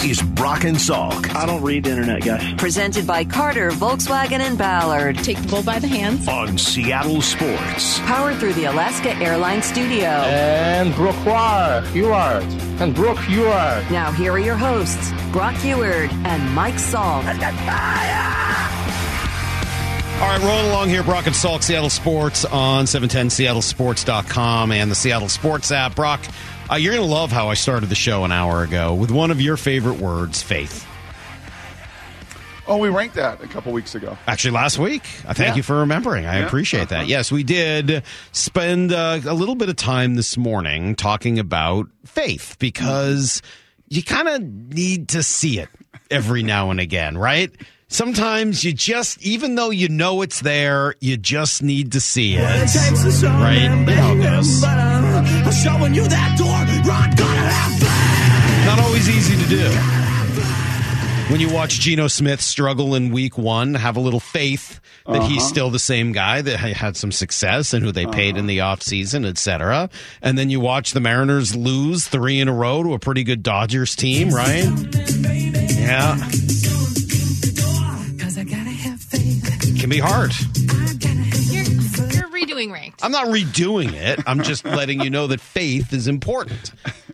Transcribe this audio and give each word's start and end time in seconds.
This 0.00 0.18
is 0.18 0.22
Brock 0.22 0.64
and 0.64 0.76
Salk 0.76 1.34
I 1.34 1.44
don't 1.44 1.62
read 1.62 1.84
the 1.84 1.90
internet, 1.90 2.24
guys. 2.24 2.54
Presented 2.54 3.06
by 3.06 3.22
Carter, 3.24 3.70
Volkswagen, 3.70 4.40
and 4.40 4.56
Ballard. 4.56 5.18
Take 5.18 5.40
the 5.42 5.48
bull 5.48 5.62
by 5.62 5.78
the 5.78 5.88
hands. 5.88 6.26
on 6.26 6.56
Seattle 6.56 7.20
Sports. 7.20 7.98
Powered 8.00 8.36
through 8.38 8.54
the 8.54 8.64
Alaska 8.64 9.14
Airlines 9.16 9.66
Studio. 9.66 10.08
And 10.08 10.94
Brock 10.94 11.16
Huard. 11.16 11.84
And 12.80 12.94
Brock 12.94 13.18
Huard. 13.18 13.90
Now, 13.90 14.10
here 14.10 14.32
are 14.32 14.38
your 14.38 14.56
hosts, 14.56 15.12
Brock 15.32 15.54
Huard 15.56 16.10
and 16.24 16.54
Mike 16.54 16.74
Salk. 16.74 17.24
All 20.20 20.28
right, 20.28 20.40
rolling 20.42 20.66
along 20.66 20.88
here, 20.88 21.02
Brock 21.02 21.26
and 21.26 21.34
Salk, 21.34 21.62
Seattle 21.62 21.90
Sports 21.90 22.44
on 22.46 22.84
710seattlesports.com 22.86 24.72
and 24.72 24.90
the 24.90 24.94
Seattle 24.94 25.28
Sports 25.28 25.72
app. 25.72 25.94
Brock, 25.94 26.20
uh, 26.70 26.76
you're 26.76 26.94
going 26.94 27.06
to 27.06 27.12
love 27.12 27.32
how 27.32 27.48
I 27.48 27.54
started 27.54 27.88
the 27.88 27.94
show 27.94 28.24
an 28.24 28.32
hour 28.32 28.62
ago 28.62 28.94
with 28.94 29.10
one 29.10 29.30
of 29.30 29.40
your 29.40 29.56
favorite 29.56 29.98
words, 29.98 30.42
faith. 30.42 30.86
Oh, 32.66 32.76
we 32.76 32.88
ranked 32.88 33.16
that 33.16 33.42
a 33.42 33.48
couple 33.48 33.72
weeks 33.72 33.96
ago. 33.96 34.16
Actually, 34.28 34.52
last 34.52 34.78
week. 34.78 35.02
I 35.26 35.32
thank 35.32 35.48
Yeah. 35.50 35.54
you 35.56 35.62
for 35.64 35.78
remembering. 35.80 36.26
I 36.26 36.38
Yeah. 36.38 36.46
appreciate 36.46 36.90
that. 36.90 37.00
Uh-huh. 37.00 37.08
Yes, 37.08 37.32
we 37.32 37.42
did 37.42 38.04
spend 38.30 38.92
uh, 38.92 39.18
a 39.26 39.34
little 39.34 39.56
bit 39.56 39.68
of 39.68 39.74
time 39.76 40.14
this 40.14 40.36
morning 40.36 40.94
talking 40.94 41.40
about 41.40 41.88
faith 42.06 42.54
because 42.60 43.42
you 43.88 44.04
kind 44.04 44.28
of 44.28 44.42
need 44.72 45.08
to 45.08 45.24
see 45.24 45.58
it 45.58 45.68
every 46.12 46.44
now 46.44 46.70
and 46.70 46.78
again, 46.78 47.18
right? 47.18 47.50
Sometimes 47.88 48.62
you 48.62 48.72
just, 48.72 49.20
even 49.20 49.56
though 49.56 49.70
you 49.70 49.88
know 49.88 50.22
it's 50.22 50.40
there, 50.42 50.94
you 51.00 51.16
just 51.16 51.64
need 51.64 51.90
to 51.92 52.00
see 52.00 52.36
it. 52.36 52.42
Right? 53.24 53.62
You 53.62 53.68
know 54.14 54.99
how 55.52 55.84
it 55.84 57.16
goes. 57.16 58.66
Not 58.66 58.78
always 58.78 59.08
easy 59.08 59.36
to 59.36 59.48
do. 59.48 59.70
When 61.30 61.40
you 61.40 61.48
watch 61.52 61.80
Geno 61.80 62.08
Smith 62.08 62.40
struggle 62.40 62.94
in 62.94 63.12
week 63.12 63.38
one, 63.38 63.74
have 63.74 63.96
a 63.96 64.00
little 64.00 64.20
faith 64.20 64.80
that 65.06 65.22
he's 65.22 65.38
uh-huh. 65.38 65.48
still 65.48 65.70
the 65.70 65.78
same 65.78 66.12
guy 66.12 66.42
that 66.42 66.56
had 66.58 66.96
some 66.96 67.12
success 67.12 67.72
and 67.72 67.84
who 67.84 67.92
they 67.92 68.04
uh-huh. 68.04 68.12
paid 68.12 68.36
in 68.36 68.46
the 68.46 68.58
offseason, 68.58 69.26
et 69.26 69.38
cetera. 69.38 69.88
And 70.22 70.36
then 70.36 70.50
you 70.50 70.60
watch 70.60 70.92
the 70.92 71.00
Mariners 71.00 71.54
lose 71.54 72.06
three 72.06 72.40
in 72.40 72.48
a 72.48 72.52
row 72.52 72.82
to 72.82 72.94
a 72.94 72.98
pretty 72.98 73.24
good 73.24 73.42
Dodgers 73.42 73.96
team, 73.96 74.30
right? 74.30 74.64
Yeah. 75.78 76.16
It 79.62 79.80
can 79.80 79.90
be 79.90 79.98
hard. 79.98 80.32
You're, 82.60 82.68
you're 82.68 82.72
redoing 82.72 82.72
ranked. 82.72 83.04
I'm 83.04 83.12
not 83.12 83.26
redoing 83.28 83.92
it. 83.92 84.20
I'm 84.26 84.42
just 84.44 84.64
letting 84.64 85.00
you 85.00 85.10
know 85.10 85.26
that 85.28 85.40
faith 85.40 85.92
is 85.92 86.08
important. 86.08 86.72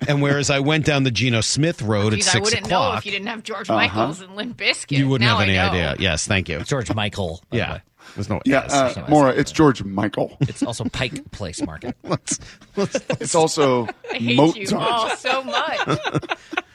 And 0.08 0.20
whereas 0.22 0.50
I 0.50 0.60
went 0.60 0.84
down 0.84 1.02
the 1.04 1.10
Geno 1.10 1.40
Smith 1.40 1.82
road 1.82 2.12
at 2.12 2.16
Geez, 2.18 2.28
I 2.28 2.32
six 2.32 2.50
wouldn't 2.50 2.68
know 2.70 2.94
if 2.94 3.06
you 3.06 3.12
didn't 3.12 3.28
have 3.28 3.42
George 3.42 3.68
Michaels 3.68 4.20
and 4.20 4.36
Limp 4.36 4.56
Bizkit. 4.56 4.96
you 4.98 5.08
wouldn't 5.08 5.28
Now 5.28 5.38
have 5.38 5.48
any 5.48 5.58
idea. 5.58 5.96
Yes, 5.98 6.26
thank 6.26 6.48
you. 6.48 6.60
George 6.60 6.92
Michael. 6.94 7.42
Yeah. 7.50 7.74
way. 7.74 7.82
There's 8.14 8.28
no 8.30 8.40
Yeah, 8.44 8.62
yes. 8.62 8.96
uh, 8.96 9.06
Maura, 9.08 9.30
it's 9.32 9.50
George 9.52 9.82
Michael. 9.82 10.36
It's 10.40 10.62
also 10.62 10.84
Pike 10.84 11.28
Place 11.32 11.60
Market. 11.60 11.96
Let's- 12.04 12.38
let's- 12.76 12.94
It's 13.20 13.34
also 13.34 13.88
I 14.10 14.14
hate 14.18 14.36
Mozart. 14.36 14.70
you 14.70 14.78
all 14.78 15.10
so 15.16 15.42
much. 15.42 15.80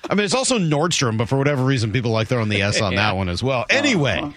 I 0.10 0.14
mean, 0.16 0.26
it's 0.26 0.34
also 0.34 0.60
Nordstrom, 0.60 1.18
but 1.18 1.30
for 1.30 1.38
whatever 1.38 1.64
reason, 1.64 1.92
people 1.94 2.12
like 2.12 2.28
throwing 2.28 2.50
the 2.50 2.62
S 2.62 2.82
on 2.82 2.96
that 2.96 3.16
one 3.16 3.30
as 3.30 3.42
well. 3.42 3.66
Anyway, 3.70 4.34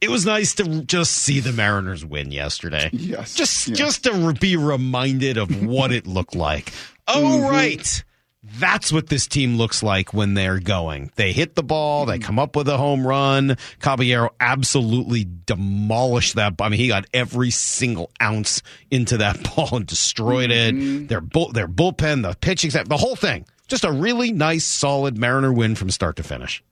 it 0.00 0.10
was 0.10 0.24
nice 0.24 0.54
to 0.56 0.82
just 0.82 1.12
see 1.12 1.40
the 1.40 1.52
Mariners 1.52 2.04
win 2.04 2.32
yesterday. 2.32 2.90
Yes, 2.98 3.34
just 3.34 3.68
yes. 3.68 3.78
just 3.78 4.04
to 4.04 4.34
be 4.34 4.56
reminded 4.56 5.38
of 5.38 5.64
what 5.64 5.92
it 5.92 6.06
looked 6.06 6.34
like. 6.34 6.72
Oh, 7.10 7.40
right. 7.40 8.04
That's 8.42 8.92
what 8.92 9.06
this 9.06 9.26
team 9.26 9.56
looks 9.56 9.82
like 9.82 10.12
when 10.12 10.34
they're 10.34 10.60
going. 10.60 11.10
They 11.16 11.32
hit 11.32 11.54
the 11.54 11.62
ball, 11.62 12.04
they 12.04 12.18
mm-hmm. 12.18 12.22
come 12.22 12.38
up 12.38 12.54
with 12.54 12.68
a 12.68 12.76
home 12.76 13.06
run. 13.06 13.56
Caballero 13.80 14.28
absolutely 14.40 15.26
demolished 15.46 16.34
that. 16.34 16.54
I 16.60 16.68
mean, 16.68 16.78
he 16.78 16.88
got 16.88 17.06
every 17.14 17.50
single 17.50 18.10
ounce 18.20 18.62
into 18.90 19.16
that 19.16 19.42
ball 19.56 19.70
and 19.72 19.86
destroyed 19.86 20.50
it. 20.50 20.74
Mm-hmm. 20.74 21.06
Their 21.06 21.22
bull, 21.22 21.50
their 21.50 21.66
bullpen, 21.66 22.22
the 22.22 22.36
pitching 22.38 22.68
staff, 22.68 22.88
the 22.88 22.98
whole 22.98 23.16
thing. 23.16 23.46
Just 23.68 23.84
a 23.84 23.92
really 23.92 24.32
nice, 24.32 24.66
solid 24.66 25.16
Mariner 25.16 25.52
win 25.52 25.74
from 25.74 25.90
start 25.90 26.16
to 26.16 26.22
finish. 26.22 26.62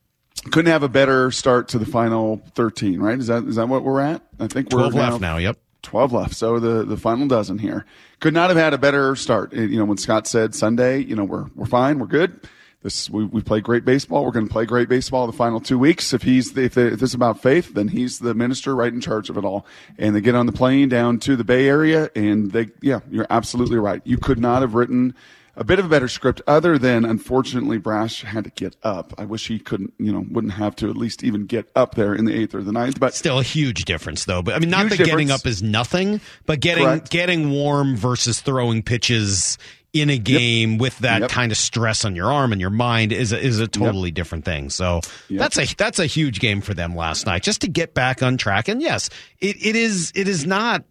Couldn't 0.51 0.71
have 0.71 0.83
a 0.83 0.89
better 0.89 1.31
start 1.31 1.69
to 1.69 1.79
the 1.79 1.87
final 1.87 2.43
13, 2.55 3.01
right? 3.01 3.19
Is 3.19 3.27
that 3.27 3.45
is 3.45 3.57
that 3.57 3.69
what 3.69 3.83
we're 3.83 4.01
at? 4.01 4.23
I 4.39 4.47
think 4.47 4.71
we're 4.71 4.81
12 4.89 4.95
left 4.95 5.21
now. 5.21 5.39
Yep. 5.39 5.59
12 5.83 6.13
left. 6.13 6.35
So 6.35 6.59
the, 6.59 6.85
the 6.85 6.97
final 6.97 7.29
dozen 7.29 7.59
here. 7.59 7.87
Could 8.21 8.35
not 8.35 8.51
have 8.51 8.57
had 8.57 8.75
a 8.75 8.79
better 8.79 9.15
start. 9.15 9.53
Uh, 9.53 9.63
You 9.63 9.79
know, 9.79 9.85
when 9.85 9.99
Scott 9.99 10.27
said 10.27 10.55
Sunday, 10.55 10.99
you 10.99 11.15
know, 11.15 11.25
we're, 11.25 11.47
we're 11.55 11.67
fine. 11.67 11.99
We're 11.99 12.07
good. 12.07 12.41
This, 12.83 13.09
we, 13.09 13.25
we 13.25 13.41
play 13.41 13.61
great 13.61 13.85
baseball. 13.85 14.25
We're 14.25 14.33
going 14.33 14.47
to 14.47 14.53
play 14.53 14.65
great 14.65 14.89
baseball 14.89 15.27
the 15.27 15.33
final 15.33 15.61
two 15.61 15.79
weeks. 15.79 16.13
If 16.13 16.23
he's, 16.23 16.53
the, 16.55 16.65
if, 16.65 16.75
the, 16.75 16.93
if 16.93 17.01
this 17.01 17.11
is 17.11 17.15
about 17.15 17.41
faith, 17.41 17.75
then 17.75 17.89
he's 17.89 18.19
the 18.19 18.35
minister 18.35 18.75
right 18.75 18.93
in 18.93 19.01
charge 19.01 19.31
of 19.31 19.37
it 19.37 19.45
all. 19.45 19.65
And 19.97 20.15
they 20.15 20.21
get 20.21 20.35
on 20.35 20.47
the 20.47 20.53
plane 20.53 20.89
down 20.89 21.19
to 21.21 21.37
the 21.37 21.45
Bay 21.45 21.69
Area 21.69 22.11
and 22.17 22.51
they, 22.51 22.69
yeah, 22.81 23.01
you're 23.11 23.27
absolutely 23.31 23.79
right. 23.79 24.03
You 24.05 24.19
could 24.19 24.39
not 24.39 24.63
have 24.63 24.75
written 24.75 25.15
a 25.57 25.65
bit 25.65 25.79
of 25.79 25.87
a 25.87 25.89
better 25.89 26.09
script 26.09 26.43
other 26.47 26.77
than 26.79 27.05
unfortunately 27.05 27.79
Brash 27.79 28.23
had 28.23 28.45
to 28.45 28.51
get 28.51 28.77
up. 28.83 29.15
I 29.19 29.25
wish 29.25 29.49
he 29.49 29.59
couldn't, 29.59 29.95
you 29.99 30.13
know, 30.13 30.25
wouldn't 30.31 30.53
have 30.55 30.77
to 30.77 30.91
at 30.91 30.97
least 30.97 31.25
even 31.25 31.47
get 31.47 31.71
up 31.75 31.95
there 31.95 32.15
in 32.15 32.27
the 32.27 32.35
eighth 32.35 32.55
or 32.55 32.63
the 32.63 32.73
ninth, 32.73 33.01
but 33.01 33.15
Still 33.15 33.39
a 33.39 33.43
huge 33.43 33.85
difference, 33.87 34.25
though. 34.27 34.43
But 34.43 34.55
I 34.55 34.59
mean, 34.59 34.71
not 34.71 34.89
that 34.91 34.99
getting 34.99 35.31
up 35.31 35.47
is 35.47 35.63
nothing, 35.63 36.21
but 36.45 36.61
getting 36.61 36.85
Correct. 36.85 37.11
getting 37.11 37.51
warm 37.51 37.97
versus 37.97 38.41
throwing 38.41 38.83
pitches 38.83 39.57
in 39.93 40.11
a 40.11 40.19
game 40.19 40.77
with 40.77 40.99
that 40.99 41.23
Yep. 41.23 41.31
kind 41.31 41.51
of 41.53 41.57
stress 41.57 42.05
on 42.05 42.15
your 42.15 42.31
arm 42.31 42.53
and 42.53 42.61
your 42.61 42.69
mind 42.69 43.13
is 43.13 43.33
a, 43.33 43.41
is 43.41 43.59
a 43.61 43.67
totally 43.67 44.11
different 44.11 44.45
thing. 44.45 44.69
So 44.69 45.01
Yep. 45.31 45.39
that's 45.39 45.59
a 45.59 45.75
that's 45.77 45.99
a 45.99 46.05
huge 46.07 46.39
game 46.39 46.61
for 46.61 46.75
them 46.75 46.95
last 46.95 47.25
night, 47.25 47.43
just 47.43 47.63
to 47.63 47.69
get 47.69 47.95
back 47.95 48.23
on 48.23 48.37
track. 48.37 48.69
And 48.69 48.83
yes, 48.83 49.09
it, 49.41 49.57
it 49.65 49.75
is 49.75 50.13
it 50.15 50.29
is 50.29 50.45
not 50.45 50.85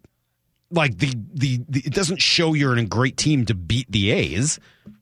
like 0.70 0.98
the, 0.98 1.12
the 1.34 1.60
the 1.68 1.80
it 1.84 1.92
doesn't 1.92 2.20
show 2.20 2.54
you're 2.54 2.72
in 2.72 2.78
a 2.78 2.86
great 2.86 3.16
team 3.16 3.46
to 3.46 3.54
beat 3.54 3.90
the 3.90 4.10
A's, 4.10 4.58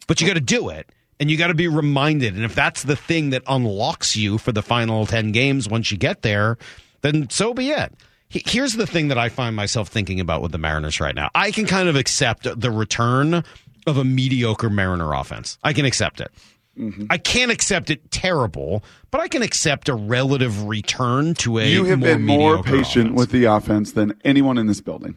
but 0.06 0.20
you 0.20 0.26
got 0.26 0.34
to 0.34 0.40
do 0.40 0.68
it. 0.68 0.90
And 1.20 1.30
you 1.30 1.36
got 1.36 1.46
to 1.46 1.54
be 1.54 1.68
reminded. 1.68 2.34
And 2.34 2.44
if 2.44 2.56
that's 2.56 2.82
the 2.82 2.96
thing 2.96 3.30
that 3.30 3.42
unlocks 3.46 4.16
you 4.16 4.36
for 4.36 4.50
the 4.50 4.62
final 4.62 5.06
10 5.06 5.30
games 5.30 5.68
once 5.68 5.92
you 5.92 5.96
get 5.96 6.22
there, 6.22 6.58
then 7.02 7.30
so 7.30 7.54
be 7.54 7.70
it. 7.70 7.94
Here's 8.28 8.72
the 8.72 8.86
thing 8.86 9.08
that 9.08 9.18
I 9.18 9.28
find 9.28 9.54
myself 9.54 9.88
thinking 9.88 10.18
about 10.18 10.42
with 10.42 10.50
the 10.50 10.58
Mariners 10.58 11.00
right 11.00 11.14
now. 11.14 11.30
I 11.32 11.52
can 11.52 11.66
kind 11.66 11.88
of 11.88 11.94
accept 11.94 12.48
the 12.60 12.70
return 12.70 13.44
of 13.86 13.96
a 13.96 14.04
mediocre 14.04 14.68
Mariner 14.68 15.12
offense. 15.12 15.56
I 15.62 15.72
can 15.72 15.84
accept 15.84 16.20
it. 16.20 16.32
Mm-hmm. 16.78 17.06
I 17.10 17.18
can't 17.18 17.52
accept 17.52 17.90
it 17.90 18.10
terrible, 18.10 18.82
but 19.12 19.20
I 19.20 19.28
can 19.28 19.42
accept 19.42 19.88
a 19.88 19.94
relative 19.94 20.64
return 20.64 21.34
to 21.34 21.58
a 21.58 21.66
you 21.68 21.84
have 21.84 22.00
more 22.00 22.08
been 22.08 22.22
more 22.24 22.62
patient 22.62 23.06
offense. 23.06 23.18
with 23.18 23.30
the 23.30 23.44
offense 23.44 23.92
than 23.92 24.18
anyone 24.24 24.58
in 24.58 24.66
this 24.66 24.80
building. 24.80 25.14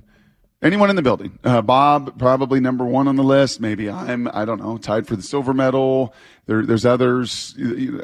Anyone 0.60 0.90
in 0.90 0.96
the 0.96 1.04
building. 1.04 1.38
Uh, 1.44 1.62
Bob, 1.62 2.18
probably 2.18 2.60
number 2.60 2.84
one 2.84 3.08
on 3.08 3.16
the 3.16 3.24
list. 3.24 3.62
Maybe 3.62 3.92
I'm, 3.92 4.28
I 4.34 4.44
don't 4.44 4.60
know, 4.60 4.80
tied 4.80 5.06
for 5.06 5.16
the 5.16 5.22
silver 5.22 5.54
medal. 5.54 6.16
There, 6.48 6.66
there's 6.66 6.86
others, 6.86 7.56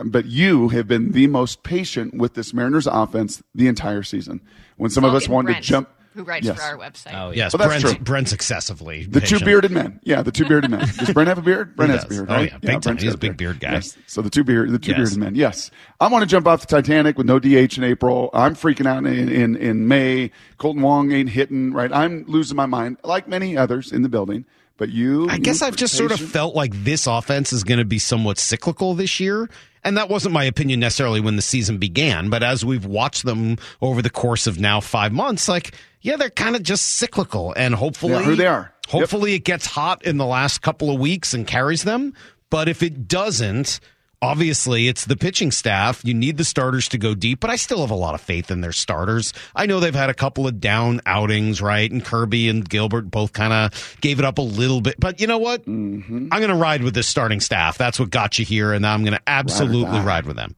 but 0.06 0.26
you 0.26 0.70
have 0.70 0.88
been 0.88 1.14
the 1.14 1.26
most 1.28 1.64
patient 1.64 2.14
with 2.14 2.36
this 2.36 2.54
Mariners 2.54 2.86
offense 2.86 3.42
the 3.56 3.68
entire 3.68 4.04
season. 4.04 4.40
When 4.78 4.92
some 4.92 5.04
of 5.04 5.16
us 5.16 5.28
wanted 5.28 5.48
Brent, 5.48 5.64
to 5.64 5.70
jump. 5.70 5.90
Who 6.14 6.24
writes 6.24 6.46
Yes. 6.46 6.56
for 6.58 6.62
our 6.64 6.78
website? 6.78 7.14
Oh, 7.14 7.30
yeah. 7.32 7.36
Yes, 7.46 7.54
Well, 7.54 7.68
that's 7.68 7.82
Brent's, 7.82 7.98
true. 7.98 8.04
Brent's 8.04 8.34
excessively 8.34 9.06
The 9.06 9.22
two 9.22 9.40
bearded 9.40 9.72
men. 9.72 10.00
Yeah, 10.04 10.22
the 10.22 10.32
two 10.32 10.46
bearded 10.48 10.70
men. 10.72 10.82
Does 10.98 11.10
Brent 11.12 11.28
have 11.28 11.38
a 11.38 11.42
beard? 11.42 11.76
Brent 11.76 11.92
has 11.92 12.04
a 12.04 12.08
does. 12.08 12.18
beard, 12.18 12.30
Oh, 12.32 12.42
yeah, 12.42 12.58
big 12.60 12.82
time. 12.82 12.98
He's 12.98 13.14
a 13.14 13.18
big 13.18 13.36
beard 13.38 13.60
guy. 13.60 13.74
Yes. 13.74 13.98
So 14.08 14.22
the 14.22 14.30
two 14.30 14.44
beard, 14.44 14.70
the 14.72 14.80
two 14.80 14.92
Yes. 14.92 14.98
bearded 14.98 15.18
men. 15.18 15.36
Yes. 15.36 15.72
I 16.00 16.08
want 16.08 16.22
to 16.24 16.28
jump 16.28 16.46
off 16.48 16.62
the 16.62 16.68
Titanic 16.68 17.18
with 17.18 17.26
no 17.26 17.40
DH 17.40 17.78
in 17.78 17.84
April. 17.84 18.30
I'm 18.34 18.56
freaking 18.56 18.86
out 18.86 19.00
in, 19.06 19.08
in, 19.30 19.56
in 19.56 19.88
May. 19.88 20.32
Kolten 20.60 20.82
Wong 20.82 21.12
ain't 21.12 21.30
hitting, 21.30 21.74
right? 21.74 21.92
I'm 21.92 22.26
losing 22.28 22.56
my 22.56 22.66
mind, 22.68 22.98
like 23.04 23.28
many 23.28 23.58
others 23.58 23.92
in 23.92 24.02
the 24.04 24.10
building. 24.10 24.46
But 24.78 24.90
you, 24.90 25.30
I 25.30 25.38
guess 25.38 25.62
I've 25.62 25.76
just 25.76 25.96
sort 25.96 26.12
of 26.12 26.20
felt 26.20 26.56
like 26.56 26.72
this 26.74 27.06
offense 27.06 27.54
is 27.54 27.64
going 27.64 27.78
to 27.78 27.86
be 27.86 28.00
somewhat 28.00 28.40
cyclical 28.40 28.96
this 28.96 29.20
year. 29.20 29.48
And 29.86 29.98
that 29.98 30.10
wasn't 30.10 30.34
my 30.34 30.46
opinion 30.46 30.80
necessarily 30.80 31.20
when 31.20 31.36
the 31.36 31.42
season 31.42 31.78
began, 31.78 32.30
but 32.30 32.42
as 32.42 32.64
we've 32.64 32.86
watched 32.86 33.26
them 33.26 33.58
over 33.82 34.02
the 34.02 34.10
course 34.10 34.48
of 34.48 34.60
now 34.60 34.80
five 34.80 35.12
months, 35.12 35.48
like, 35.50 35.76
yeah, 36.02 36.16
they're 36.16 36.30
kind 36.30 36.56
of 36.56 36.64
just 36.64 36.86
cyclical. 36.98 37.54
And 37.58 37.76
hopefully, 37.76 38.24
who 38.24 38.36
they 38.36 38.48
are. 38.48 38.74
Yep. 38.88 38.92
Hopefully, 38.92 39.34
it 39.34 39.44
gets 39.44 39.66
hot 39.66 40.06
in 40.06 40.18
the 40.18 40.26
last 40.26 40.62
couple 40.62 40.90
of 40.92 41.00
weeks 41.00 41.34
and 41.34 41.46
carries 41.48 41.84
them. 41.84 42.14
But 42.50 42.70
if 42.70 42.84
it 42.84 43.08
doesn't, 43.08 43.80
obviously 44.24 44.88
it's 44.88 45.06
the 45.06 45.18
pitching 45.18 45.52
staff. 45.52 46.04
You 46.06 46.14
need 46.14 46.38
the 46.38 46.46
starters 46.46 46.88
to 46.90 46.98
go 46.98 47.14
deep, 47.14 47.42
but 47.42 47.50
I 47.50 47.58
still 47.58 47.82
have 47.82 47.92
a 47.92 47.96
lot 47.96 48.16
of 48.16 48.22
faith 48.22 48.50
in 48.50 48.62
their 48.62 48.72
starters. 48.72 49.34
I 49.54 49.66
know 49.66 49.80
they've 49.80 49.94
had 49.94 50.10
a 50.10 50.14
couple 50.14 50.48
of 50.48 50.62
down 50.62 51.02
outings, 51.06 51.62
right? 51.62 51.92
And 51.92 52.04
Kirby 52.04 52.48
and 52.48 52.68
Gilbert 52.68 53.12
both 53.12 53.34
kind 53.34 53.52
of 53.52 53.98
gave 54.00 54.20
it 54.20 54.26
up 54.26 54.38
a 54.38 54.42
little 54.42 54.80
bit. 54.80 54.98
But 54.98 55.20
you 55.20 55.28
know 55.28 55.40
what? 55.40 55.66
Mm-hmm. 55.66 56.30
I'm 56.32 56.40
going 56.40 56.50
to 56.50 56.56
ride 56.56 56.84
with 56.84 56.94
this 56.94 57.08
starting 57.08 57.42
staff. 57.42 57.78
That's 57.78 58.00
what 58.00 58.10
got 58.10 58.40
you 58.40 58.46
here, 58.46 58.72
and 58.72 58.88
I'm 58.88 59.04
going 59.04 59.18
to 59.18 59.24
absolutely 59.28 60.00
die. 60.00 60.06
ride 60.06 60.26
with 60.26 60.38
them. 60.38 60.56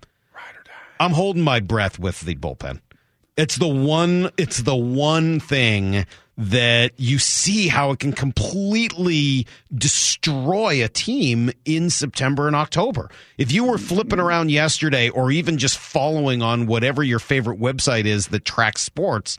I'm 1.00 1.12
holding 1.12 1.42
my 1.42 1.60
breath 1.60 2.00
with 2.00 2.22
the 2.22 2.36
bullpen. 2.36 2.80
It's 3.36 3.58
the 3.58 3.68
one. 3.68 4.30
It's 4.38 4.62
the 4.62 4.76
one 4.76 5.40
thing 5.40 6.06
that 6.38 6.92
you 6.98 7.18
see 7.18 7.68
how 7.68 7.92
it 7.92 8.00
can 8.00 8.12
completely 8.12 9.48
destroy 9.74 10.84
a 10.84 10.90
team 10.90 11.52
in 11.64 11.90
September 11.90 12.48
and 12.48 12.56
October. 12.56 13.10
If 13.38 13.52
you 13.52 13.64
were 13.64 13.78
flipping 13.78 14.20
around 14.20 14.52
yesterday 14.52 15.10
or 15.10 15.32
even 15.32 15.58
just 15.58 15.78
following 15.78 16.42
on 16.42 16.68
whatever 16.68 17.04
your 17.04 17.20
favorite 17.20 17.60
website 17.60 18.06
is 18.06 18.28
that 18.28 18.44
tracks 18.44 18.82
sports, 18.82 19.38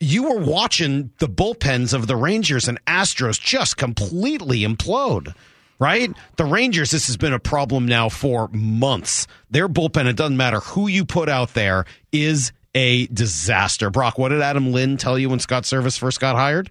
you 0.00 0.24
were 0.24 0.40
watching 0.40 1.10
the 1.18 1.28
bullpens 1.28 1.94
of 1.94 2.08
the 2.08 2.16
Rangers 2.16 2.66
and 2.68 2.84
Astros 2.84 3.40
just 3.40 3.76
completely 3.76 4.60
implode. 4.60 5.34
Right? 5.80 6.12
The 6.36 6.44
Rangers, 6.44 6.92
this 6.92 7.08
has 7.08 7.16
been 7.16 7.32
a 7.32 7.40
problem 7.40 7.86
now 7.86 8.08
for 8.08 8.48
months. 8.52 9.26
Their 9.50 9.68
bullpen, 9.68 10.06
it 10.06 10.16
doesn't 10.16 10.36
matter 10.36 10.60
who 10.60 10.86
you 10.86 11.04
put 11.04 11.28
out 11.28 11.54
there, 11.54 11.84
is 12.12 12.52
a 12.74 13.06
disaster. 13.06 13.90
Brock, 13.90 14.18
what 14.18 14.30
did 14.30 14.40
Adam 14.42 14.72
Lynn 14.72 14.96
tell 14.96 15.18
you 15.18 15.28
when 15.30 15.38
Scott 15.38 15.64
Servais 15.64 15.98
first 15.98 16.20
got 16.20 16.36
hired? 16.36 16.70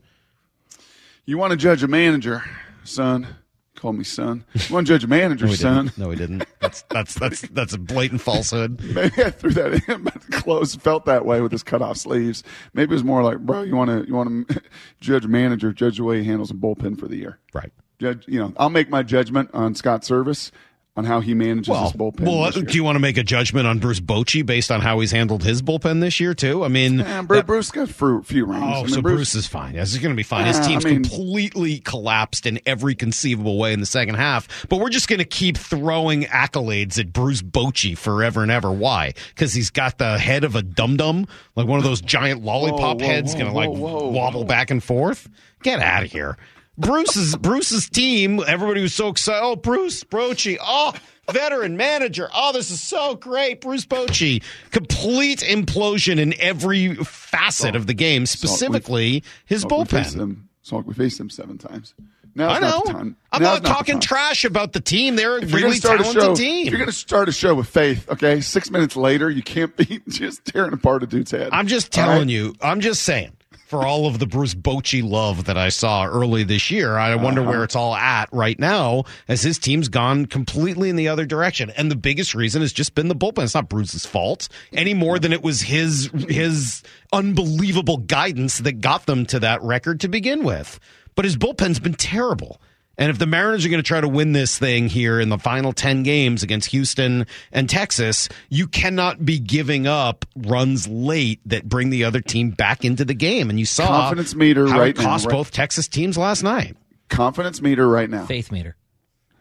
You 1.25 1.37
want 1.37 1.51
to 1.51 1.57
judge 1.57 1.83
a 1.83 1.87
manager, 1.87 2.43
son? 2.83 3.27
Call 3.75 3.93
me 3.93 4.03
son. 4.03 4.45
You 4.53 4.73
want 4.73 4.87
to 4.87 4.93
judge 4.93 5.03
a 5.03 5.07
manager, 5.07 5.45
No, 5.47 5.53
son? 5.53 5.85
didn't. 5.85 5.97
No, 5.97 6.09
he 6.09 6.15
didn't. 6.17 6.45
That's 6.59 6.83
that's 6.83 7.13
that's 7.15 7.41
that's 7.49 7.73
a 7.73 7.77
blatant 7.77 8.21
falsehood. 8.21 8.81
Maybe 8.93 9.23
I 9.23 9.29
threw 9.29 9.51
that 9.51 9.87
in, 9.89 10.03
but 10.03 10.13
the 10.21 10.37
clothes 10.37 10.75
felt 10.75 11.05
that 11.05 11.25
way 11.25 11.41
with 11.41 11.51
his 11.51 11.63
cut 11.63 11.81
off 11.81 11.97
sleeves. 11.97 12.43
Maybe 12.73 12.91
it 12.91 12.95
was 12.95 13.03
more 13.03 13.23
like, 13.23 13.39
bro, 13.39 13.63
you 13.63 13.75
want 13.75 13.89
to 13.89 14.07
you 14.07 14.15
want 14.15 14.47
to 14.49 14.61
judge 15.01 15.25
a 15.25 15.27
manager, 15.27 15.73
judge 15.73 15.97
the 15.97 16.03
way 16.03 16.19
he 16.19 16.25
handles 16.25 16.51
a 16.51 16.53
bullpen 16.53 16.97
for 16.99 17.07
the 17.07 17.17
year. 17.17 17.39
Right. 17.53 17.71
Judge, 17.99 18.25
you 18.27 18.39
know, 18.39 18.53
I'll 18.57 18.69
make 18.69 18.89
my 18.89 19.03
judgment 19.03 19.49
on 19.53 19.75
Scott 19.75 20.01
Servais 20.01 20.51
on 20.95 21.05
how 21.05 21.21
he 21.21 21.33
manages 21.33 21.69
Well, 21.69 21.83
his 21.85 21.93
bullpen. 21.93 22.21
well, 22.21 22.51
this 22.51 22.61
do 22.63 22.77
you 22.77 22.83
want 22.83 22.97
to 22.97 22.99
make 22.99 23.17
a 23.17 23.23
judgment 23.23 23.65
on 23.65 23.79
Bruce 23.79 23.99
Bochy 23.99 24.45
based 24.45 24.69
on 24.71 24.79
how 24.79 24.99
he's 24.99 25.11
handled 25.11 25.43
his 25.43 25.63
bullpen 25.63 26.01
this 26.01 26.19
year 26.19 26.35
too? 26.35 26.63
I 26.63 26.67
mean, 26.67 26.99
Yeah, 26.99 27.23
Bruce, 27.23 27.43
Bruce 27.43 27.71
got 27.71 27.89
a 27.89 27.93
few, 27.93 28.21
few 28.21 28.45
rings. 28.45 28.61
Oh, 28.63 28.67
I 28.67 28.77
Oh, 28.77 28.83
mean, 28.83 28.93
so 28.93 29.01
Bruce, 29.01 29.33
is 29.33 29.47
fine. 29.47 29.73
Yes, 29.73 29.91
he's 29.93 30.01
going 30.03 30.13
to 30.13 30.15
be 30.15 30.21
fine. 30.21 30.45
His 30.45 30.59
team's 30.59 30.85
I 30.85 30.89
mean- 30.91 31.01
completely 31.03 31.79
collapsed 31.79 32.45
in 32.45 32.59
every 32.67 32.93
conceivable 32.93 33.57
way 33.57 33.73
in 33.73 33.79
the 33.79 33.87
second 33.87 34.15
half. 34.15 34.67
But 34.69 34.79
we're 34.79 34.89
just 34.91 35.07
going 35.07 35.17
to 35.19 35.25
keep 35.25 35.57
throwing 35.57 36.23
accolades 36.25 36.99
at 36.99 37.11
Bruce 37.11 37.41
Bochy 37.41 37.97
forever 37.97 38.43
and 38.43 38.51
ever. 38.51 38.71
Why? 38.71 39.13
Because 39.29 39.53
he's 39.53 39.71
got 39.71 39.97
the 39.97 40.19
head 40.19 40.43
of 40.43 40.55
a 40.55 40.61
dum 40.61 40.97
dum, 40.97 41.25
like 41.55 41.65
one 41.65 41.79
of 41.79 41.85
those 41.85 42.01
giant 42.01 42.43
lollipop 42.43 43.01
whoa, 43.01 43.07
heads, 43.07 43.33
going 43.33 43.47
to 43.47 43.51
like 43.51 43.69
whoa, 43.69 43.77
whoa, 43.79 44.09
wobble 44.09 44.41
whoa. 44.41 44.47
back 44.47 44.69
and 44.69 44.83
forth. 44.83 45.27
Get 45.63 45.79
out 45.79 46.03
of 46.03 46.11
here. 46.11 46.37
Bruce's 46.77 47.35
Bruce's 47.35 47.89
team. 47.89 48.41
Everybody 48.45 48.81
was 48.81 48.93
so 48.93 49.09
excited. 49.09 49.41
Oh, 49.43 49.55
Bruce 49.55 50.03
Bochy. 50.03 50.57
Oh, 50.61 50.93
veteran 51.31 51.77
manager. 51.77 52.29
Oh, 52.33 52.51
this 52.51 52.71
is 52.71 52.81
so 52.81 53.15
great. 53.15 53.61
Bruce 53.61 53.85
Bochy. 53.85 54.41
Complete 54.71 55.39
implosion 55.39 56.19
in 56.19 56.33
every 56.39 56.95
facet 56.95 57.75
of 57.75 57.87
the 57.87 57.93
game, 57.93 58.25
specifically 58.25 59.23
his 59.45 59.63
Salk, 59.65 59.79
we 59.79 59.85
faced 59.85 60.15
bullpen. 60.15 60.17
them. 60.17 60.49
We 60.87 60.93
faced 60.93 61.17
them 61.17 61.29
seven 61.29 61.57
times. 61.57 61.93
Now 62.35 62.49
I 62.49 62.59
know. 62.59 62.81
Not. 62.87 63.07
I'm 63.31 63.43
not 63.43 63.63
talking 63.63 63.99
trash 63.99 64.43
about 64.43 64.73
the 64.73 64.79
team. 64.79 65.15
They're 65.15 65.37
a 65.37 65.41
If 65.43 65.53
really 65.53 65.77
talented 65.79 66.13
show, 66.13 66.33
team. 66.33 66.65
if 66.65 66.71
you're 66.71 66.79
going 66.79 66.89
to 66.89 66.95
start 66.95 67.29
a 67.29 67.31
show 67.31 67.53
with 67.53 67.69
faith, 67.69 68.09
okay, 68.09 68.41
six 68.41 68.71
minutes 68.71 68.95
later, 68.95 69.29
you 69.29 69.43
can't 69.43 69.75
be 69.77 70.01
just 70.09 70.43
tearing 70.45 70.73
apart 70.73 71.03
a 71.03 71.05
dude's 71.05 71.29
head. 71.29 71.49
I'm 71.51 71.67
just 71.67 71.91
telling 71.91 72.17
right? 72.19 72.27
you. 72.29 72.55
I'm 72.59 72.79
just 72.79 73.03
saying. 73.03 73.33
For 73.73 73.87
all 73.87 74.05
of 74.05 74.19
the 74.19 74.27
Bruce 74.27 74.53
Bochy 74.53 75.01
love 75.03 75.45
that 75.45 75.57
I 75.57 75.69
saw 75.69 76.05
early 76.05 76.43
this 76.43 76.69
year, 76.69 76.95
I 76.95 77.15
wonder 77.15 77.41
Uh-huh. 77.41 77.49
where 77.49 77.63
it's 77.63 77.75
all 77.75 77.95
at 77.95 78.29
right 78.31 78.59
now 78.59 79.05
as 79.27 79.41
his 79.41 79.57
team's 79.57 79.89
gone 79.89 80.27
completely 80.27 80.91
in 80.91 80.95
the 80.95 81.07
other 81.07 81.25
direction. 81.25 81.71
And 81.71 81.89
the 81.89 81.95
biggest 81.95 82.35
reason 82.35 82.61
has 82.61 82.71
just 82.71 82.93
been 82.93 83.07
the 83.07 83.15
bullpen. 83.15 83.45
It's 83.45 83.55
not 83.55 83.69
Bruce's 83.69 84.05
fault 84.05 84.47
any 84.73 84.93
more 84.93 85.17
than 85.17 85.33
it 85.33 85.41
was 85.41 85.63
his 85.63 86.11
his 86.29 86.83
unbelievable 87.11 87.97
guidance 87.97 88.59
that 88.59 88.73
got 88.73 89.07
them 89.07 89.25
to 89.25 89.39
that 89.39 89.59
record 89.63 90.01
to 90.01 90.07
begin 90.07 90.43
with. 90.43 90.79
But 91.15 91.25
his 91.25 91.35
bullpen's 91.35 91.79
been 91.79 91.95
terrible. 91.95 92.61
And 92.97 93.09
if 93.09 93.17
the 93.17 93.25
Mariners 93.25 93.65
are 93.65 93.69
going 93.69 93.81
to 93.81 93.87
try 93.87 94.01
to 94.01 94.07
win 94.07 94.33
this 94.33 94.59
thing 94.59 94.87
here 94.87 95.19
in 95.19 95.29
the 95.29 95.39
final 95.39 95.73
10 95.73 96.03
games 96.03 96.43
against 96.43 96.69
Houston 96.69 97.25
and 97.51 97.67
Texas, 97.67 98.29
you 98.49 98.67
cannot 98.67 99.25
be 99.25 99.39
giving 99.39 99.87
up 99.87 100.25
runs 100.35 100.87
late 100.87 101.39
that 101.47 101.67
bring 101.67 101.89
the 101.89 102.03
other 102.03 102.21
team 102.21 102.51
back 102.51 102.85
into 102.85 103.03
the 103.03 103.15
game. 103.15 103.49
And 103.49 103.59
you 103.59 103.65
saw 103.65 103.87
Confidence 103.87 104.35
meter 104.35 104.67
how 104.67 104.79
right 104.79 104.89
it 104.89 104.95
cost 105.01 105.25
now, 105.25 105.29
right? 105.29 105.37
both 105.37 105.49
Texas 105.51 105.87
teams 105.87 106.19
last 106.19 106.43
night. 106.43 106.77
confidence 107.09 107.61
meter 107.63 107.87
right 107.89 108.09
now. 108.09 108.25
Faith 108.27 108.51
meter. 108.51 108.75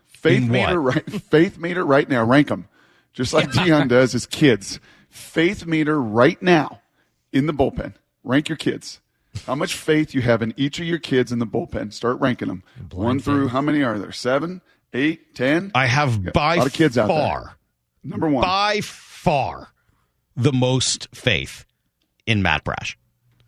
Faith 0.06 0.44
In 0.44 0.48
meter 0.50 0.80
what? 0.80 0.94
right. 0.94 1.12
Faith 1.30 1.58
meter 1.58 1.84
right 1.84 2.08
now. 2.08 2.24
Rank 2.24 2.48
them, 2.48 2.68
just 3.12 3.34
like 3.34 3.52
Dion 3.52 3.86
does 3.86 4.12
his 4.12 4.24
kids. 4.24 4.80
Faith 5.10 5.66
meter 5.66 6.00
right 6.00 6.40
now 6.40 6.80
in 7.32 7.44
the 7.44 7.52
bullpen. 7.52 7.92
Rank 8.24 8.48
your 8.48 8.56
kids. 8.56 9.01
How 9.46 9.54
much 9.54 9.74
faith 9.74 10.14
you 10.14 10.20
have 10.22 10.42
in 10.42 10.52
each 10.56 10.78
of 10.78 10.86
your 10.86 10.98
kids 10.98 11.32
in 11.32 11.38
the 11.38 11.46
bullpen? 11.46 11.92
Start 11.92 12.20
ranking 12.20 12.48
them. 12.48 12.62
One 12.92 13.18
through 13.18 13.48
how 13.48 13.60
many 13.60 13.82
are 13.82 13.98
there? 13.98 14.12
Seven, 14.12 14.60
eight, 14.92 15.34
ten. 15.34 15.70
I 15.74 15.86
have 15.86 16.26
a 16.26 16.30
by 16.32 16.56
lot 16.56 16.66
of 16.66 16.72
kids 16.72 16.98
out 16.98 17.08
there. 17.08 17.16
far, 17.16 17.56
Number 18.04 18.28
one. 18.28 18.42
by 18.42 18.80
far, 18.82 19.68
the 20.36 20.52
most 20.52 21.08
faith 21.14 21.64
in 22.26 22.42
Matt 22.42 22.62
Brash. 22.64 22.98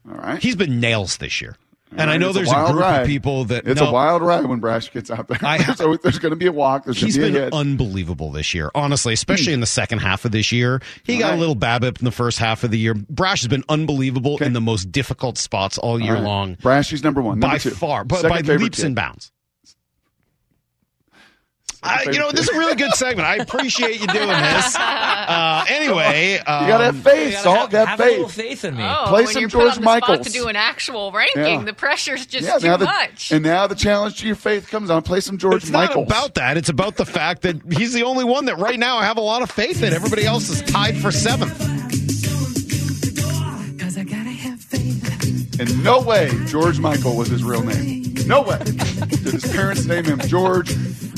All 0.08 0.16
right. 0.16 0.42
He's 0.42 0.56
been 0.56 0.80
nails 0.80 1.18
this 1.18 1.40
year. 1.40 1.56
And 1.96 2.10
I 2.10 2.16
know 2.16 2.28
it's 2.28 2.36
there's 2.36 2.50
a, 2.50 2.54
wild 2.54 2.72
group 2.72 2.82
ride. 2.82 3.00
of 3.00 3.06
people 3.06 3.44
that 3.46 3.66
it's 3.66 3.80
no, 3.80 3.88
a 3.88 3.92
wild 3.92 4.22
ride 4.22 4.46
when 4.46 4.60
Brash 4.60 4.92
gets 4.92 5.10
out 5.10 5.28
there. 5.28 5.38
I- 5.42 5.58
there's, 5.78 5.98
there's 6.00 6.18
going 6.18 6.30
to 6.30 6.36
be 6.36 6.46
a 6.46 6.52
walk. 6.52 6.84
There's 6.84 7.00
He's 7.00 7.16
be 7.16 7.30
been 7.30 7.52
a 7.52 7.54
unbelievable 7.54 8.30
this 8.30 8.54
year, 8.54 8.70
honestly, 8.74 9.12
especially 9.12 9.52
hmm. 9.52 9.54
in 9.54 9.60
the 9.60 9.66
second 9.66 9.98
half 10.00 10.24
of 10.24 10.32
this 10.32 10.52
year. 10.52 10.80
He 11.04 11.18
got 11.18 11.30
right. 11.30 11.36
a 11.36 11.38
little 11.38 11.56
BABIP 11.56 12.00
in 12.00 12.04
the 12.04 12.12
first 12.12 12.38
half 12.38 12.64
of 12.64 12.70
the 12.70 12.78
year. 12.78 12.94
Brash 12.94 13.42
has 13.42 13.48
been 13.48 13.64
unbelievable 13.68 14.38
in 14.38 14.52
the 14.52 14.60
most 14.60 14.90
difficult 14.92 15.38
spots 15.38 15.78
all 15.78 16.00
year 16.00 16.16
All 16.16 16.22
right. 16.22 16.26
long. 16.26 16.54
Brashy's 16.56 17.02
number 17.02 17.22
one. 17.22 17.38
Number 17.38 17.54
by 17.54 17.58
two. 17.58 17.70
far, 17.70 18.04
but 18.04 18.20
Second 18.20 18.46
by 18.46 18.56
leaps 18.56 18.78
kid. 18.78 18.86
and 18.86 18.96
bounds. 18.96 19.32
I, 22.08 22.10
you 22.12 22.18
know, 22.18 22.30
this 22.30 22.48
is 22.48 22.54
a 22.54 22.58
really 22.58 22.74
good 22.76 22.92
segment. 22.94 23.26
I 23.28 23.36
appreciate 23.36 24.00
you 24.00 24.06
doing 24.06 24.28
this. 24.28 24.76
Uh, 25.24 25.64
anyway, 25.70 26.36
um, 26.46 26.64
You 26.64 26.68
got 26.68 26.78
to 26.78 26.84
have 26.84 26.96
faith. 26.98 27.26
You 27.28 27.32
gotta 27.32 27.42
Salt, 27.42 27.72
have, 27.72 27.88
have, 27.88 27.88
have 27.88 28.00
a 28.00 28.04
little 28.10 28.28
faith. 28.28 28.60
faith 28.60 28.64
in 28.66 28.76
me. 28.76 28.84
Oh, 28.84 29.04
Play 29.08 29.24
when 29.24 29.32
some 29.32 29.48
George 29.48 29.52
put 29.52 29.60
on 29.60 29.66
the 29.68 29.72
spot 29.74 29.84
Michaels. 30.08 30.26
to 30.26 30.32
do 30.32 30.48
an 30.48 30.56
actual 30.56 31.12
ranking, 31.12 31.42
Yeah. 31.60 31.62
the 31.64 31.72
pressure's 31.72 32.26
just 32.26 32.46
Yeah, 32.46 32.58
too 32.58 32.66
now 32.66 32.76
the, 32.76 32.84
much. 32.84 33.32
and 33.32 33.42
now 33.42 33.66
the 33.66 33.74
challenge 33.74 34.20
to 34.20 34.26
your 34.26 34.36
faith 34.36 34.68
comes 34.68 34.90
on. 34.90 35.00
Play 35.02 35.20
some 35.20 35.38
George 35.38 35.62
It's 35.62 35.70
Michaels. 35.72 36.08
not 36.08 36.18
about 36.18 36.34
that. 36.34 36.58
It's 36.58 36.68
about 36.68 36.96
the 36.96 37.06
fact 37.06 37.40
that 37.42 37.56
he's 37.72 37.94
the 37.94 38.02
only 38.02 38.24
one 38.24 38.44
that 38.46 38.58
right 38.58 38.78
now 38.78 38.98
I 38.98 39.04
have 39.04 39.16
a 39.16 39.22
lot 39.22 39.40
of 39.40 39.50
faith 39.50 39.82
in. 39.82 39.94
Everybody 39.94 40.26
else 40.26 40.50
is 40.50 40.60
tied 40.62 40.98
for 40.98 41.10
seventh. 41.10 41.58
In 45.60 45.82
no 45.82 46.00
way, 46.02 46.30
George 46.46 46.80
Michael 46.80 47.16
was 47.16 47.28
his 47.28 47.44
real 47.44 47.62
name. 47.62 48.02
No 48.26 48.42
way. 48.42 48.58
Did 48.58 49.20
his 49.20 49.46
parents 49.52 49.84
name 49.86 50.04
him 50.04 50.18
George 50.20 50.70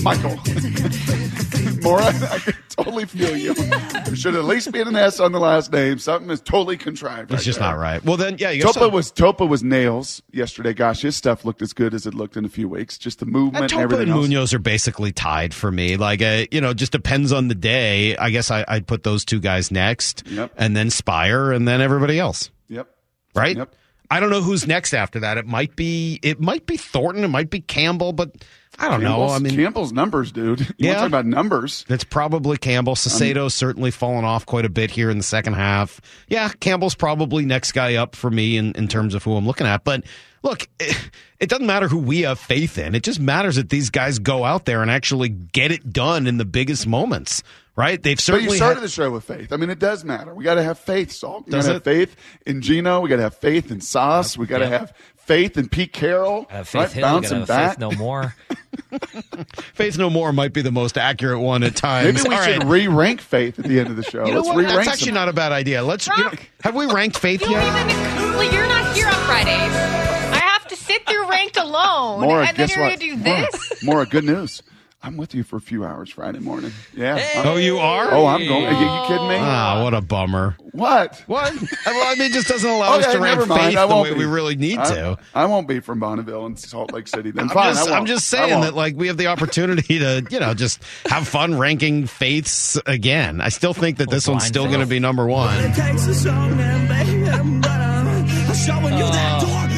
Michael? 0.06 0.37
Mora, 1.82 2.05
I 2.06 2.39
can 2.39 2.55
totally 2.69 3.06
feel 3.06 3.36
you. 3.36 3.55
There 3.55 4.15
should 4.15 4.36
at 4.36 4.44
least 4.44 4.70
be 4.70 4.81
an 4.81 4.94
S 4.94 5.19
on 5.19 5.32
the 5.32 5.41
last 5.41 5.72
name. 5.72 5.98
Something 5.98 6.31
is 6.31 6.41
totally 6.41 6.77
contrived. 6.77 7.32
It's 7.32 7.41
right 7.41 7.44
just 7.44 7.58
there. 7.58 7.69
not 7.70 7.79
right. 7.79 8.05
Well, 8.05 8.17
then, 8.17 8.36
yeah, 8.39 8.51
you 8.51 8.63
Topa 8.65 8.72
some- 8.75 8.93
was 8.93 9.10
Topa 9.10 9.48
was 9.48 9.65
nails 9.65 10.22
yesterday. 10.32 10.75
Gosh, 10.75 11.03
his 11.03 11.17
stuff 11.17 11.44
looked 11.44 11.60
as 11.60 11.72
good 11.72 11.93
as 11.93 12.06
it 12.06 12.15
looked 12.15 12.36
in 12.36 12.44
a 12.44 12.48
few 12.48 12.69
weeks. 12.69 12.98
Just 12.98 13.19
the 13.19 13.27
movement, 13.27 13.65
And 13.65 13.72
and 13.72 13.81
Topa 13.81 13.82
everything 13.82 14.03
and 14.08 14.13
else. 14.19 14.29
Munoz 14.29 14.55
are 14.55 14.60
basically 14.60 15.10
tied 15.10 15.53
for 15.53 15.72
me. 15.72 15.96
Like, 15.96 16.22
uh, 16.22 16.44
you 16.53 16.60
know, 16.60 16.72
just 16.72 16.93
depends 16.93 17.32
on 17.32 17.48
the 17.48 17.56
day. 17.56 18.17
I 18.17 18.31
guess 18.31 18.51
I, 18.53 18.65
I'd 18.69 18.86
put 18.86 19.03
those 19.03 19.25
two 19.25 19.41
guys 19.41 19.72
next, 19.72 20.22
Yep. 20.29 20.53
and 20.56 20.77
then 20.77 20.89
Speier, 20.89 21.55
and 21.55 21.67
then 21.67 21.81
everybody 21.81 22.20
else. 22.20 22.51
Yep. 22.69 22.89
Right? 23.34 23.56
Yep. 23.56 23.75
I 24.08 24.20
don't 24.20 24.31
know 24.31 24.41
who's 24.43 24.69
next 24.69 24.94
after 24.94 25.19
that. 25.20 25.36
It 25.36 25.46
might 25.46 25.75
be 25.75 26.20
it 26.22 26.41
might 26.41 26.65
be 26.65 26.77
Thornton. 26.77 27.25
It 27.25 27.29
might 27.29 27.51
be 27.51 27.58
Campbell, 27.60 28.13
but 28.13 28.31
I 28.79 28.89
don't 28.89 29.01
know. 29.03 29.09
Campbell's, 29.17 29.33
I 29.33 29.39
mean, 29.39 29.56
Campbell's 29.56 29.93
numbers, 29.93 30.33
dude. 30.33 30.61
You 30.79 30.89
Yeah. 30.89 30.95
talk 30.97 31.06
about 31.06 31.27
numbers? 31.27 31.85
It's 31.89 32.05
probably 32.05 32.56
Campbell. 32.59 32.93
Um, 32.93 32.97
Saucedo's 32.97 33.55
certainly 33.55 33.91
fallen 33.91 34.25
off 34.25 34.45
quite 34.47 34.65
a 34.65 34.69
bit 34.69 34.91
here 34.91 35.11
in 35.11 35.17
the 35.19 35.25
second 35.25 35.55
half. 35.55 36.01
Yeah, 36.29 36.49
Campbell's 36.61 36.95
probably 36.95 37.45
next 37.47 37.73
guy 37.73 37.95
up 37.95 38.15
for 38.15 38.31
me 38.31 38.56
in, 38.56 38.73
in 38.73 38.89
terms 38.89 39.15
of 39.15 39.23
who 39.23 39.35
I'm 39.37 39.47
looking 39.47 39.67
at. 39.67 39.85
But 39.85 40.05
look, 40.43 40.69
it, 40.79 41.11
it 41.41 41.49
doesn't 41.49 41.67
matter 41.67 41.89
who 41.89 41.99
we 41.99 42.21
have 42.23 42.39
faith 42.39 42.77
in. 42.79 42.95
It 42.95 43.03
just 43.03 43.19
matters 43.21 43.56
that 43.56 43.71
these 43.71 43.91
guys 43.91 44.19
go 44.19 44.45
out 44.45 44.65
there 44.67 44.83
and 44.83 44.91
actually 44.91 45.29
get 45.31 45.71
it 45.71 45.93
done 45.93 46.27
in 46.27 46.37
the 46.39 46.45
biggest 46.45 46.87
moments, 46.87 47.43
right? 47.77 48.03
They've 48.03 48.19
certainly. 48.19 48.47
But 48.47 48.53
you 48.53 48.56
started 48.56 48.75
had- 48.81 48.85
the 48.85 48.89
show 48.89 49.11
with 49.11 49.25
faith. 49.25 49.53
I 49.53 49.56
mean, 49.56 49.71
it 49.71 49.79
does 49.79 50.05
matter. 50.05 50.35
We 50.35 50.43
got 50.45 50.55
to 50.55 50.63
have 50.63 50.79
faith, 50.79 51.13
Salt. 51.13 51.47
We 51.47 51.53
got 51.53 51.63
to 51.63 51.73
have 51.75 51.83
faith 51.85 52.17
in 52.47 52.63
Geno. 52.63 53.01
We 53.01 53.09
got 53.09 53.17
to 53.17 53.23
have 53.23 53.37
faith 53.37 53.71
in 53.71 53.81
Sauce. 53.81 54.37
We 54.37 54.47
got 54.47 54.59
to 54.59 54.65
Yeah. 54.65 54.79
have 54.79 54.93
faith 55.17 55.56
in 55.59 55.69
Pete 55.69 55.93
Carroll. 55.93 56.47
Uh, 56.51 56.63
Faith 56.63 56.75
right? 56.83 56.93
Hill, 56.93 57.03
Bouncing 57.03 57.39
gotta 57.41 57.41
have 57.41 57.49
back. 57.49 57.71
Faith 57.73 57.79
no 57.79 57.91
more. 57.93 58.35
Faith 59.75 59.99
No 59.99 60.09
More 60.11 60.33
might 60.33 60.53
be 60.53 60.63
the 60.63 60.71
most 60.71 60.97
accurate 60.99 61.41
one 61.41 61.63
at 61.63 61.75
times. 61.77 62.15
Maybe 62.25 62.29
we 62.29 62.35
All 62.37 62.43
should 62.43 62.59
right. 62.63 62.71
re-rank 62.71 63.21
faith 63.21 63.59
at 63.59 63.65
the 63.65 63.81
end 63.81 63.89
of 63.89 63.97
the 63.97 64.03
show. 64.03 64.25
You 64.25 64.33
know 64.33 64.37
Let's 64.39 64.49
what? 64.49 64.56
re-rank 64.59 64.77
That's 64.77 64.89
actually 64.89 65.06
some. 65.06 65.15
not 65.15 65.29
a 65.29 65.33
bad 65.33 65.53
idea. 65.53 65.83
Let's. 65.83 66.06
You 66.06 66.17
know, 66.17 66.31
have 66.63 66.75
we 66.75 66.87
ranked 66.87 67.19
Faith 67.19 67.43
you 67.43 67.51
yet? 67.51 67.63
even. 67.87 68.53
You're 68.53 68.67
not 68.69 68.95
here 68.97 69.06
on 69.09 69.15
Fridays. 69.27 69.53
I 69.53 70.41
have 70.43 70.67
to 70.69 70.77
sit 70.77 71.06
through 71.06 71.29
ranked 71.29 71.56
alone, 71.56 72.21
More, 72.21 72.41
and 72.41 72.49
then 72.49 72.55
guess 72.55 72.77
you're 72.77 72.87
going 72.87 72.99
to 72.99 73.05
do 73.06 73.17
Maura, 73.17 73.47
this. 73.53 73.83
Maura, 73.85 74.06
good 74.06 74.25
news. 74.25 74.63
I'm 75.06 75.17
with 75.17 75.36
you 75.36 75.44
for 75.44 75.55
a 75.56 75.60
few 75.60 75.84
hours 75.84 76.10
Friday 76.10 76.41
morning. 76.41 76.72
Yeah. 76.93 77.15
I'm- 77.15 77.46
Oh, 77.46 77.56
you 77.56 77.79
are? 77.79 78.08
oh, 78.13 78.27
I'm 78.27 78.44
going. 78.44 78.67
Are 78.67 78.72
you, 78.72 78.79
you 78.81 79.03
kidding 79.06 79.29
me? 79.29 79.36
Ah, 79.39 79.84
what 79.84 79.94
a 79.94 80.01
bummer. 80.01 80.56
what? 80.72 81.22
What? 81.29 81.55
well, 81.86 82.13
I 82.13 82.17
mean, 82.17 82.22
it 82.31 82.32
just 82.32 82.48
doesn't 82.48 82.69
allow 82.69 82.94
us 82.98 83.05
Okay, 83.05 83.13
to 83.15 83.20
rank 83.20 83.39
never 83.39 83.46
mind. 83.46 83.60
faith 83.63 83.77
I 83.79 83.86
the 83.86 83.94
won't 83.94 84.08
way 84.08 84.15
be. 84.15 84.19
we 84.19 84.25
really 84.27 84.56
need 84.56 84.79
I, 84.81 84.94
to. 84.94 85.19
I 85.32 85.44
won't 85.46 85.69
be 85.69 85.79
from 85.79 86.01
Bonneville 86.01 86.44
and 86.46 86.58
Salt 86.58 86.93
Lake 86.93 87.06
City. 87.06 87.31
Then 87.31 87.44
I'm 87.44 87.48
fine. 87.51 87.75
just, 87.75 87.86
I 87.86 87.91
won't. 87.93 88.01
I'm 88.01 88.06
just 88.06 88.27
saying 88.29 88.60
that 88.63 88.75
like 88.75 88.96
we 88.96 89.06
have 89.06 89.17
the 89.17 89.29
opportunity 89.29 90.01
to, 90.01 90.27
you 90.29 90.41
know, 90.41 90.55
just 90.55 90.82
have 91.06 91.29
fun 91.29 91.56
ranking 91.56 92.06
faiths 92.08 92.77
again. 92.86 93.41
I 93.41 93.51
still 93.51 93.75
think 93.75 93.98
that 93.98 94.10
this 94.10 94.27
one's 94.27 94.44
still 94.44 94.67
going 94.67 94.81
to 94.81 94.86
be 94.86 94.98
number 94.98 95.27
one. 95.27 95.56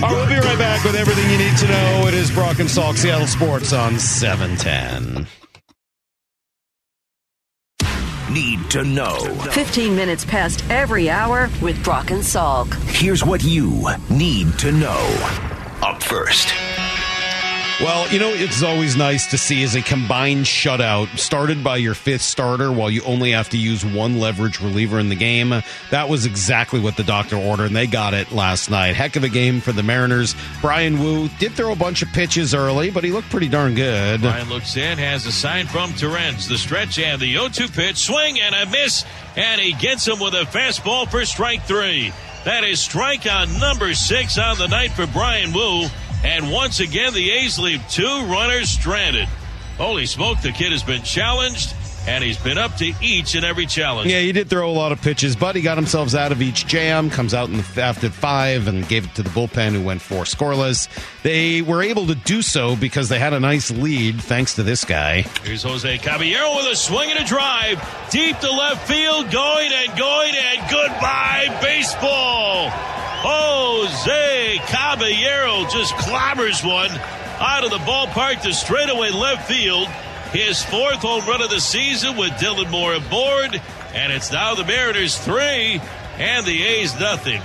All 0.01 0.15
right, 0.15 0.17
we'll 0.17 0.29
be 0.29 0.47
right 0.47 0.59
back 0.59 0.85
with 0.85 0.95
everything 0.95 1.29
you 1.29 1.39
need 1.39 1.57
to 1.57 1.67
know. 1.67 2.07
It 2.07 2.15
is 2.15 2.31
Brock 2.31 2.61
and 2.61 2.69
Salk, 2.69 2.97
Seattle 2.97 3.27
Sports 3.27 3.73
on 3.73 3.99
710. 3.99 5.27
Need 8.33 8.71
to 8.71 8.85
know. 8.85 9.19
15 9.51 9.97
minutes 9.97 10.25
past 10.25 10.63
every 10.71 11.11
hour 11.11 11.51
with 11.61 11.83
Brock 11.83 12.13
and 12.13 12.23
Salk. 12.23 12.73
Here's 12.89 13.25
what 13.25 13.43
you 13.43 13.87
need 14.09 14.57
to 14.61 14.71
know. 14.71 15.01
Up 15.83 16.01
first. 16.01 16.55
Well, 17.81 18.11
you 18.11 18.19
know, 18.19 18.31
it's 18.31 18.65
always 18.65 18.97
nice 18.97 19.27
to 19.31 19.39
see 19.39 19.63
as 19.63 19.77
a 19.77 19.83
combined 19.83 20.47
shutout 20.47 21.17
started 21.17 21.63
by 21.63 21.77
your 21.77 21.95
fifth 21.95 22.23
starter 22.23 22.73
while 22.73 22.91
you 22.91 23.03
only 23.05 23.31
have 23.31 23.51
to 23.51 23.57
use 23.57 23.85
one 23.85 24.19
leverage 24.19 24.61
reliever 24.61 24.99
in 24.99 25.11
the 25.11 25.15
game. 25.15 25.55
That 25.91 26.09
was 26.09 26.27
exactly 26.27 26.81
what 26.81 26.97
the 26.97 27.05
doctor 27.05 27.37
ordered, 27.37 27.67
and 27.67 27.77
they 27.77 27.87
got 27.87 28.15
it 28.15 28.33
last 28.33 28.69
night. 28.69 28.97
Heck 28.97 29.15
of 29.15 29.23
a 29.23 29.29
game 29.29 29.61
for 29.61 29.71
the 29.71 29.85
Mariners. 29.85 30.35
Bryan 30.61 30.99
Woo 30.99 31.29
did 31.39 31.53
throw 31.53 31.71
a 31.71 31.77
bunch 31.77 32.03
of 32.03 32.09
pitches 32.09 32.53
early, 32.53 32.91
but 32.91 33.05
he 33.05 33.13
looked 33.13 33.31
pretty 33.31 33.49
darn 33.49 33.77
good. 33.77 34.23
Ryan 34.23 34.49
looks 34.49 34.77
in, 34.77 34.99
has 34.99 35.25
a 35.27 35.33
sign 35.33 35.69
from 35.69 35.93
Terens. 35.93 36.49
The 36.49 36.59
stretch 36.59 36.99
and 36.99 37.21
the 37.21 37.33
0 37.33 37.47
2 37.47 37.69
pitch, 37.69 37.99
swing 37.99 38.41
and 38.41 38.57
a 38.57 38.67
miss, 38.73 39.05
and 39.37 39.61
he 39.61 39.73
gets 39.75 40.05
him 40.09 40.19
with 40.19 40.35
a 40.35 40.47
fastball 40.47 41.09
for 41.09 41.25
strike 41.25 41.63
three. 41.63 42.13
That 42.45 42.65
is 42.65 42.81
strike 42.81 43.31
on 43.31 43.57
number 43.61 43.95
six 43.95 44.37
on 44.37 44.59
the 44.59 44.67
night 44.67 44.91
for 44.91 45.07
Bryan 45.07 45.53
Woo. 45.53 45.87
And 46.25 46.51
once 46.51 46.81
again, 46.81 47.15
the 47.15 47.31
A's 47.31 47.59
leave 47.59 47.83
two 47.89 48.25
runners 48.27 48.69
stranded. 48.69 49.29
Holy 49.77 50.07
smoke, 50.07 50.41
the 50.43 50.51
kid 50.51 50.73
has 50.73 50.83
been 50.83 51.03
challenged, 51.03 51.73
and 52.09 52.25
he's 52.25 52.37
been 52.37 52.59
up 52.59 52.75
to 52.79 52.93
each 53.01 53.37
and 53.37 53.45
every 53.45 53.67
challenge. 53.67 54.11
Yeah, 54.11 54.19
he 54.19 54.33
did 54.33 54.51
throw 54.51 54.69
a 54.69 54.73
lot 54.73 54.91
of 54.91 55.01
pitches, 55.01 55.37
but 55.37 55.55
he 55.55 55.63
got 55.63 55.79
himself 55.79 56.13
out 56.17 56.33
of 56.33 56.43
each 56.43 56.67
jam. 56.67 57.11
Comes 57.11 57.33
out 57.35 57.49
in 57.49 57.59
the, 57.59 57.81
after 57.83 58.11
five 58.11 58.67
and 58.67 58.89
gave 58.89 59.05
it 59.05 59.15
to 59.15 59.23
the 59.23 59.31
bullpen, 59.31 59.71
who 59.73 59.83
went 59.85 60.03
four 60.03 60.25
scoreless. 60.25 60.89
They 61.23 61.63
were 61.63 61.81
able 61.83 62.09
to 62.09 62.17
do 62.17 62.43
so 62.43 62.75
because 62.75 63.09
they 63.09 63.21
had 63.21 63.33
a 63.33 63.39
nice 63.39 63.71
lead, 63.71 64.21
thanks 64.21 64.57
to 64.57 64.65
this 64.65 64.85
guy. 64.85 65.23
Here's 65.45 65.63
Jose 65.63 65.99
Caballero 65.99 66.57
with 66.57 66.67
a 66.67 66.75
swing 66.75 67.11
and 67.13 67.21
a 67.21 67.25
drive. 67.25 67.79
Deep 68.11 68.37
to 68.41 68.51
left 68.51 68.89
field, 68.89 69.31
going 69.31 69.71
and 69.73 69.97
going, 69.97 70.35
and 70.35 70.71
goodbye, 70.71 71.57
baseball. 71.63 72.73
Jose 73.21 74.59
Caballero 74.67 75.69
just 75.71 75.95
clobbers 75.95 76.65
one 76.65 76.91
out 77.41 77.65
of 77.65 77.71
the 77.71 77.79
ballpark 77.79 78.41
to 78.43 78.53
straightaway 78.55 79.11
left 79.11 79.49
field. 79.49 79.89
His 80.33 80.63
fourth 80.65 80.97
home 80.97 81.25
run 81.27 81.43
of 81.43 81.51
the 81.51 81.61
season 81.61 82.17
with 82.17 82.31
Dylan 82.33 82.71
Moore 82.71 82.95
aboard. 82.95 83.61
And 83.95 84.13
it's 84.13 84.31
now 84.31 84.55
the 84.55 84.65
Mariners 84.65 85.19
three 85.19 85.81
and 86.19 86.47
the 86.47 86.63
A's 86.63 86.99
nothing. 87.01 87.41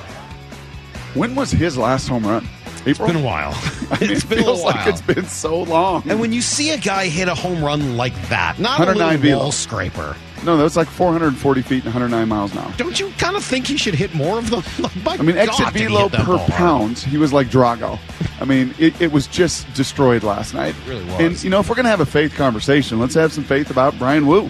When 1.16 1.36
was 1.36 1.52
his 1.52 1.78
last 1.78 2.08
home 2.08 2.26
run? 2.26 2.48
April. 2.86 3.08
It's 3.08 3.14
been 3.14 3.16
a 3.24 3.26
while. 3.26 3.54
I 3.92 4.00
mean, 4.02 4.12
it's 4.12 4.24
it 4.24 4.30
been 4.30 4.40
a 4.40 4.44
feels 4.44 4.62
while. 4.64 4.76
like 4.76 4.88
it's 4.88 5.02
been 5.02 5.26
so 5.26 5.64
long. 5.64 6.04
and 6.10 6.20
when 6.20 6.34
you 6.34 6.42
see 6.42 6.72
a 6.72 6.78
guy 6.78 7.08
hit 7.08 7.28
a 7.30 7.36
home 7.36 7.64
run 7.64 7.96
like 7.98 8.14
that, 8.30 8.60
not 8.60 8.82
a 8.88 8.94
little 8.94 9.38
wall 9.40 9.52
scraper, 9.52 10.16
no, 10.44 10.58
that's 10.58 10.76
like 10.76 10.88
440 10.88 11.62
feet 11.62 11.84
and 11.84 11.94
109 11.94 12.28
miles 12.28 12.52
an 12.52 12.60
hour. 12.60 12.74
don't 12.78 13.00
you 13.00 13.10
kind 13.18 13.36
of 13.36 13.44
think 13.44 13.68
he 13.68 13.78
should 13.78 13.96
hit 13.96 14.14
more 14.14 14.38
of 14.38 14.50
them? 14.50 14.64
I 15.08 15.22
mean, 15.22 15.38
exit 15.38 15.66
God, 15.66 15.74
velo 15.74 16.10
per 16.10 16.38
pound, 16.50 17.00
he 17.00 17.18
was 17.18 17.34
like 17.34 17.48
Drago. 17.48 18.00
I 18.40 18.46
mean, 18.46 18.74
it, 18.78 19.00
it 19.02 19.12
was 19.12 19.28
just 19.28 19.72
destroyed 19.74 20.24
last 20.24 20.54
night. 20.54 20.76
It 20.76 20.90
really 20.90 21.06
was. 21.06 21.20
And, 21.20 21.44
you 21.44 21.50
know, 21.50 21.60
if 21.60 21.70
we're 21.70 21.76
going 21.76 21.86
to 21.86 21.92
have 21.92 22.02
a 22.02 22.06
faith 22.06 22.36
conversation, 22.36 23.00
let's 23.00 23.16
have 23.16 23.32
some 23.32 23.44
faith 23.44 23.70
about 23.72 23.98
Bryan 23.98 24.28
Woo. 24.28 24.50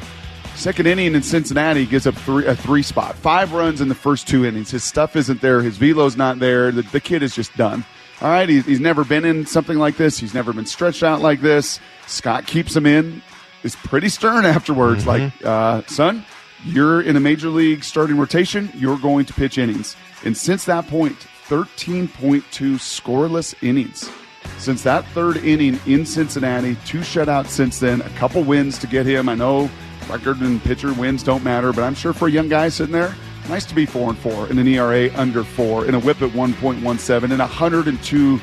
Second 0.55 0.85
inning 0.85 1.15
in 1.15 1.23
Cincinnati 1.23 1.85
gives 1.85 2.05
up 2.05 2.15
three, 2.15 2.45
a 2.45 2.55
three 2.55 2.83
spot. 2.83 3.15
Five 3.15 3.53
runs 3.53 3.81
in 3.81 3.89
the 3.89 3.95
first 3.95 4.27
two 4.27 4.45
innings. 4.45 4.69
His 4.69 4.83
stuff 4.83 5.15
isn't 5.15 5.41
there. 5.41 5.61
His 5.61 5.77
velo's 5.77 6.15
not 6.15 6.39
there. 6.39 6.71
The, 6.71 6.83
the 6.83 6.99
kid 6.99 7.23
is 7.23 7.35
just 7.35 7.55
done. 7.57 7.83
All 8.21 8.29
right, 8.29 8.47
he's, 8.47 8.65
he's 8.65 8.79
never 8.79 9.03
been 9.03 9.25
in 9.25 9.45
something 9.45 9.77
like 9.77 9.97
this. 9.97 10.17
He's 10.19 10.33
never 10.33 10.53
been 10.53 10.65
stretched 10.65 11.03
out 11.03 11.21
like 11.21 11.41
this. 11.41 11.79
Scott 12.07 12.45
keeps 12.45 12.75
him 12.75 12.85
in. 12.85 13.21
Is 13.63 13.75
pretty 13.77 14.09
stern 14.09 14.45
afterwards. 14.45 15.07
Like, 15.07 15.31
uh, 15.45 15.83
son, 15.87 16.25
you're 16.65 17.01
in 17.01 17.15
a 17.15 17.19
major 17.19 17.49
league 17.49 17.83
starting 17.83 18.17
rotation. 18.17 18.69
You're 18.75 18.97
going 18.97 19.25
to 19.25 19.33
pitch 19.33 19.57
innings. 19.57 19.95
And 20.25 20.35
since 20.35 20.65
that 20.65 20.87
point, 20.87 21.17
13.2 21.47 22.09
scoreless 22.75 23.55
innings. 23.61 24.09
Since 24.57 24.83
that 24.83 25.05
third 25.07 25.37
inning 25.37 25.79
in 25.85 26.05
Cincinnati, 26.05 26.75
two 26.85 26.99
shutouts 26.99 27.47
since 27.47 27.79
then, 27.79 28.01
a 28.01 28.09
couple 28.11 28.43
wins 28.43 28.77
to 28.79 28.87
get 28.87 29.05
him. 29.05 29.29
I 29.29 29.35
know 29.35 29.69
record 30.09 30.41
and 30.41 30.61
pitcher 30.63 30.93
wins 30.93 31.23
don't 31.23 31.43
matter, 31.43 31.73
but 31.73 31.83
I'm 31.83 31.95
sure 31.95 32.13
for 32.13 32.27
a 32.27 32.31
young 32.31 32.49
guy 32.49 32.69
sitting 32.69 32.93
there, 32.93 33.15
nice 33.49 33.65
to 33.65 33.75
be 33.75 33.85
four 33.85 34.09
and 34.09 34.17
four 34.17 34.47
in 34.49 34.59
an 34.59 34.67
ERA 34.67 35.13
under 35.15 35.43
four, 35.43 35.85
in 35.85 35.95
a 35.95 35.99
WHIP 35.99 36.21
at 36.21 36.29
1.17, 36.31 37.23
and 37.23 37.39
102 37.39 38.41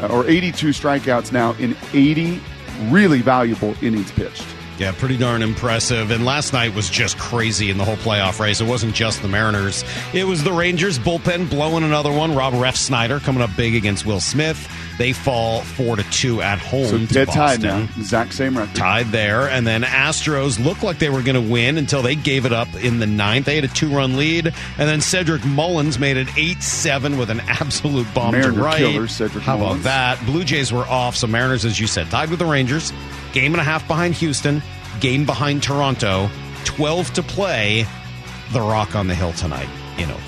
uh, 0.00 0.06
or 0.08 0.26
82 0.26 0.68
strikeouts 0.68 1.32
now 1.32 1.52
in 1.54 1.76
80 1.92 2.40
really 2.88 3.20
valuable 3.20 3.74
innings 3.82 4.10
pitched. 4.12 4.46
Yeah, 4.78 4.92
pretty 4.92 5.16
darn 5.16 5.42
impressive. 5.42 6.10
And 6.10 6.24
last 6.24 6.52
night 6.52 6.74
was 6.74 6.88
just 6.90 7.18
crazy 7.18 7.70
in 7.70 7.78
the 7.78 7.84
whole 7.84 7.96
playoff 7.96 8.40
race. 8.40 8.60
It 8.60 8.66
wasn't 8.66 8.94
just 8.94 9.22
the 9.22 9.28
Mariners, 9.28 9.84
it 10.12 10.24
was 10.24 10.42
the 10.42 10.52
Rangers 10.52 10.98
bullpen 10.98 11.48
blowing 11.50 11.84
another 11.84 12.10
one. 12.10 12.34
Rob 12.34 12.54
Refsnyder 12.54 13.20
coming 13.22 13.42
up 13.42 13.50
big 13.56 13.74
against 13.74 14.06
Will 14.06 14.20
Smith. 14.20 14.68
They 14.98 15.12
fall 15.12 15.62
four 15.62 15.96
to 15.96 16.02
two 16.10 16.42
at 16.42 16.58
home. 16.58 16.86
So 16.86 16.98
dead 17.06 17.28
tied 17.28 17.62
now. 17.62 17.82
Exact 17.96 18.34
same 18.34 18.56
record. 18.56 18.74
Tied 18.76 19.06
there, 19.06 19.48
and 19.48 19.66
then 19.66 19.82
Astros 19.82 20.62
looked 20.62 20.82
like 20.82 20.98
they 20.98 21.08
were 21.10 21.22
going 21.22 21.42
to 21.42 21.52
win 21.52 21.78
until 21.78 22.02
they 22.02 22.14
gave 22.14 22.44
it 22.44 22.52
up 22.52 22.68
in 22.74 22.98
the 22.98 23.06
ninth. 23.06 23.46
They 23.46 23.54
had 23.54 23.64
a 23.64 23.68
two-run 23.68 24.16
lead, 24.16 24.46
and 24.46 24.88
then 24.88 25.00
Cedric 25.00 25.44
Mullins 25.44 25.98
made 25.98 26.16
it 26.18 26.28
eight-seven 26.36 27.16
with 27.18 27.30
an 27.30 27.40
absolute 27.40 28.06
bomb 28.14 28.32
Mariner 28.32 28.52
to 28.52 28.62
right. 28.62 28.78
killer, 28.78 29.06
Cedric 29.08 29.44
How 29.44 29.56
Mullins. 29.56 29.80
about 29.80 30.18
that? 30.18 30.26
Blue 30.26 30.44
Jays 30.44 30.72
were 30.72 30.84
off, 30.86 31.16
so 31.16 31.26
Mariners, 31.26 31.64
as 31.64 31.80
you 31.80 31.86
said, 31.86 32.10
tied 32.10 32.30
with 32.30 32.38
the 32.38 32.46
Rangers. 32.46 32.92
Game 33.32 33.52
and 33.52 33.60
a 33.60 33.64
half 33.64 33.86
behind 33.88 34.14
Houston. 34.14 34.62
Game 35.00 35.24
behind 35.24 35.62
Toronto. 35.62 36.28
Twelve 36.64 37.12
to 37.14 37.22
play. 37.22 37.86
The 38.52 38.60
Rock 38.60 38.94
on 38.94 39.06
the 39.06 39.14
Hill 39.14 39.32
tonight. 39.32 39.68
You 39.98 40.06
know. 40.06 40.18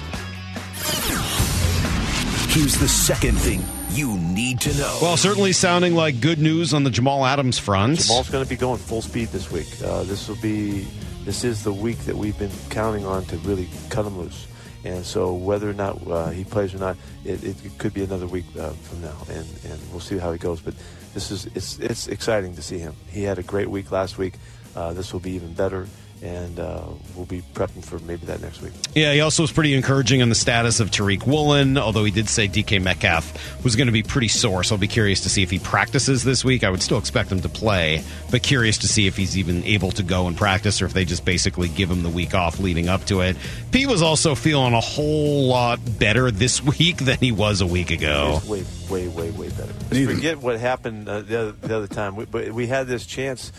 Here's 2.48 2.76
the 2.78 2.88
second 2.88 3.36
thing 3.36 3.64
you 3.90 4.16
need 4.18 4.60
to 4.62 4.76
know. 4.76 4.98
Well, 5.00 5.16
certainly 5.16 5.52
sounding 5.52 5.94
like 5.94 6.20
good 6.20 6.38
news 6.38 6.72
on 6.74 6.84
the 6.84 6.90
Jamal 6.90 7.24
Adams 7.24 7.58
front. 7.58 8.00
Jamal's 8.00 8.30
going 8.30 8.44
to 8.44 8.48
be 8.48 8.56
going 8.56 8.78
full 8.78 9.02
speed 9.02 9.28
this 9.28 9.50
week. 9.50 9.68
Uh, 9.84 10.02
this 10.04 10.28
will 10.28 10.36
be 10.36 10.86
this 11.24 11.44
is 11.44 11.64
the 11.64 11.72
week 11.72 11.98
that 12.00 12.16
we've 12.16 12.38
been 12.38 12.50
counting 12.70 13.06
on 13.06 13.24
to 13.26 13.36
really 13.38 13.68
cut 13.90 14.06
him 14.06 14.18
loose. 14.18 14.46
And 14.84 15.04
so, 15.04 15.32
whether 15.32 15.68
or 15.70 15.72
not 15.72 16.06
uh, 16.06 16.28
he 16.28 16.44
plays 16.44 16.74
or 16.74 16.78
not, 16.78 16.96
it, 17.24 17.42
it 17.42 17.56
could 17.78 17.94
be 17.94 18.04
another 18.04 18.26
week 18.26 18.44
uh, 18.58 18.70
from 18.70 19.00
now, 19.00 19.16
and, 19.30 19.46
and 19.64 19.80
we'll 19.90 20.00
see 20.00 20.18
how 20.18 20.30
he 20.30 20.38
goes. 20.38 20.60
But 20.60 20.74
this 21.14 21.30
is 21.30 21.46
it's 21.54 21.78
it's 21.78 22.08
exciting 22.08 22.56
to 22.56 22.62
see 22.62 22.78
him. 22.78 22.94
He 23.08 23.22
had 23.22 23.38
a 23.38 23.42
great 23.42 23.70
week 23.70 23.90
last 23.90 24.18
week. 24.18 24.34
Uh, 24.76 24.92
this 24.92 25.12
will 25.12 25.20
be 25.20 25.30
even 25.32 25.54
better, 25.54 25.86
and 26.24 26.58
uh, 26.58 26.82
we'll 27.14 27.26
be 27.26 27.42
prepping 27.52 27.84
for 27.84 27.98
maybe 28.00 28.24
that 28.26 28.40
next 28.40 28.62
week. 28.62 28.72
Yeah, 28.94 29.12
he 29.12 29.20
also 29.20 29.42
was 29.42 29.52
pretty 29.52 29.74
encouraging 29.74 30.22
on 30.22 30.30
the 30.30 30.34
status 30.34 30.80
of 30.80 30.90
Tariq 30.90 31.26
Woolen, 31.26 31.76
although 31.76 32.02
he 32.02 32.10
did 32.10 32.30
say 32.30 32.48
DK 32.48 32.80
Metcalf 32.80 33.62
was 33.62 33.76
going 33.76 33.88
to 33.88 33.92
be 33.92 34.02
pretty 34.02 34.28
sore. 34.28 34.64
So 34.64 34.74
I'll 34.74 34.80
be 34.80 34.88
curious 34.88 35.20
to 35.22 35.28
see 35.28 35.42
if 35.42 35.50
he 35.50 35.58
practices 35.58 36.24
this 36.24 36.42
week. 36.42 36.64
I 36.64 36.70
would 36.70 36.82
still 36.82 36.96
expect 36.96 37.30
him 37.30 37.42
to 37.42 37.48
play, 37.50 38.02
but 38.30 38.42
curious 38.42 38.78
to 38.78 38.88
see 38.88 39.06
if 39.06 39.18
he's 39.18 39.36
even 39.36 39.62
able 39.64 39.90
to 39.92 40.02
go 40.02 40.26
and 40.26 40.34
practice 40.34 40.80
or 40.80 40.86
if 40.86 40.94
they 40.94 41.04
just 41.04 41.26
basically 41.26 41.68
give 41.68 41.90
him 41.90 42.02
the 42.02 42.08
week 42.08 42.34
off 42.34 42.58
leading 42.58 42.88
up 42.88 43.04
to 43.04 43.20
it. 43.20 43.36
Pete 43.70 43.86
was 43.86 44.00
also 44.00 44.34
feeling 44.34 44.72
a 44.72 44.80
whole 44.80 45.46
lot 45.46 45.78
better 45.98 46.30
this 46.30 46.62
week 46.78 46.96
than 46.98 47.18
he 47.18 47.32
was 47.32 47.60
a 47.60 47.66
week 47.66 47.90
ago. 47.90 48.38
It's 48.38 48.48
way, 48.48 48.64
way, 48.88 49.08
way, 49.08 49.30
way 49.30 49.48
better. 49.50 49.72
Forget 50.06 50.38
what 50.38 50.58
happened 50.58 51.06
uh, 51.06 51.20
the, 51.20 51.38
other, 51.38 51.52
the 51.52 51.76
other 51.76 51.86
time. 51.86 52.16
We, 52.16 52.24
but 52.24 52.50
we 52.52 52.66
had 52.66 52.86
this 52.86 53.04
chance 53.04 53.52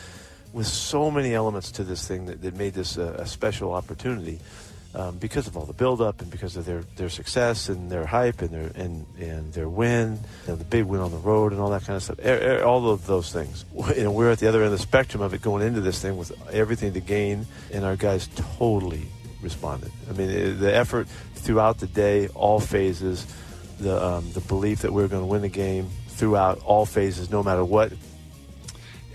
with 0.55 0.67
so 0.67 1.11
many 1.11 1.33
elements 1.33 1.69
to 1.71 1.83
this 1.83 2.07
thing 2.07 2.25
that, 2.27 2.41
that 2.41 2.55
made 2.55 2.73
this 2.73 2.95
a, 2.97 3.13
a 3.19 3.27
special 3.27 3.73
opportunity 3.73 4.39
um, 4.95 5.17
because 5.17 5.45
of 5.47 5.57
all 5.57 5.65
the 5.65 5.73
buildup 5.73 6.21
and 6.21 6.31
because 6.31 6.55
of 6.55 6.63
their, 6.63 6.81
their 6.95 7.09
success 7.09 7.67
and 7.67 7.91
their 7.91 8.05
hype 8.05 8.41
and 8.41 8.51
their 8.51 8.71
and, 8.75 9.05
and 9.19 9.51
their 9.51 9.67
win, 9.67 10.17
you 10.43 10.47
know, 10.47 10.55
the 10.55 10.63
big 10.63 10.85
win 10.85 11.01
on 11.01 11.11
the 11.11 11.17
road 11.17 11.51
and 11.51 11.59
all 11.59 11.69
that 11.71 11.83
kind 11.83 11.97
of 11.97 12.03
stuff. 12.03 12.19
E- 12.19 12.29
e- 12.29 12.61
All 12.61 12.89
of 12.89 13.05
those 13.05 13.33
things. 13.33 13.65
You 13.97 14.05
know, 14.05 14.11
we're 14.11 14.31
at 14.31 14.39
the 14.39 14.47
other 14.47 14.59
end 14.63 14.67
of 14.67 14.71
the 14.71 14.77
spectrum 14.91 15.21
of 15.21 15.33
it 15.33 15.41
going 15.41 15.67
into 15.67 15.81
this 15.81 16.01
thing 16.01 16.15
with 16.15 16.31
everything 16.53 16.93
to 16.93 17.01
gain, 17.01 17.45
and 17.73 17.83
our 17.83 17.97
guys 17.97 18.29
totally 18.57 19.05
responded. 19.41 19.91
I 20.09 20.13
mean, 20.13 20.59
the 20.59 20.73
effort 20.73 21.09
throughout 21.35 21.79
the 21.79 21.87
day, 21.87 22.29
all 22.29 22.61
phases, 22.61 23.27
the 23.81 24.01
um, 24.01 24.31
the 24.31 24.39
belief 24.39 24.83
that 24.83 24.93
we 24.93 25.03
are 25.03 25.09
going 25.09 25.21
to 25.21 25.27
win 25.27 25.41
the 25.41 25.49
game 25.49 25.89
throughout 26.07 26.59
all 26.63 26.85
phases, 26.85 27.29
no 27.29 27.43
matter 27.43 27.65
what. 27.65 27.91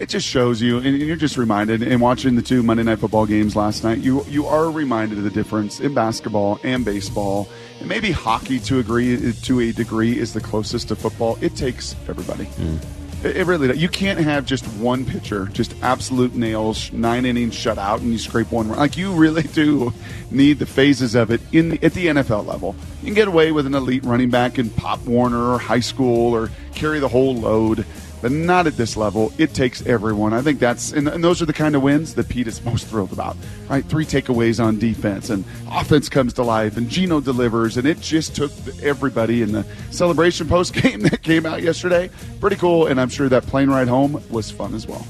It 0.00 0.08
just 0.08 0.26
shows 0.26 0.62
you, 0.62 0.78
and 0.78 0.98
you're 0.98 1.14
just 1.14 1.36
reminded. 1.36 1.82
And 1.82 2.00
watching 2.00 2.34
the 2.34 2.42
two 2.42 2.62
Monday 2.62 2.82
Night 2.82 2.98
Football 2.98 3.26
games 3.26 3.54
last 3.54 3.84
night, 3.84 3.98
you 3.98 4.24
you 4.24 4.46
are 4.46 4.70
reminded 4.70 5.18
of 5.18 5.24
the 5.24 5.30
difference 5.30 5.78
in 5.78 5.92
basketball 5.92 6.58
and 6.64 6.86
baseball, 6.86 7.48
and 7.80 7.88
maybe 7.88 8.10
hockey 8.10 8.58
to 8.60 8.78
agree 8.78 9.32
to 9.32 9.60
a 9.60 9.72
degree 9.72 10.18
is 10.18 10.32
the 10.32 10.40
closest 10.40 10.88
to 10.88 10.96
football. 10.96 11.36
It 11.42 11.54
takes 11.54 11.94
everybody. 12.08 12.44
Hmm. 12.44 12.78
It, 13.26 13.36
it 13.36 13.46
really 13.46 13.68
does. 13.68 13.76
You 13.76 13.90
can't 13.90 14.18
have 14.18 14.46
just 14.46 14.64
one 14.78 15.04
pitcher, 15.04 15.46
just 15.52 15.74
absolute 15.82 16.34
nails, 16.34 16.90
nine 16.92 17.26
innings 17.26 17.54
shutout, 17.54 17.98
and 17.98 18.10
you 18.10 18.18
scrape 18.18 18.50
one 18.50 18.70
run. 18.70 18.78
Like 18.78 18.96
you 18.96 19.12
really 19.12 19.42
do 19.42 19.92
need 20.30 20.58
the 20.58 20.66
phases 20.66 21.14
of 21.14 21.30
it 21.30 21.42
in 21.52 21.68
the, 21.68 21.84
at 21.84 21.92
the 21.92 22.06
NFL 22.06 22.46
level. 22.46 22.74
You 23.02 23.06
can 23.06 23.14
get 23.14 23.28
away 23.28 23.52
with 23.52 23.66
an 23.66 23.74
elite 23.74 24.04
running 24.04 24.30
back 24.30 24.58
in 24.58 24.70
Pop 24.70 25.04
Warner 25.04 25.52
or 25.52 25.58
high 25.58 25.80
school 25.80 26.34
or 26.34 26.50
carry 26.74 27.00
the 27.00 27.08
whole 27.08 27.34
load, 27.34 27.84
but 28.20 28.32
not 28.32 28.66
at 28.66 28.76
this 28.76 28.96
level. 28.96 29.32
It 29.38 29.54
takes 29.54 29.84
everyone. 29.86 30.32
I 30.32 30.42
think 30.42 30.58
that's 30.58 30.92
and, 30.92 31.08
and 31.08 31.22
those 31.22 31.40
are 31.40 31.46
the 31.46 31.52
kind 31.52 31.74
of 31.74 31.82
wins 31.82 32.14
that 32.14 32.28
Pete 32.28 32.46
is 32.46 32.62
most 32.64 32.86
thrilled 32.86 33.12
about. 33.12 33.36
Right, 33.68 33.84
three 33.84 34.04
takeaways 34.04 34.62
on 34.62 34.78
defense, 34.78 35.30
and 35.30 35.44
offense 35.70 36.08
comes 36.08 36.32
to 36.34 36.42
life, 36.42 36.76
and 36.76 36.88
Geno 36.88 37.20
delivers, 37.20 37.76
and 37.76 37.86
it 37.86 38.00
just 38.00 38.34
took 38.34 38.52
everybody 38.82 39.42
in 39.42 39.52
the 39.52 39.64
celebration 39.90 40.48
post 40.48 40.74
game 40.74 41.00
that 41.00 41.22
came 41.22 41.46
out 41.46 41.62
yesterday. 41.62 42.10
Pretty 42.40 42.56
cool, 42.56 42.86
and 42.86 43.00
I'm 43.00 43.08
sure 43.08 43.28
that 43.28 43.46
plane 43.46 43.70
ride 43.70 43.88
home 43.88 44.22
was 44.30 44.50
fun 44.50 44.74
as 44.74 44.86
well. 44.86 45.06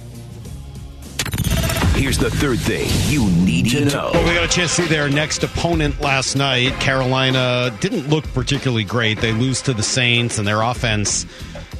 Here's 2.01 2.17
the 2.17 2.31
third 2.31 2.59
thing 2.61 2.89
you 3.13 3.29
need 3.45 3.69
to 3.73 3.85
know. 3.85 4.11
Well, 4.15 4.27
we 4.27 4.33
got 4.33 4.43
a 4.43 4.49
chance 4.49 4.75
to 4.77 4.83
see 4.83 4.89
their 4.89 5.11
next 5.11 5.43
opponent 5.43 6.01
last 6.01 6.35
night. 6.35 6.73
Carolina 6.81 7.77
didn't 7.81 8.09
look 8.09 8.25
particularly 8.33 8.85
great. 8.85 9.21
They 9.21 9.33
lose 9.33 9.61
to 9.63 9.75
the 9.75 9.83
Saints, 9.83 10.39
and 10.39 10.49
their 10.49 10.63
offense. 10.63 11.27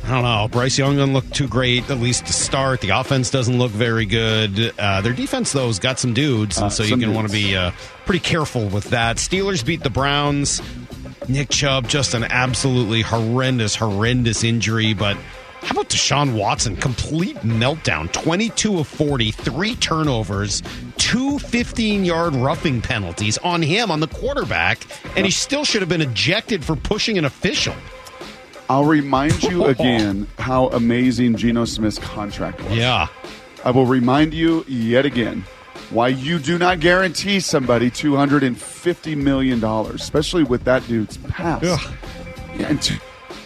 I 0.05 0.09
don't 0.09 0.23
know. 0.23 0.49
Bryce 0.51 0.79
Young 0.79 0.97
doesn't 0.97 1.13
look 1.13 1.29
too 1.31 1.47
great, 1.47 1.89
at 1.91 1.99
least 2.01 2.27
to 2.27 2.33
start. 2.33 2.81
The 2.81 2.89
offense 2.91 3.31
doesn't 3.31 3.59
look 3.59 3.71
very 3.71 4.07
good. 4.07 4.73
Uh, 4.79 5.01
their 5.03 5.13
defense, 5.13 5.53
though, 5.53 5.67
has 5.67 5.79
got 5.79 5.99
some 5.99 6.15
dudes, 6.15 6.57
and 6.57 6.67
Uh, 6.67 6.71
so 6.71 6.83
you're 6.83 6.99
going 6.99 7.11
to 7.11 7.15
want 7.15 7.29
to 7.29 7.33
be 7.33 7.55
uh, 7.55 7.71
pretty 8.07 8.21
careful 8.21 8.67
with 8.69 8.91
that. 8.91 9.19
Steelers 9.19 9.65
beat 9.65 9.83
the 9.83 9.91
Browns. 9.91 10.63
Nick 11.29 11.51
Chubb, 11.51 11.87
just 11.87 12.15
an 12.15 12.25
absolutely 12.25 13.03
horrendous, 13.03 13.75
horrendous 13.77 14.43
injury, 14.45 14.95
but. 14.95 15.17
How 15.63 15.73
about 15.73 15.91
Deshaun 15.91 16.39
Watson? 16.39 16.75
Complete 16.77 17.37
meltdown. 17.41 18.11
22 18.13 18.79
of 18.79 18.89
40, 18.89 19.31
three 19.31 19.75
turnovers, 19.77 20.63
two 20.97 21.39
15 21.39 22.07
yard 22.07 22.35
roughing 22.35 22.81
penalties 22.81 23.37
on 23.37 23.61
him, 23.61 23.91
on 23.91 24.01
the 24.01 24.07
quarterback, 24.09 24.87
and 25.17 25.27
he 25.27 25.31
still 25.31 25.67
should 25.67 25.83
have 25.83 25.89
been 25.91 26.01
ejected 26.01 26.65
for 26.65 26.77
pushing 26.77 27.19
an 27.19 27.27
official. 27.27 27.75
I'll 28.71 28.85
remind 28.85 29.43
you 29.43 29.65
again 29.75 30.29
how 30.39 30.69
amazing 30.69 31.35
Geno 31.35 31.65
Smith's 31.65 31.99
contract 31.99 32.63
was. 32.63 32.77
Yeah. 32.77 33.09
I 33.65 33.73
will 33.73 33.85
remind 33.85 34.33
you 34.33 34.65
yet 34.69 35.05
again 35.05 35.45
why 35.91 36.07
you 36.07 36.39
do 36.39 36.57
not 36.57 36.79
guarantee 36.79 37.41
somebody 37.41 37.91
$250 37.91 39.17
million, 39.17 39.65
especially 39.65 40.45
with 40.45 40.63
that 40.65 40.87
dude's 40.87 41.17
past. 41.17 41.65
Yeah, 41.65 42.69
and 42.69 43.01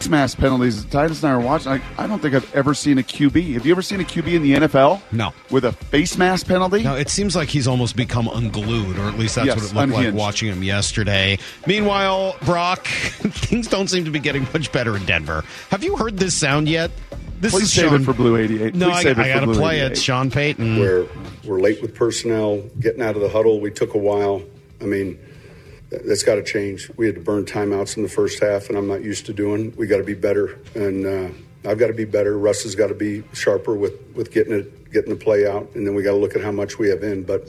two 0.05 0.11
mass 0.11 0.35
penalties. 0.35 0.85
Titus 0.87 1.23
and 1.23 1.33
I 1.33 1.35
are 1.35 1.41
watching. 1.41 1.73
I, 1.73 1.81
I 1.99 2.07
don't 2.07 2.21
think 2.21 2.35
I've 2.35 2.55
ever 2.55 2.75
seen 2.75 2.99
a 2.99 3.03
QB. 3.03 3.55
Have 3.55 3.67
you 3.67 3.73
ever 3.73 3.83
seen 3.83 4.01
a 4.01 4.05
QB 4.05 4.35
in 4.35 4.43
the 4.43 4.55
NFL? 4.55 5.01
No. 5.13 5.33
With 5.51 5.65
a 5.65 5.73
face 5.73 6.17
mask 6.17 6.47
penalty? 6.47 6.83
Now, 6.83 6.95
it 6.97 7.09
seems 7.09 7.35
like 7.37 7.49
he's 7.49 7.67
almost 7.67 7.97
become 7.97 8.29
unglued, 8.29 8.99
or 8.99 9.03
at 9.09 9.19
least 9.19 9.35
that's 9.37 9.47
Yes, 9.47 9.57
what 9.57 9.65
it 9.65 9.75
looked 9.75 9.89
unhinged. 9.99 10.15
like 10.17 10.21
watching 10.21 10.49
him 10.49 10.63
yesterday. 10.63 11.39
Meanwhile, 11.67 12.37
Brock, 12.45 12.87
things 12.87 13.69
don't 13.69 13.89
seem 13.89 14.05
to 14.05 14.11
be 14.11 14.19
getting 14.21 14.45
much 14.53 14.71
better 14.73 14.97
in 14.97 15.05
Denver. 15.05 15.45
Have 15.71 15.83
you 15.85 15.97
heard 15.97 16.19
this 16.19 16.35
sound 16.35 16.69
yet? 16.69 16.91
This 17.41 17.53
Please 17.53 17.65
is 17.65 17.73
save 17.73 17.91
Sean- 17.91 18.01
it 18.01 18.05
for 18.05 18.13
Blue 18.15 18.37
88. 18.37 18.75
No, 18.75 18.87
Please 18.91 18.95
I, 18.97 19.03
save 19.03 19.19
it 19.19 19.23
I 19.23 19.29
got 19.29 19.41
to 19.41 19.53
play 19.53 19.77
88. 19.81 19.93
it. 19.93 19.99
Sean 19.99 20.31
Payton. 20.31 20.79
where 20.79 21.07
we're 21.45 21.61
late 21.61 21.83
with 21.83 21.95
personnel, 21.95 22.63
getting 22.81 23.03
out 23.03 23.17
of 23.17 23.23
the 23.23 23.29
huddle. 23.29 23.61
We 23.61 23.71
took 23.71 23.95
a 23.95 23.99
while. 23.99 24.43
I 24.81 24.85
mean, 24.85 25.17
th- 25.17 25.29
that's 26.05 26.23
got 26.23 26.37
to 26.37 26.43
change. 26.43 26.91
We 26.97 27.07
had 27.07 27.15
to 27.17 27.21
burn 27.21 27.45
timeouts 27.45 27.97
in 27.97 28.03
the 28.03 28.09
first 28.09 28.43
half, 28.43 28.69
and 28.69 28.79
I'm 28.79 28.89
not 28.89 29.03
used 29.03 29.27
to 29.27 29.33
doing. 29.33 29.75
We 29.77 29.87
got 29.87 29.99
to 29.99 30.05
be 30.05 30.15
better, 30.15 30.59
and 30.75 31.07
uh, 31.07 31.69
I've 31.69 31.79
got 31.79 31.89
to 31.89 31.95
be 31.95 32.05
better. 32.05 32.39
Russ 32.39 32.63
has 32.65 32.75
got 32.75 32.89
to 32.89 32.95
be 32.95 33.23
sharper 33.33 33.75
with 33.75 33.93
with 34.15 34.31
getting 34.33 34.55
it, 34.55 34.93
getting 34.93 35.11
the 35.11 35.23
play 35.23 35.47
out, 35.47 35.71
and 35.75 35.87
then 35.87 35.95
we 35.95 36.03
got 36.03 36.13
to 36.13 36.17
look 36.17 36.35
at 36.37 36.43
how 36.43 36.53
much 36.53 36.79
we 36.79 36.89
have 36.89 37.03
in. 37.03 37.23
But 37.25 37.49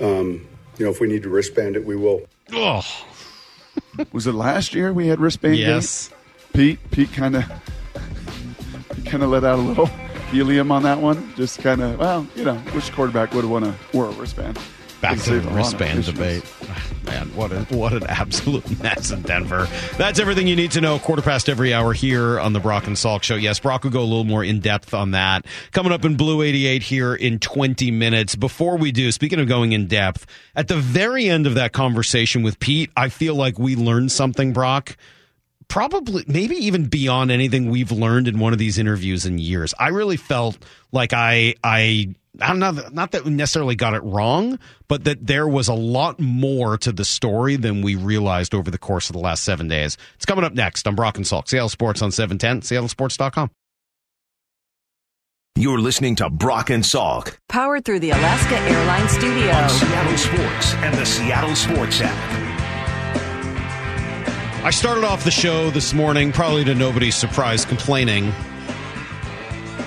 um, 0.00 0.46
you 0.78 0.84
know, 0.84 0.90
if 0.90 1.00
we 1.00 1.08
need 1.08 1.22
to 1.24 1.28
wristband 1.28 1.76
it, 1.76 1.84
we 1.84 1.96
will. 1.96 2.22
Oh, 2.52 2.84
Was 4.12 4.26
it 4.26 4.34
last 4.34 4.74
year 4.74 4.92
we 4.92 5.06
had 5.06 5.20
wristband? 5.20 5.56
yes. 5.56 6.08
game? 6.08 6.18
Pete. 6.52 6.90
Pete 6.90 7.12
kind 7.12 7.36
of, 7.36 7.44
kind 9.06 9.22
of 9.22 9.30
let 9.30 9.44
out 9.44 9.58
a 9.58 9.62
little 9.62 9.86
helium 10.30 10.70
on 10.70 10.82
that 10.82 10.98
one. 10.98 11.34
Just 11.36 11.60
kind 11.60 11.82
of, 11.82 11.98
well, 11.98 12.26
you 12.34 12.44
know, 12.44 12.56
which 12.56 12.92
quarterback 12.92 13.32
would 13.32 13.44
have 13.44 13.50
won 13.50 13.64
a 13.64 13.74
wore 13.92 14.06
a 14.06 14.10
wristband? 14.12 14.58
Back 15.02 15.18
to 15.22 15.30
the 15.30 15.34
a 15.34 15.40
lot 15.40 15.46
of 15.46 15.56
wristband 15.56 16.04
debate. 16.04 16.44
Man, 17.06 17.34
what 17.34 17.50
a 17.50 17.62
what 17.76 17.92
an 17.92 18.04
absolute 18.04 18.80
mess 18.82 19.10
in 19.10 19.22
Denver. 19.22 19.66
That's 19.98 20.20
everything 20.20 20.46
you 20.46 20.54
need 20.54 20.70
to 20.70 20.80
know. 20.80 21.00
Quarter 21.00 21.22
past 21.22 21.48
every 21.48 21.74
hour 21.74 21.92
here 21.92 22.38
on 22.38 22.52
the 22.52 22.60
Brock 22.60 22.86
and 22.86 22.94
Salk 22.94 23.24
Show. 23.24 23.34
Yes, 23.34 23.58
Brock 23.58 23.82
will 23.82 23.90
go 23.90 24.00
a 24.00 24.04
little 24.04 24.22
more 24.22 24.44
in 24.44 24.60
depth 24.60 24.94
on 24.94 25.10
that. 25.10 25.44
Coming 25.72 25.90
up 25.90 26.04
in 26.04 26.16
Blue 26.16 26.40
88 26.40 26.84
here 26.84 27.16
in 27.16 27.40
20 27.40 27.90
minutes. 27.90 28.36
Before 28.36 28.76
we 28.76 28.92
do, 28.92 29.10
speaking 29.10 29.40
of 29.40 29.48
going 29.48 29.72
in 29.72 29.88
depth, 29.88 30.24
at 30.54 30.68
the 30.68 30.76
very 30.76 31.28
end 31.28 31.48
of 31.48 31.56
that 31.56 31.72
conversation 31.72 32.44
with 32.44 32.60
Pete, 32.60 32.92
I 32.96 33.08
feel 33.08 33.34
like 33.34 33.58
we 33.58 33.74
learned 33.74 34.12
something, 34.12 34.52
Brock 34.52 34.96
probably 35.66 36.22
maybe 36.28 36.54
even 36.54 36.84
beyond 36.84 37.30
anything 37.30 37.70
we've 37.70 37.90
learned 37.90 38.28
in 38.28 38.38
one 38.38 38.52
of 38.52 38.58
these 38.58 38.76
interviews 38.76 39.24
in 39.24 39.38
years. 39.38 39.72
I 39.78 39.88
really 39.88 40.18
felt 40.18 40.58
like 40.92 41.12
I 41.14 41.54
I 41.64 42.14
I 42.40 42.48
don't 42.48 42.60
know 42.60 42.72
not 42.92 43.12
that 43.12 43.24
we 43.24 43.30
necessarily 43.30 43.76
got 43.76 43.94
it 43.94 44.02
wrong, 44.02 44.58
but 44.88 45.04
that 45.04 45.26
there 45.26 45.46
was 45.46 45.68
a 45.68 45.74
lot 45.74 46.18
more 46.18 46.78
to 46.78 46.90
the 46.90 47.04
story 47.04 47.56
than 47.56 47.82
we 47.82 47.94
realized 47.94 48.54
over 48.54 48.70
the 48.70 48.78
course 48.78 49.10
of 49.10 49.14
the 49.14 49.20
last 49.20 49.44
seven 49.44 49.68
days. 49.68 49.98
It's 50.14 50.24
coming 50.24 50.44
up 50.44 50.54
next 50.54 50.86
on 50.88 50.94
Brock 50.94 51.16
and 51.18 51.26
Salk, 51.26 51.48
Seattle 51.48 51.68
Sports 51.68 52.00
on 52.00 52.10
710, 52.10 52.62
seattlesports.com. 52.62 53.50
You're 55.56 55.80
listening 55.80 56.16
to 56.16 56.30
Brock 56.30 56.70
and 56.70 56.82
Salk 56.82 57.36
Powered 57.50 57.84
through 57.84 58.00
the 58.00 58.10
Alaska 58.10 58.56
Airlines 58.56 59.12
on 59.12 59.20
Studio. 59.20 59.68
Seattle 59.68 60.16
Sports 60.16 60.74
and 60.74 60.96
the 60.96 61.04
Seattle 61.04 61.54
Sports 61.54 62.00
app. 62.00 62.38
I 64.64 64.70
started 64.70 65.04
off 65.04 65.24
the 65.24 65.30
show 65.30 65.70
this 65.70 65.92
morning, 65.92 66.32
probably 66.32 66.64
to 66.64 66.74
nobody's 66.74 67.16
surprise, 67.16 67.66
complaining 67.66 68.32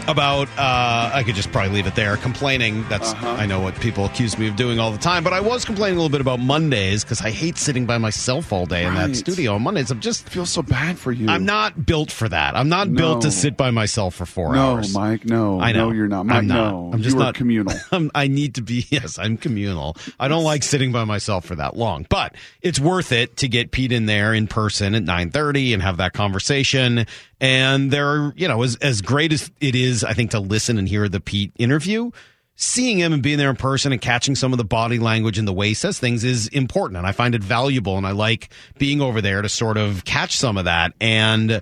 about 0.07 0.47
uh, 0.57 1.11
I 1.13 1.23
could 1.23 1.35
just 1.35 1.51
probably 1.51 1.71
leave 1.73 1.87
it 1.87 1.95
there. 1.95 2.17
Complaining. 2.17 2.85
That's 2.89 3.13
I 3.15 3.45
know 3.45 3.59
what 3.59 3.75
people 3.79 4.05
accuse 4.05 4.37
me 4.37 4.47
of 4.47 4.55
doing 4.55 4.79
all 4.79 4.91
the 4.91 4.97
time, 4.97 5.23
but 5.23 5.33
I 5.33 5.39
was 5.39 5.65
complaining 5.65 5.97
a 5.97 6.01
little 6.01 6.11
bit 6.11 6.21
about 6.21 6.39
Mondays 6.39 7.03
because 7.03 7.21
I 7.21 7.31
hate 7.31 7.57
sitting 7.57 7.85
by 7.85 7.97
myself 7.97 8.51
all 8.53 8.65
day 8.65 8.85
in 8.85 8.93
that 8.95 9.15
studio 9.15 9.55
on 9.55 9.63
Mondays. 9.63 9.91
I'm 9.91 9.99
just 9.99 10.27
I 10.27 10.29
feel 10.29 10.45
so 10.45 10.61
bad 10.61 10.97
for 10.97 11.11
you. 11.11 11.27
I'm 11.29 11.45
not 11.45 11.85
built 11.85 12.11
for 12.11 12.29
that. 12.29 12.55
I'm 12.55 12.69
not 12.69 12.93
built 12.93 13.21
to 13.23 13.31
sit 13.31 13.57
by 13.57 13.71
myself 13.71 14.15
for 14.15 14.25
four 14.25 14.53
No, 14.53 14.73
hours. 14.73 14.93
No, 14.93 14.99
Mike. 14.99 15.25
No, 15.25 15.59
I 15.59 15.71
know 15.71 15.89
No, 15.89 15.95
you're 15.95 16.07
not. 16.07 16.25
Mike, 16.25 16.37
I'm 16.37 16.47
not. 16.47 16.71
No, 16.71 16.91
I'm 16.93 17.01
just 17.01 17.15
are 17.15 17.19
not 17.19 17.35
communal. 17.35 17.73
I'm, 17.91 18.11
I 18.13 18.27
need 18.27 18.55
to 18.55 18.61
be. 18.61 18.85
Yes, 18.95 19.17
I'm 19.19 19.35
communal. 19.37 19.97
I 20.19 20.27
don't 20.29 20.43
like 20.43 20.63
sitting 20.63 20.91
by 20.91 21.03
myself 21.03 21.43
for 21.45 21.55
that 21.55 21.75
long, 21.75 22.05
but 22.09 22.35
it's 22.61 22.79
worth 22.79 23.11
it 23.11 23.37
to 23.37 23.47
get 23.47 23.71
Pete 23.71 23.91
in 23.91 24.05
there 24.05 24.33
in 24.33 24.47
person 24.47 24.95
at 24.95 25.03
9:30 25.03 25.73
and 25.73 25.81
have 25.81 25.97
that 25.97 26.13
conversation. 26.13 27.05
And 27.41 27.91
there, 27.91 28.31
you 28.37 28.47
know, 28.47 28.63
as 28.63 28.75
as 28.77 29.01
great 29.01 29.33
as 29.33 29.51
it 29.59 29.75
is, 29.75 29.94
I 30.03 30.13
think 30.13 30.31
to 30.31 30.39
listen 30.39 30.77
and 30.77 30.87
hear 30.87 31.07
the 31.09 31.19
Pete 31.19 31.51
interview. 31.57 32.11
Seeing 32.57 32.97
him 32.99 33.11
and 33.11 33.21
being 33.21 33.37
there 33.37 33.49
in 33.49 33.57
person 33.57 33.91
and 33.91 33.99
catching 33.99 34.33
some 34.33 34.53
of 34.53 34.57
the 34.57 34.63
body 34.63 34.97
language 34.97 35.37
and 35.37 35.45
the 35.45 35.51
way 35.51 35.67
he 35.67 35.73
says 35.73 35.99
things 35.99 36.23
is 36.23 36.47
important. 36.47 36.97
And 36.97 37.05
I 37.05 37.11
find 37.11 37.35
it 37.35 37.43
valuable. 37.43 37.97
And 37.97 38.07
I 38.07 38.11
like 38.11 38.49
being 38.77 39.01
over 39.01 39.19
there 39.19 39.41
to 39.41 39.49
sort 39.49 39.75
of 39.75 40.05
catch 40.05 40.37
some 40.37 40.57
of 40.57 40.63
that. 40.63 40.93
And 41.01 41.61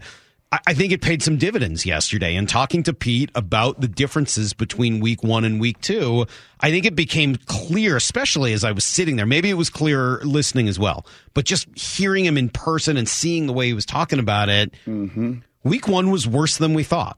I- 0.52 0.60
I 0.68 0.74
think 0.76 0.92
it 0.94 1.02
paid 1.02 1.24
some 1.24 1.38
dividends 1.38 1.84
yesterday. 1.84 2.36
And 2.36 2.48
talking 2.48 2.84
to 2.84 2.94
Pete 2.94 3.32
about 3.34 3.82
the 3.82 3.88
differences 3.88 4.54
between 4.54 5.00
week 5.00 5.24
one 5.24 5.46
and 5.46 5.60
week 5.60 5.82
two, 5.82 6.28
I 6.60 6.70
think 6.70 6.86
it 6.86 6.96
became 6.96 7.38
clear, 7.48 7.98
especially 7.98 8.54
as 8.54 8.64
I 8.64 8.72
was 8.72 8.86
sitting 8.86 9.16
there. 9.16 9.26
Maybe 9.26 9.50
it 9.50 9.56
was 9.56 9.72
clear 9.72 10.20
listening 10.24 10.68
as 10.68 10.78
well, 10.78 11.08
but 11.34 11.46
just 11.46 11.68
hearing 11.76 12.24
him 12.24 12.38
in 12.38 12.50
person 12.50 12.98
and 12.98 13.10
seeing 13.10 13.48
the 13.48 13.54
way 13.54 13.66
he 13.66 13.74
was 13.74 13.88
talking 13.88 14.20
about 14.20 14.50
it, 14.50 14.72
mm-hmm. 14.86 15.38
week 15.64 15.88
one 15.88 16.12
was 16.12 16.28
worse 16.28 16.58
than 16.58 16.76
we 16.76 16.84
thought. 16.84 17.18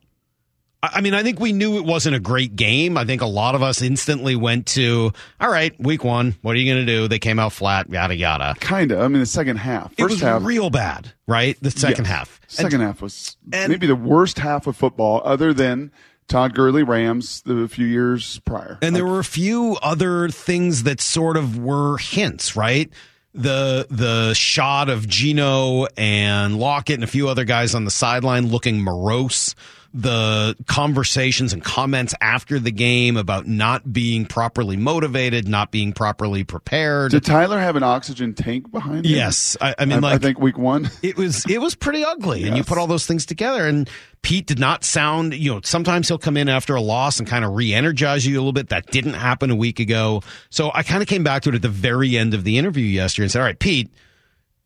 I 0.84 1.02
mean, 1.02 1.14
I 1.16 1.24
think 1.24 1.40
we 1.40 1.52
knew 1.52 1.78
it 1.78 1.86
wasn't 1.86 2.16
a 2.16 2.20
great 2.20 2.56
game. 2.56 2.96
I 2.98 3.06
think 3.06 3.22
a 3.22 3.26
lot 3.28 3.56
of 3.56 3.64
us 3.64 3.82
instantly 3.82 4.36
went 4.36 4.68
to, 4.68 5.12
all 5.42 5.50
right, 5.50 5.74
week 5.82 6.04
one, 6.04 6.36
what 6.44 6.56
are 6.56 6.60
you 6.60 6.72
going 6.72 6.86
to 6.86 6.92
do? 6.92 7.08
They 7.08 7.18
came 7.18 7.40
out 7.40 7.54
flat, 7.54 7.90
yada, 7.90 8.16
yada. 8.16 8.54
kind 8.60 8.92
of. 8.92 9.00
I 9.00 9.08
mean, 9.08 9.20
the 9.20 9.26
second 9.26 9.58
half. 9.58 9.92
It 9.94 9.98
First 10.04 10.12
was 10.16 10.22
half. 10.22 10.44
real 10.44 10.70
bad, 10.70 11.12
right? 11.28 11.58
The 11.62 11.72
second 11.72 12.06
Yes. 12.06 12.14
half. 12.14 12.42
Second 12.48 12.82
half 12.82 13.02
was 13.02 13.36
and- 13.52 13.72
maybe 13.72 13.88
the 13.88 13.96
worst 13.96 14.38
half 14.40 14.68
of 14.68 14.78
football, 14.78 15.22
other 15.26 15.54
than 15.54 15.92
Todd 16.28 16.54
Gurley 16.54 16.84
Rams 16.84 17.42
the 17.46 17.68
few 17.68 17.88
years 17.88 18.40
prior. 18.46 18.78
And 18.82 18.96
there 18.96 19.06
were 19.06 19.20
a 19.20 19.24
few 19.24 19.78
other 19.82 20.30
things 20.30 20.84
that 20.84 21.02
sort 21.02 21.36
of 21.38 21.58
were 21.58 21.98
hints, 21.98 22.56
right? 22.56 22.90
The 23.34 23.86
the 23.90 24.34
shot 24.34 24.90
of 24.90 25.08
Geno 25.08 25.88
and 25.98 26.58
Lockett 26.58 26.96
and 26.96 27.04
a 27.04 27.08
few 27.08 27.28
other 27.28 27.44
guys 27.44 27.76
on 27.76 27.84
the 27.86 27.92
sideline 27.92 28.48
looking 28.48 28.82
morose. 28.82 29.56
The 29.98 30.58
conversations 30.68 31.54
and 31.54 31.64
comments 31.64 32.14
after 32.20 32.60
the 32.60 32.72
game 32.72 33.16
about 33.16 33.48
not 33.48 33.94
being 33.94 34.26
properly 34.26 34.76
motivated, 34.76 35.48
not 35.48 35.72
being 35.72 35.94
properly 35.94 36.44
prepared. 36.44 37.12
Did 37.12 37.24
Tyler 37.24 37.58
have 37.58 37.78
an 37.78 37.84
oxygen 37.84 38.34
tank 38.34 38.70
behind 38.72 39.06
him? 39.06 39.14
Yes, 39.14 39.56
I, 39.62 39.74
I 39.80 39.86
mean, 39.86 40.02
like 40.02 40.16
I 40.16 40.18
think 40.18 40.38
week 40.38 40.58
one. 40.58 40.90
it 41.02 41.16
was 41.16 41.50
it 41.50 41.62
was 41.62 41.76
pretty 41.76 42.04
ugly, 42.04 42.44
and 42.44 42.58
you 42.58 42.64
put 42.66 42.78
all 42.78 42.88
those 42.88 43.06
things 43.06 43.26
together, 43.26 43.66
and 43.66 43.90
Pete 44.22 44.46
did 44.46 44.60
not 44.60 44.84
sound. 44.84 45.34
You 45.34 45.54
know, 45.54 45.62
sometimes 45.64 46.10
he'll 46.10 46.18
come 46.18 46.36
in 46.36 46.50
after 46.50 46.76
a 46.76 46.82
loss 46.82 47.20
and 47.20 47.28
kind 47.28 47.46
of 47.46 47.56
re-energize 47.56 48.28
you 48.28 48.36
a 48.36 48.40
little 48.40 48.52
bit. 48.52 48.70
That 48.70 48.88
didn't 48.88 49.14
happen 49.14 49.50
a 49.50 49.56
week 49.56 49.80
ago, 49.80 50.24
so 50.50 50.72
I 50.74 50.84
kind 50.84 51.02
of 51.02 51.08
came 51.08 51.24
back 51.24 51.44
to 51.44 51.50
it 51.50 51.56
at 51.56 51.62
the 51.62 51.70
very 51.70 52.18
end 52.18 52.34
of 52.34 52.44
the 52.44 52.58
interview 52.58 52.86
yesterday 52.86 53.24
and 53.24 53.32
said, 53.32 53.40
"All 53.40 53.46
right, 53.46 53.58
Pete." 53.58 53.90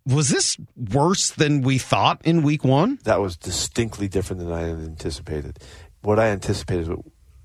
Was 0.09 0.29
this 0.29 0.57
worse 0.75 1.29
than 1.29 1.61
we 1.61 1.77
thought 1.77 2.21
in 2.25 2.41
week 2.41 2.63
one? 2.63 2.97
that 3.03 3.21
was 3.21 3.37
distinctly 3.37 4.07
different 4.07 4.41
than 4.41 4.51
I 4.51 4.61
had 4.61 4.79
anticipated. 4.79 5.59
What 6.01 6.19
I 6.19 6.29
anticipated 6.29 6.89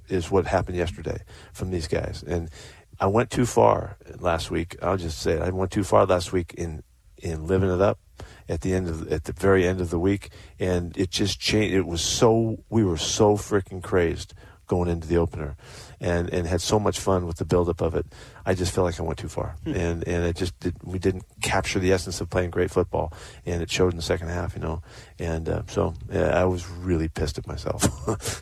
is 0.09 0.31
what 0.31 0.47
happened 0.47 0.79
yesterday 0.79 1.19
from 1.53 1.71
these 1.71 1.89
guys, 1.89 2.25
and 2.27 2.49
I 2.99 3.07
went 3.07 3.31
too 3.31 3.45
far 3.45 3.99
last 4.19 4.51
week. 4.51 4.77
I'll 4.81 4.97
just 4.97 5.19
say 5.19 5.33
it. 5.33 5.43
I 5.43 5.51
went 5.51 5.73
too 5.73 5.85
far 5.85 6.07
last 6.07 6.33
week 6.33 6.55
in 6.55 6.83
in 7.19 7.47
living 7.47 7.71
it 7.71 7.81
up 7.81 7.99
at 8.49 8.63
the 8.63 8.73
end 8.73 8.89
of 8.89 9.13
at 9.13 9.25
the 9.25 9.33
very 9.33 9.67
end 9.67 9.81
of 9.81 9.91
the 9.91 9.99
week, 9.99 10.31
and 10.59 10.97
it 10.97 11.11
just 11.11 11.41
changed. 11.41 11.75
It 11.75 11.87
was 11.87 12.01
so 12.01 12.65
we 12.71 12.83
were 12.83 12.97
so 12.97 13.37
freaking 13.37 13.83
crazed 13.83 14.33
going 14.67 14.89
into 14.89 15.07
the 15.07 15.19
opener, 15.19 15.57
and 16.05 16.29
and 16.35 16.47
had 16.47 16.61
so 16.61 16.79
much 16.79 17.01
fun 17.01 17.27
with 17.27 17.39
the 17.39 17.47
buildup 17.47 17.81
of 17.81 17.95
it. 17.95 18.05
I 18.45 18.53
just 18.53 18.75
feel 18.75 18.85
like 18.85 19.01
I 19.01 19.03
went 19.03 19.19
too 19.19 19.29
far, 19.29 19.57
and 19.65 20.07
and 20.07 20.25
it 20.25 20.37
just 20.37 20.59
did, 20.61 20.77
we 20.85 20.99
didn't 20.99 21.25
capture 21.41 21.79
the 21.79 21.93
essence 21.93 22.21
of 22.21 22.29
playing 22.29 22.51
great 22.51 22.71
football, 22.71 23.13
and 23.47 23.63
it 23.63 23.71
showed 23.71 23.91
in 23.93 23.97
the 23.97 24.03
second 24.03 24.29
half, 24.29 24.55
you 24.55 24.61
know. 24.61 24.83
And 25.19 25.49
uh, 25.49 25.63
so 25.67 25.95
yeah, 26.13 26.39
I 26.39 26.45
was 26.45 26.69
really 26.69 27.09
pissed 27.09 27.39
at 27.39 27.47
myself 27.47 27.83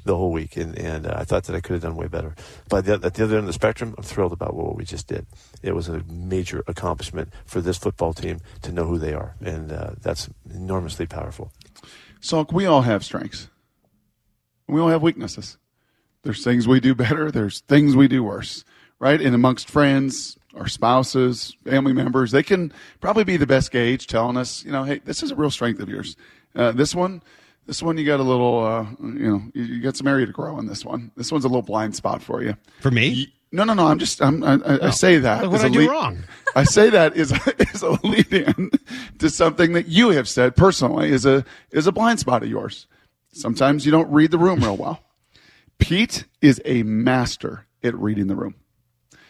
the 0.04 0.16
whole 0.16 0.32
week, 0.32 0.56
and 0.56 0.76
and 0.76 1.06
uh, 1.06 1.14
I 1.16 1.24
thought 1.24 1.44
that 1.44 1.54
I 1.54 1.60
could 1.60 1.74
have 1.74 1.82
done 1.82 1.94
way 1.94 2.08
better. 2.08 2.34
But 2.68 2.84
the, 2.84 2.94
at 2.94 3.14
the 3.14 3.24
other 3.24 3.36
end 3.36 3.44
of 3.44 3.46
the 3.46 3.52
spectrum, 3.52 3.94
I'm 3.96 4.02
thrilled 4.02 4.32
about 4.32 4.54
what 4.54 4.74
we 4.74 4.84
just 4.84 5.06
did. 5.06 5.24
It 5.62 5.76
was 5.76 5.88
a 5.88 6.02
major 6.10 6.64
accomplishment 6.66 7.32
for 7.46 7.60
this 7.60 7.78
football 7.78 8.12
team 8.12 8.40
to 8.62 8.72
know 8.72 8.86
who 8.86 8.98
they 8.98 9.14
are, 9.14 9.36
and 9.40 9.70
uh, 9.70 9.90
that's 10.00 10.28
enormously 10.52 11.06
powerful. 11.06 11.52
So 12.20 12.44
we 12.52 12.66
all 12.66 12.82
have 12.82 13.04
strengths. 13.04 13.48
We 14.66 14.80
all 14.80 14.88
have 14.88 15.02
weaknesses. 15.02 15.58
There's 16.22 16.44
things 16.44 16.68
we 16.68 16.80
do 16.80 16.94
better. 16.94 17.30
There's 17.30 17.60
things 17.60 17.96
we 17.96 18.08
do 18.08 18.22
worse, 18.22 18.64
right? 18.98 19.20
And 19.20 19.34
amongst 19.34 19.68
friends, 19.68 20.38
our 20.54 20.68
spouses, 20.68 21.56
family 21.64 21.92
members, 21.92 22.30
they 22.30 22.42
can 22.42 22.72
probably 23.00 23.24
be 23.24 23.36
the 23.36 23.46
best 23.46 23.70
gauge 23.70 24.06
telling 24.06 24.36
us, 24.36 24.64
you 24.64 24.72
know, 24.72 24.84
hey, 24.84 25.00
this 25.04 25.22
is 25.22 25.30
a 25.30 25.34
real 25.34 25.50
strength 25.50 25.80
of 25.80 25.88
yours. 25.88 26.16
Uh, 26.54 26.72
this 26.72 26.94
one, 26.94 27.22
this 27.66 27.82
one, 27.82 27.96
you 27.96 28.04
got 28.04 28.20
a 28.20 28.24
little, 28.24 28.64
uh, 28.64 28.86
you 29.00 29.30
know, 29.30 29.42
you, 29.54 29.62
you 29.64 29.82
got 29.82 29.96
some 29.96 30.06
area 30.06 30.26
to 30.26 30.32
grow 30.32 30.58
in 30.58 30.66
this 30.66 30.84
one. 30.84 31.10
This 31.16 31.32
one's 31.32 31.44
a 31.44 31.48
little 31.48 31.62
blind 31.62 31.96
spot 31.96 32.22
for 32.22 32.42
you. 32.42 32.56
For 32.80 32.90
me? 32.90 33.32
No, 33.50 33.64
no, 33.64 33.74
no. 33.74 33.86
I'm 33.86 33.98
just, 33.98 34.22
I'm, 34.22 34.42
I, 34.42 34.54
I, 34.64 34.86
I 34.86 34.90
say 34.90 35.18
that. 35.18 35.48
What 35.50 35.60
did 35.60 35.66
I 35.66 35.68
do 35.68 35.78
lead- 35.80 35.90
wrong? 35.90 36.24
I 36.54 36.64
say 36.64 36.90
that 36.90 37.16
is 37.16 37.32
is 37.72 37.82
a 37.82 37.90
lead 38.06 38.32
in 38.32 38.70
to 39.18 39.30
something 39.30 39.72
that 39.72 39.88
you 39.88 40.10
have 40.10 40.28
said 40.28 40.54
personally 40.54 41.10
is 41.10 41.24
a 41.24 41.44
is 41.70 41.86
a 41.86 41.92
blind 41.92 42.18
spot 42.18 42.42
of 42.42 42.48
yours. 42.48 42.86
Sometimes 43.32 43.86
you 43.86 43.92
don't 43.92 44.10
read 44.10 44.30
the 44.30 44.38
room 44.38 44.60
real 44.60 44.76
well. 44.76 45.00
Pete 45.82 46.26
is 46.40 46.62
a 46.64 46.84
master 46.84 47.66
at 47.82 47.92
reading 47.96 48.28
the 48.28 48.36
room. 48.36 48.54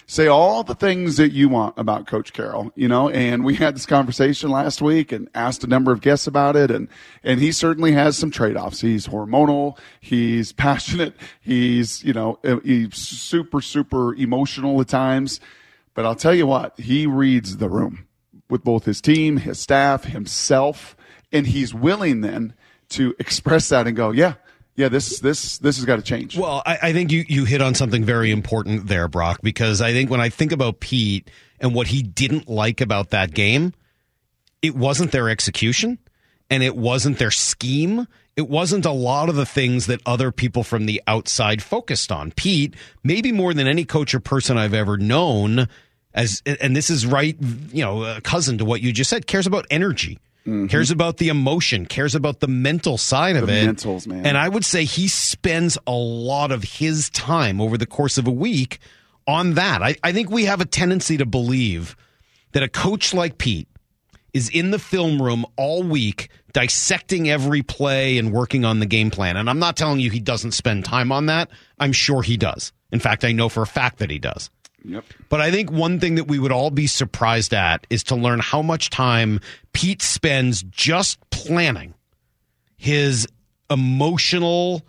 Say 0.06 0.26
all 0.26 0.62
the 0.62 0.74
things 0.74 1.16
that 1.16 1.32
you 1.32 1.48
want 1.48 1.78
about 1.78 2.06
Coach 2.06 2.34
Carroll, 2.34 2.70
you 2.76 2.88
know, 2.88 3.08
and 3.08 3.42
we 3.42 3.54
had 3.54 3.74
this 3.74 3.86
conversation 3.86 4.50
last 4.50 4.82
week 4.82 5.12
and 5.12 5.30
asked 5.34 5.64
a 5.64 5.66
number 5.66 5.92
of 5.92 6.02
guests 6.02 6.26
about 6.26 6.54
it. 6.54 6.70
And, 6.70 6.88
and 7.24 7.40
he 7.40 7.52
certainly 7.52 7.92
has 7.92 8.18
some 8.18 8.30
trade 8.30 8.58
offs. 8.58 8.82
He's 8.82 9.06
hormonal. 9.06 9.78
He's 9.98 10.52
passionate. 10.52 11.14
He's, 11.40 12.04
you 12.04 12.12
know, 12.12 12.38
eh, 12.44 12.58
he's 12.62 12.96
super, 12.96 13.62
super 13.62 14.14
emotional 14.14 14.78
at 14.82 14.88
times. 14.88 15.40
But 15.94 16.04
I'll 16.04 16.14
tell 16.14 16.34
you 16.34 16.46
what, 16.46 16.78
he 16.78 17.06
reads 17.06 17.56
the 17.56 17.70
room 17.70 18.06
with 18.50 18.62
both 18.62 18.84
his 18.84 19.00
team, 19.00 19.38
his 19.38 19.58
staff, 19.58 20.04
himself, 20.04 20.96
and 21.32 21.46
he's 21.46 21.72
willing 21.72 22.20
then 22.20 22.52
to 22.90 23.14
express 23.18 23.70
that 23.70 23.86
and 23.86 23.96
go, 23.96 24.10
yeah, 24.10 24.34
yeah, 24.74 24.88
this, 24.88 25.20
this, 25.20 25.58
this 25.58 25.76
has 25.76 25.84
got 25.84 25.96
to 25.96 26.02
change. 26.02 26.36
Well, 26.36 26.62
I, 26.64 26.78
I 26.82 26.92
think 26.92 27.12
you, 27.12 27.24
you 27.28 27.44
hit 27.44 27.60
on 27.60 27.74
something 27.74 28.04
very 28.04 28.30
important 28.30 28.88
there, 28.88 29.08
Brock, 29.08 29.40
because 29.42 29.80
I 29.80 29.92
think 29.92 30.10
when 30.10 30.20
I 30.20 30.28
think 30.30 30.52
about 30.52 30.80
Pete 30.80 31.30
and 31.60 31.74
what 31.74 31.88
he 31.88 32.02
didn't 32.02 32.48
like 32.48 32.80
about 32.80 33.10
that 33.10 33.34
game, 33.34 33.74
it 34.62 34.74
wasn't 34.74 35.12
their 35.12 35.28
execution 35.28 35.98
and 36.48 36.62
it 36.62 36.76
wasn't 36.76 37.18
their 37.18 37.30
scheme. 37.30 38.06
It 38.34 38.48
wasn't 38.48 38.86
a 38.86 38.92
lot 38.92 39.28
of 39.28 39.36
the 39.36 39.44
things 39.44 39.86
that 39.86 40.00
other 40.06 40.32
people 40.32 40.62
from 40.62 40.86
the 40.86 41.02
outside 41.06 41.62
focused 41.62 42.10
on. 42.10 42.32
Pete, 42.32 42.74
maybe 43.02 43.30
more 43.30 43.52
than 43.52 43.66
any 43.66 43.84
coach 43.84 44.14
or 44.14 44.20
person 44.20 44.56
I've 44.56 44.72
ever 44.72 44.96
known, 44.96 45.68
as 46.14 46.42
and 46.46 46.74
this 46.74 46.88
is 46.88 47.06
right, 47.06 47.36
you 47.72 47.84
know, 47.84 48.04
a 48.04 48.20
cousin 48.22 48.58
to 48.58 48.64
what 48.64 48.80
you 48.80 48.92
just 48.92 49.10
said, 49.10 49.26
cares 49.26 49.46
about 49.46 49.66
energy. 49.70 50.18
Mm-hmm. 50.42 50.66
Cares 50.66 50.90
about 50.90 51.18
the 51.18 51.28
emotion, 51.28 51.86
cares 51.86 52.14
about 52.16 52.40
the 52.40 52.48
mental 52.48 52.98
side 52.98 53.36
of 53.36 53.46
The 53.46 53.62
it. 53.62 53.76
mentals, 53.76 54.06
man. 54.08 54.26
And 54.26 54.36
I 54.36 54.48
would 54.48 54.64
say 54.64 54.84
he 54.84 55.06
spends 55.06 55.78
a 55.86 55.92
lot 55.92 56.50
of 56.50 56.64
his 56.64 57.10
time 57.10 57.60
over 57.60 57.78
the 57.78 57.86
course 57.86 58.18
of 58.18 58.26
a 58.26 58.30
week 58.32 58.78
on 59.26 59.54
that. 59.54 59.82
I, 59.82 59.94
I 60.02 60.12
think 60.12 60.30
we 60.30 60.46
have 60.46 60.60
a 60.60 60.64
tendency 60.64 61.16
to 61.18 61.26
believe 61.26 61.94
that 62.52 62.62
a 62.64 62.68
coach 62.68 63.14
like 63.14 63.38
Pete 63.38 63.68
is 64.34 64.48
in 64.48 64.72
the 64.72 64.78
film 64.80 65.22
room 65.22 65.46
all 65.56 65.82
week 65.84 66.28
dissecting 66.52 67.30
every 67.30 67.62
play 67.62 68.18
and 68.18 68.32
working 68.32 68.64
on 68.64 68.80
the 68.80 68.86
game 68.86 69.10
plan. 69.10 69.36
And 69.36 69.48
I'm 69.48 69.58
not 69.60 69.76
telling 69.76 70.00
you 70.00 70.10
he 70.10 70.20
doesn't 70.20 70.52
spend 70.52 70.84
time 70.84 71.12
on 71.12 71.26
that. 71.26 71.50
I'm 71.78 71.92
sure 71.92 72.22
he 72.22 72.36
does. 72.36 72.72
In 72.90 72.98
fact, 72.98 73.24
I 73.24 73.32
know 73.32 73.48
for 73.48 73.62
a 73.62 73.66
fact 73.66 73.98
that 73.98 74.10
he 74.10 74.18
does. 74.18 74.50
Yep. 74.84 75.04
But 75.28 75.40
I 75.40 75.50
think 75.50 75.70
one 75.70 76.00
thing 76.00 76.16
that 76.16 76.24
we 76.24 76.38
would 76.38 76.52
all 76.52 76.70
be 76.70 76.86
surprised 76.86 77.54
at 77.54 77.86
is 77.90 78.02
to 78.04 78.16
learn 78.16 78.40
how 78.40 78.62
much 78.62 78.90
time 78.90 79.40
Pete 79.72 80.02
spends 80.02 80.62
just 80.64 81.18
planning 81.30 81.94
his 82.76 83.26
emotional 83.70 84.82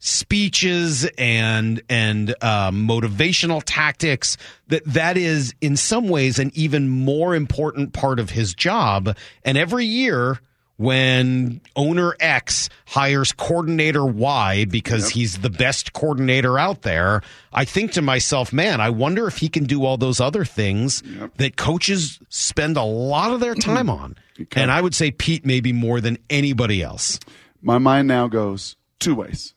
speeches 0.00 1.08
and 1.18 1.82
and 1.88 2.30
um, 2.42 2.86
motivational 2.86 3.62
tactics 3.64 4.36
that 4.68 4.84
that 4.84 5.16
is 5.16 5.54
in 5.60 5.76
some 5.76 6.08
ways 6.08 6.38
an 6.38 6.52
even 6.54 6.88
more 6.88 7.34
important 7.34 7.92
part 7.92 8.20
of 8.20 8.30
his 8.30 8.54
job 8.54 9.16
and 9.42 9.58
every 9.58 9.84
year 9.84 10.38
when 10.78 11.60
owner 11.74 12.14
X 12.20 12.70
hires 12.86 13.32
coordinator 13.32 14.06
Y 14.06 14.64
because 14.64 15.10
he's 15.10 15.38
the 15.38 15.50
best 15.50 15.92
coordinator 15.92 16.58
out 16.58 16.82
there, 16.82 17.20
I 17.52 17.64
think 17.64 17.92
to 17.92 18.02
myself, 18.02 18.52
man, 18.52 18.80
I 18.80 18.88
wonder 18.88 19.26
if 19.26 19.38
he 19.38 19.48
can 19.48 19.64
do 19.64 19.84
all 19.84 19.96
those 19.96 20.20
other 20.20 20.44
things 20.44 21.02
that 21.36 21.56
coaches 21.56 22.20
spend 22.28 22.76
a 22.76 22.84
lot 22.84 23.32
of 23.32 23.40
their 23.40 23.54
mm-hmm. 23.54 23.74
time 23.74 23.90
on. 23.90 24.16
And 24.52 24.70
I 24.70 24.80
would 24.80 24.94
say 24.94 25.10
Pete 25.10 25.44
maybe 25.44 25.72
more 25.72 26.00
than 26.00 26.16
anybody 26.30 26.80
else. 26.80 27.18
my 27.60 27.78
mind 27.78 28.06
now 28.06 28.28
goes 28.28 28.76
two 29.00 29.16
ways. 29.16 29.54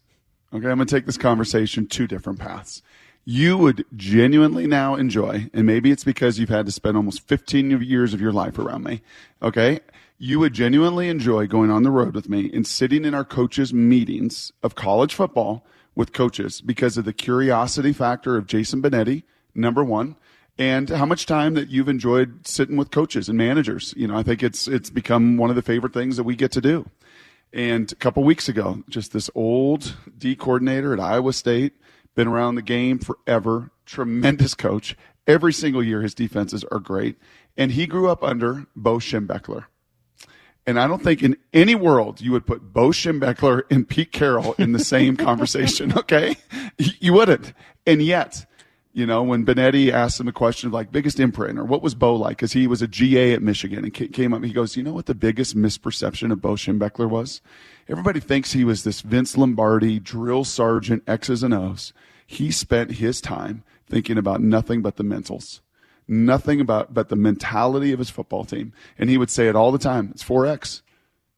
Okay, 0.54 0.68
I'm 0.68 0.78
going 0.78 0.88
to 0.88 0.96
take 0.96 1.06
this 1.06 1.18
conversation 1.18 1.86
two 1.86 2.08
different 2.08 2.40
paths. 2.40 2.82
You 3.24 3.58
would 3.60 3.86
genuinely 3.96 4.66
now 4.66 4.96
enjoy, 4.96 5.50
and 5.54 5.68
maybe 5.68 5.92
it's 5.92 6.04
because 6.04 6.40
you've 6.40 6.50
had 6.50 6.66
to 6.66 6.72
spend 6.72 6.98
almost 6.98 7.26
15 7.28 7.80
years 7.82 8.16
of 8.16 8.20
your 8.20 8.32
life 8.34 8.58
around 8.58 8.84
me. 8.84 9.02
Okay, 9.44 9.80
you 10.24 10.38
would 10.38 10.54
genuinely 10.54 11.10
enjoy 11.10 11.48
going 11.48 11.72
on 11.72 11.82
the 11.82 11.90
road 11.90 12.14
with 12.14 12.30
me 12.30 12.48
and 12.54 12.68
sitting 12.68 13.06
in 13.06 13.16
our 13.16 13.26
coaches' 13.26 13.74
meetings 13.74 14.52
of 14.62 14.76
college 14.76 15.16
football 15.16 15.66
with 15.96 16.14
coaches 16.14 16.62
because 16.62 16.96
of 16.96 17.06
the 17.06 17.12
curiosity 17.12 17.92
factor 17.92 18.38
of 18.38 18.46
Jason 18.46 18.84
Benetti, 18.84 19.24
number 19.56 19.84
one, 19.84 20.16
and 20.60 20.90
how 20.90 21.08
much 21.08 21.26
time 21.26 21.56
that 21.56 21.70
you've 21.70 21.90
enjoyed 21.90 22.46
sitting 22.46 22.78
with 22.78 22.92
coaches 22.92 23.30
and 23.30 23.38
managers. 23.38 23.96
You 23.98 24.08
know, 24.08 24.16
I 24.16 24.22
think 24.22 24.44
it's 24.44 24.68
it's 24.68 24.92
become 24.92 25.38
one 25.38 25.50
of 25.50 25.56
the 25.56 25.64
favorite 25.64 25.92
things 25.92 26.18
that 26.18 26.24
we 26.24 26.36
get 26.36 26.52
to 26.52 26.62
do. 26.62 26.88
And 27.52 27.92
a 27.92 27.96
couple 27.96 28.24
weeks 28.24 28.48
ago, 28.48 28.84
just 28.88 29.14
this 29.14 29.32
old 29.34 29.98
D 30.16 30.36
coordinator 30.36 30.94
at 30.94 31.00
Iowa 31.00 31.34
State, 31.34 31.74
been 32.14 32.28
around 32.28 32.54
the 32.54 32.62
game 32.62 33.00
forever, 33.00 33.72
tremendous 33.88 34.54
coach. 34.54 34.96
Every 35.26 35.52
single 35.52 35.82
year, 35.82 36.04
his 36.04 36.14
defenses 36.14 36.64
are 36.66 36.80
great. 36.80 37.18
And 37.58 37.72
he 37.72 37.88
grew 37.88 38.08
up 38.08 38.24
under 38.24 38.68
Bo 38.76 38.98
Schembechler. 38.98 39.66
And 40.68 40.80
I 40.80 40.88
don't 40.88 41.02
think 41.02 41.24
in 41.24 41.38
any 41.54 41.76
world 41.76 42.22
you 42.22 42.32
would 42.32 42.46
put 42.46 42.74
Bo 42.74 42.90
Schembechler 42.90 43.64
and 43.72 43.88
Pete 43.88 44.12
Carroll 44.12 44.54
in 44.54 44.74
the 44.74 44.80
same 44.80 45.18
conversation, 45.28 45.98
okay? 45.98 46.36
You 46.78 47.14
wouldn't. 47.14 47.54
And 47.88 48.02
yet, 48.02 48.46
you 48.94 49.06
know, 49.06 49.24
when 49.24 49.46
Benetti 49.46 49.92
asked 49.92 50.20
him 50.20 50.28
a 50.28 50.34
question 50.34 50.68
of 50.68 50.74
like 50.74 50.92
biggest 50.92 51.20
imprint 51.20 51.58
or 51.58 51.64
what 51.64 51.82
was 51.82 51.96
Bo 51.96 52.16
like? 52.16 52.38
Because 52.38 52.54
he 52.54 52.68
was 52.68 52.82
a 52.82 52.88
GA 52.88 53.34
at 53.34 53.42
Michigan 53.42 53.84
and 53.84 53.94
came 53.94 54.34
up, 54.34 54.44
he 54.44 54.54
goes, 54.54 54.78
you 54.78 54.84
know 54.84 54.94
what 54.94 55.08
the 55.08 55.16
biggest 55.16 55.56
misperception 55.56 56.32
of 56.32 56.42
Bo 56.42 56.54
Schembechler 56.54 57.10
was? 57.10 57.42
Everybody 57.88 58.20
thinks 58.20 58.52
he 58.52 58.64
was 58.64 58.84
this 58.84 59.02
Vince 59.02 59.38
Lombardi 59.38 60.00
drill 60.00 60.44
sergeant 60.44 61.04
X's 61.08 61.42
and 61.42 61.54
O's. 61.54 61.94
He 62.28 62.52
spent 62.52 62.94
his 62.94 63.20
time 63.20 63.64
thinking 63.88 64.18
about 64.18 64.42
nothing 64.42 64.82
but 64.82 64.98
the 64.98 65.04
mentals 65.04 65.62
nothing 66.08 66.60
about 66.60 66.94
but 66.94 67.10
the 67.10 67.16
mentality 67.16 67.92
of 67.92 68.00
his 68.00 68.10
football 68.10 68.46
team. 68.46 68.74
And 68.98 69.10
he 69.10 69.18
would 69.18 69.30
say 69.30 69.48
it 69.48 69.56
all 69.56 69.72
the 69.72 69.78
time. 69.78 70.10
It's 70.12 70.24
4X. 70.24 70.82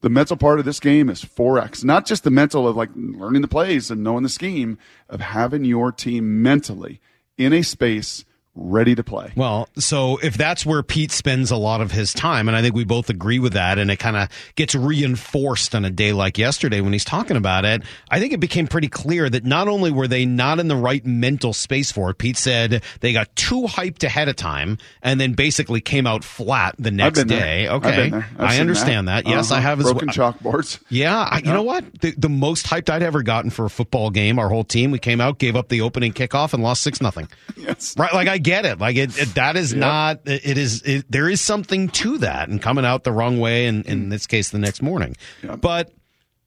The 0.01 0.09
mental 0.09 0.35
part 0.35 0.59
of 0.59 0.65
this 0.65 0.81
game 0.81 1.09
is 1.09 1.23
4x. 1.23 1.85
Not 1.85 2.05
just 2.05 2.25
the 2.25 2.29
mental 2.29 2.67
of 2.67 2.75
like 2.75 2.89
learning 2.95 3.41
the 3.41 3.47
plays 3.47 3.89
and 3.89 4.03
knowing 4.03 4.23
the 4.23 4.29
scheme, 4.29 4.77
of 5.07 5.21
having 5.21 5.63
your 5.63 5.93
team 5.93 6.41
mentally 6.41 6.99
in 7.37 7.53
a 7.53 7.61
space 7.61 8.25
ready 8.55 8.93
to 8.95 9.03
play. 9.03 9.31
Well, 9.35 9.67
so 9.77 10.17
if 10.17 10.37
that's 10.37 10.65
where 10.65 10.83
Pete 10.83 11.11
spends 11.11 11.49
a 11.51 11.55
lot 11.57 11.81
of 11.81 11.91
his 11.91 12.13
time, 12.13 12.47
and 12.47 12.55
I 12.55 12.61
think 12.61 12.75
we 12.75 12.83
both 12.83 13.09
agree 13.09 13.39
with 13.39 13.53
that, 13.53 13.79
and 13.79 13.89
it 13.89 13.97
kind 13.97 14.15
of 14.15 14.29
gets 14.55 14.75
reinforced 14.75 15.75
on 15.75 15.85
a 15.85 15.89
day 15.89 16.13
like 16.13 16.37
yesterday 16.37 16.81
when 16.81 16.93
he's 16.93 17.05
talking 17.05 17.37
about 17.37 17.65
it, 17.65 17.81
I 18.09 18.19
think 18.19 18.33
it 18.33 18.39
became 18.39 18.67
pretty 18.67 18.87
clear 18.89 19.29
that 19.29 19.43
not 19.43 19.67
only 19.67 19.91
were 19.91 20.07
they 20.07 20.25
not 20.25 20.59
in 20.59 20.67
the 20.67 20.75
right 20.75 21.05
mental 21.05 21.53
space 21.53 21.91
for 21.91 22.09
it, 22.11 22.17
Pete 22.17 22.37
said 22.37 22.83
they 22.99 23.13
got 23.13 23.35
too 23.35 23.63
hyped 23.63 24.03
ahead 24.03 24.29
of 24.29 24.35
time 24.35 24.77
and 25.01 25.19
then 25.19 25.33
basically 25.33 25.81
came 25.81 26.05
out 26.07 26.23
flat 26.23 26.75
the 26.77 26.91
next 26.91 27.25
there. 27.25 27.39
day. 27.39 27.67
Okay. 27.69 28.09
there. 28.09 28.27
I've 28.37 28.57
I 28.57 28.59
understand 28.59 29.07
that. 29.07 29.27
Yes, 29.27 29.51
Uh-huh. 29.51 29.57
I 29.57 29.61
have 29.61 29.79
as 29.79 29.85
broken 29.91 30.09
well. 30.15 30.33
chalkboards. 30.33 30.79
Yeah, 30.89 31.17
I, 31.17 31.39
you 31.39 31.51
know 31.51 31.63
what? 31.63 31.85
The, 32.01 32.11
the 32.11 32.29
most 32.29 32.65
hyped 32.67 32.89
I'd 32.89 33.03
ever 33.03 33.23
gotten 33.23 33.49
for 33.49 33.65
a 33.65 33.69
football 33.69 34.09
game, 34.09 34.37
our 34.39 34.49
whole 34.49 34.63
team, 34.63 34.91
we 34.91 34.99
came 34.99 35.19
out, 35.21 35.37
gave 35.39 35.55
up 35.55 35.69
the 35.69 35.81
opening 35.81 36.13
kickoff, 36.13 36.53
and 36.53 36.61
lost 36.63 36.81
six 36.83 37.01
nothing. 37.01 37.27
Yes. 37.55 37.95
Right, 37.97 38.13
like 38.13 38.27
I 38.27 38.39
get 38.43 38.65
it. 38.65 38.79
Like 38.79 38.95
it, 38.95 39.17
it 39.17 39.35
that 39.35 39.55
is 39.55 39.73
not. 39.73 40.21
It 40.25 40.57
is. 40.57 40.81
It, 40.83 41.05
there 41.09 41.29
is 41.29 41.41
something 41.41 41.89
to 41.89 42.19
that, 42.19 42.49
and 42.49 42.61
coming 42.61 42.85
out 42.85 43.03
the 43.03 43.11
wrong 43.11 43.39
way, 43.39 43.65
and 43.65 43.85
in 43.85 44.09
this 44.09 44.27
case, 44.27 44.49
the 44.51 44.59
next 44.59 44.81
morning. 44.81 45.15
But 45.41 45.91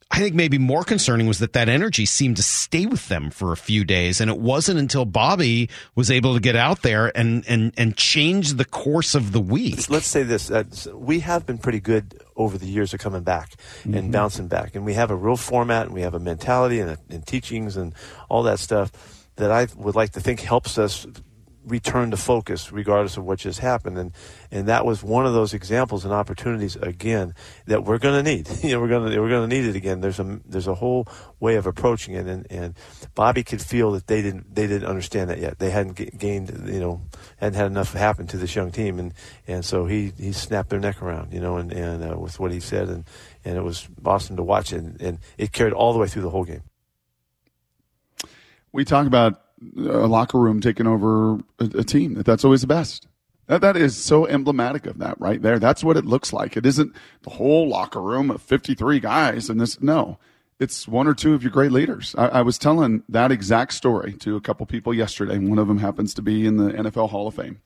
I 0.08 0.20
think 0.20 0.34
maybe 0.36 0.56
more 0.56 0.84
concerning 0.84 1.26
was 1.26 1.40
that 1.40 1.52
that 1.54 1.68
energy 1.68 2.06
seemed 2.06 2.36
to 2.36 2.42
stay 2.42 2.86
with 2.86 3.08
them 3.08 3.30
for 3.30 3.52
a 3.52 3.56
few 3.56 3.84
days, 3.84 4.20
and 4.20 4.30
it 4.30 4.38
wasn't 4.38 4.78
until 4.78 5.04
Bobby 5.04 5.68
was 5.96 6.12
able 6.12 6.34
to 6.34 6.40
get 6.40 6.54
out 6.54 6.82
there 6.82 7.16
and 7.16 7.44
and 7.48 7.72
and 7.76 7.96
change 7.96 8.54
the 8.54 8.64
course 8.64 9.16
of 9.16 9.32
the 9.32 9.40
week. 9.40 9.90
Let's 9.90 10.06
say 10.06 10.22
this: 10.22 10.50
uh, 10.50 10.64
we 10.94 11.20
have 11.20 11.44
been 11.44 11.58
pretty 11.58 11.80
good 11.80 12.22
over 12.36 12.56
the 12.56 12.66
years 12.66 12.94
of 12.94 13.00
coming 13.00 13.22
back 13.22 13.54
and 13.84 14.12
bouncing 14.12 14.46
back, 14.46 14.76
and 14.76 14.84
we 14.84 14.94
have 14.94 15.10
a 15.10 15.16
real 15.16 15.36
format, 15.36 15.86
and 15.86 15.94
we 15.94 16.02
have 16.02 16.14
a 16.14 16.20
mentality 16.20 16.78
and, 16.78 16.98
and 17.10 17.26
teachings 17.26 17.76
and 17.76 17.92
all 18.28 18.44
that 18.44 18.60
stuff 18.60 18.92
that 19.36 19.50
I 19.50 19.66
would 19.76 19.96
like 19.96 20.12
to 20.12 20.20
think 20.20 20.40
helps 20.40 20.78
us 20.78 21.06
return 21.66 22.12
to 22.12 22.16
focus 22.16 22.70
regardless 22.72 23.16
of 23.16 23.24
what 23.24 23.40
just 23.40 23.58
happened. 23.58 23.98
And 23.98 24.12
and 24.50 24.68
that 24.68 24.86
was 24.86 25.02
one 25.02 25.26
of 25.26 25.34
those 25.34 25.52
examples 25.52 26.04
and 26.04 26.14
opportunities 26.14 26.76
again 26.76 27.34
that 27.66 27.84
we're 27.84 27.98
going 27.98 28.24
to 28.24 28.30
need. 28.30 28.48
You 28.66 28.72
know 28.72 28.80
we're 28.80 28.88
going 28.88 29.10
to 29.10 29.20
we're 29.20 29.28
going 29.28 29.48
to 29.48 29.56
need 29.56 29.68
it 29.68 29.76
again. 29.76 30.00
There's 30.00 30.18
a 30.18 30.40
there's 30.44 30.66
a 30.66 30.74
whole 30.74 31.06
way 31.38 31.56
of 31.56 31.66
approaching 31.66 32.14
it. 32.14 32.26
And 32.26 32.46
and 32.50 32.74
Bobby 33.14 33.44
could 33.44 33.60
feel 33.60 33.92
that 33.92 34.06
they 34.06 34.22
didn't 34.22 34.54
they 34.54 34.66
didn't 34.66 34.88
understand 34.88 35.30
that 35.30 35.38
yet. 35.38 35.58
They 35.58 35.70
hadn't 35.70 35.96
g- 35.96 36.10
gained 36.16 36.68
you 36.68 36.80
know 36.80 37.02
hadn't 37.36 37.56
had 37.56 37.66
enough 37.66 37.92
happen 37.92 38.26
to 38.28 38.36
this 38.36 38.54
young 38.54 38.70
team. 38.70 38.98
And 38.98 39.12
and 39.46 39.64
so 39.64 39.86
he 39.86 40.12
he 40.18 40.32
snapped 40.32 40.70
their 40.70 40.80
neck 40.80 41.02
around 41.02 41.32
you 41.32 41.40
know 41.40 41.56
and 41.58 41.72
and 41.72 42.12
uh, 42.12 42.18
with 42.18 42.40
what 42.40 42.52
he 42.52 42.60
said. 42.60 42.88
And 42.88 43.04
and 43.44 43.56
it 43.56 43.62
was 43.62 43.88
awesome 44.04 44.36
to 44.36 44.42
watch. 44.42 44.72
And 44.72 45.00
and 45.00 45.18
it 45.36 45.52
carried 45.52 45.72
all 45.72 45.92
the 45.92 45.98
way 45.98 46.08
through 46.08 46.22
the 46.22 46.30
whole 46.30 46.44
game. 46.44 46.62
We 48.72 48.84
talk 48.84 49.06
about 49.06 49.40
a 49.76 50.06
locker 50.06 50.38
room 50.38 50.60
taking 50.60 50.86
over 50.86 51.34
a, 51.58 51.64
a 51.78 51.84
team. 51.84 52.14
That 52.14 52.26
that's 52.26 52.44
always 52.44 52.60
the 52.60 52.66
best. 52.66 53.06
That 53.46 53.60
that 53.60 53.76
is 53.76 53.96
so 53.96 54.26
emblematic 54.26 54.86
of 54.86 54.98
that 54.98 55.20
right 55.20 55.40
there. 55.40 55.58
That's 55.58 55.84
what 55.84 55.96
it 55.96 56.04
looks 56.04 56.32
like. 56.32 56.56
It 56.56 56.66
isn't 56.66 56.94
the 57.22 57.30
whole 57.30 57.68
locker 57.68 58.02
room 58.02 58.30
of 58.30 58.42
fifty 58.42 58.74
three 58.74 59.00
guys 59.00 59.48
and 59.48 59.60
this. 59.60 59.80
No, 59.80 60.18
it's 60.58 60.88
one 60.88 61.06
or 61.06 61.14
two 61.14 61.34
of 61.34 61.42
your 61.42 61.52
great 61.52 61.72
leaders. 61.72 62.14
I, 62.18 62.26
I 62.26 62.42
was 62.42 62.58
telling 62.58 63.02
that 63.08 63.30
exact 63.30 63.72
story 63.72 64.14
to 64.14 64.36
a 64.36 64.40
couple 64.40 64.66
people 64.66 64.92
yesterday. 64.92 65.38
One 65.38 65.58
of 65.58 65.68
them 65.68 65.78
happens 65.78 66.12
to 66.14 66.22
be 66.22 66.46
in 66.46 66.56
the 66.56 66.72
NFL 66.72 67.10
Hall 67.10 67.28
of 67.28 67.34
Fame, 67.34 67.60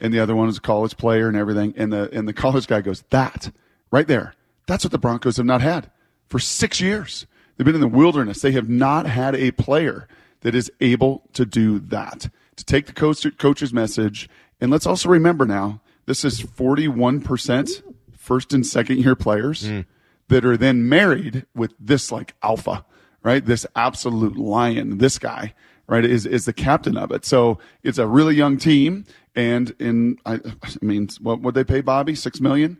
and 0.00 0.12
the 0.12 0.20
other 0.20 0.34
one 0.34 0.48
is 0.48 0.58
a 0.58 0.62
college 0.62 0.96
player 0.96 1.28
and 1.28 1.36
everything. 1.36 1.74
And 1.76 1.92
the 1.92 2.10
and 2.12 2.26
the 2.26 2.32
college 2.32 2.66
guy 2.66 2.80
goes, 2.80 3.04
"That 3.10 3.52
right 3.90 4.08
there. 4.08 4.34
That's 4.66 4.84
what 4.84 4.92
the 4.92 4.98
Broncos 4.98 5.36
have 5.36 5.46
not 5.46 5.62
had 5.62 5.90
for 6.28 6.38
six 6.38 6.80
years. 6.80 7.26
They've 7.56 7.64
been 7.64 7.74
in 7.74 7.80
the 7.80 7.88
wilderness. 7.88 8.40
They 8.40 8.52
have 8.52 8.68
not 8.68 9.06
had 9.06 9.34
a 9.36 9.52
player." 9.52 10.08
That 10.40 10.54
is 10.54 10.70
able 10.80 11.28
to 11.32 11.44
do 11.44 11.78
that, 11.78 12.28
to 12.56 12.64
take 12.64 12.86
the 12.86 12.92
coach, 12.92 13.26
coach's 13.38 13.72
message. 13.72 14.28
And 14.60 14.70
let's 14.70 14.86
also 14.86 15.08
remember 15.08 15.44
now, 15.44 15.80
this 16.06 16.24
is 16.24 16.40
41% 16.40 17.82
first 18.16 18.52
and 18.52 18.66
second 18.66 18.98
year 18.98 19.14
players 19.14 19.64
mm. 19.64 19.86
that 20.28 20.44
are 20.44 20.56
then 20.56 20.88
married 20.88 21.46
with 21.54 21.72
this 21.78 22.10
like 22.10 22.34
alpha, 22.42 22.84
right? 23.22 23.44
This 23.44 23.66
absolute 23.76 24.36
lion, 24.36 24.98
this 24.98 25.18
guy, 25.18 25.54
right, 25.86 26.04
is, 26.04 26.26
is 26.26 26.44
the 26.44 26.52
captain 26.52 26.96
of 26.96 27.10
it. 27.10 27.24
So 27.24 27.58
it's 27.82 27.98
a 27.98 28.06
really 28.06 28.34
young 28.34 28.56
team. 28.58 29.04
And 29.34 29.74
in, 29.78 30.18
I, 30.26 30.34
I 30.34 30.84
mean, 30.84 31.08
what 31.20 31.40
would 31.40 31.54
they 31.54 31.64
pay 31.64 31.80
Bobby? 31.80 32.14
Six 32.14 32.40
million? 32.40 32.78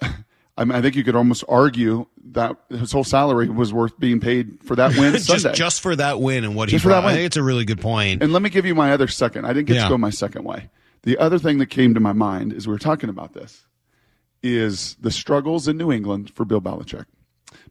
I, 0.58 0.64
mean, 0.64 0.74
I 0.76 0.80
think 0.80 0.96
you 0.96 1.04
could 1.04 1.16
almost 1.16 1.44
argue 1.48 2.06
that 2.32 2.56
his 2.70 2.90
whole 2.92 3.04
salary 3.04 3.48
was 3.48 3.72
worth 3.72 3.98
being 3.98 4.20
paid 4.20 4.58
for 4.64 4.74
that 4.76 4.96
win 4.96 5.12
just 5.14 5.26
Sunday. 5.26 5.52
just 5.52 5.80
for 5.82 5.94
that 5.96 6.20
win 6.20 6.44
and 6.44 6.54
what 6.54 6.68
Just 6.70 6.82
he 6.82 6.88
for 6.88 6.88
that 6.88 7.00
brought. 7.00 7.04
I 7.04 7.06
win. 7.08 7.14
think 7.16 7.26
it's 7.26 7.36
a 7.36 7.42
really 7.42 7.64
good 7.64 7.80
point. 7.80 8.22
And 8.22 8.32
let 8.32 8.40
me 8.42 8.48
give 8.50 8.64
you 8.64 8.74
my 8.74 8.92
other 8.92 9.06
second. 9.08 9.44
I 9.44 9.52
didn't 9.52 9.66
get 9.68 9.76
Yeah. 9.76 9.84
to 9.84 9.88
go 9.90 9.98
my 9.98 10.10
second 10.10 10.44
way. 10.44 10.70
The 11.02 11.18
other 11.18 11.38
thing 11.38 11.58
that 11.58 11.66
came 11.66 11.94
to 11.94 12.00
my 12.00 12.12
mind 12.12 12.52
as 12.52 12.66
we 12.66 12.72
were 12.72 12.78
talking 12.78 13.08
about 13.10 13.32
this 13.34 13.66
is 14.42 14.96
the 15.00 15.10
struggles 15.10 15.68
in 15.68 15.76
New 15.76 15.92
England 15.92 16.30
for 16.34 16.44
Bill 16.44 16.60
Belichick. 16.60 17.04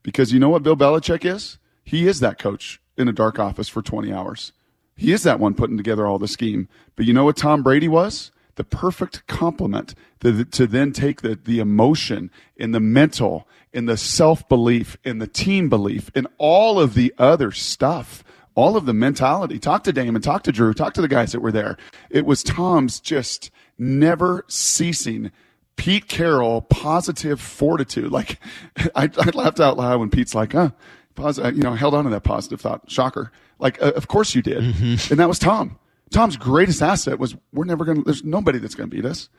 Because 0.03 0.31
you 0.31 0.39
know 0.39 0.49
what 0.49 0.63
Bill 0.63 0.75
Belichick 0.75 1.25
is? 1.25 1.57
He 1.83 2.07
is 2.07 2.19
that 2.19 2.39
coach 2.39 2.79
in 2.97 3.07
a 3.07 3.11
dark 3.13 3.39
office 3.39 3.67
for 3.67 3.81
20 3.81 4.11
hours. 4.11 4.51
He 4.95 5.11
is 5.11 5.23
that 5.23 5.39
one 5.39 5.53
putting 5.55 5.77
together 5.77 6.07
all 6.07 6.19
the 6.19 6.27
scheme. 6.27 6.67
But 6.95 7.05
you 7.05 7.13
know 7.13 7.25
what 7.25 7.35
Tom 7.37 7.63
Brady 7.63 7.87
was? 7.87 8.31
The 8.55 8.63
perfect 8.63 9.27
complement 9.27 9.95
to, 10.21 10.45
to 10.45 10.67
then 10.67 10.91
take 10.91 11.21
the, 11.21 11.35
the 11.35 11.59
emotion 11.59 12.31
and 12.57 12.73
the 12.73 12.79
mental 12.79 13.47
and 13.73 13.87
the 13.87 13.97
self 13.97 14.47
belief 14.47 14.97
and 15.03 15.21
the 15.21 15.27
team 15.27 15.69
belief 15.69 16.09
and 16.15 16.27
all 16.37 16.79
of 16.79 16.93
the 16.93 17.13
other 17.17 17.51
stuff, 17.51 18.23
all 18.55 18.77
of 18.77 18.85
the 18.85 18.93
mentality. 18.93 19.59
Talk 19.59 19.83
to 19.83 19.93
Damon, 19.93 20.21
talk 20.21 20.43
to 20.43 20.51
Drew, 20.51 20.73
talk 20.73 20.93
to 20.93 21.01
the 21.01 21.07
guys 21.07 21.33
that 21.33 21.41
were 21.41 21.51
there. 21.51 21.77
It 22.09 22.25
was 22.25 22.43
Tom's 22.43 22.99
just 22.99 23.51
never 23.77 24.45
ceasing 24.47 25.31
Pete 25.75 26.07
Carroll 26.07 26.61
positive 26.61 27.41
fortitude. 27.41 28.11
Like 28.11 28.39
I, 28.95 29.09
I 29.17 29.29
laughed 29.33 29.59
out 29.59 29.77
loud 29.77 29.99
when 29.99 30.09
Pete's 30.09 30.33
like, 30.33 30.53
huh, 30.53 30.71
you 31.17 31.51
know, 31.53 31.73
I 31.73 31.75
held 31.75 31.93
on 31.93 32.05
to 32.05 32.09
that 32.11 32.23
positive 32.23 32.61
thought. 32.61 32.89
Shocker. 32.89 33.31
Like, 33.59 33.81
uh, 33.81 33.91
of 33.95 34.07
course 34.07 34.35
you 34.35 34.41
did. 34.41 34.63
And 35.11 35.19
that 35.19 35.27
was 35.27 35.39
Tom. 35.39 35.79
Tom's 36.11 36.37
greatest 36.37 36.81
asset 36.81 37.19
was 37.19 37.35
we're 37.51 37.65
never 37.65 37.85
going 37.85 37.97
to, 37.97 38.03
there's 38.03 38.23
nobody 38.23 38.59
that's 38.59 38.75
going 38.75 38.89
to 38.89 38.95
beat 38.95 39.05
us. 39.05 39.29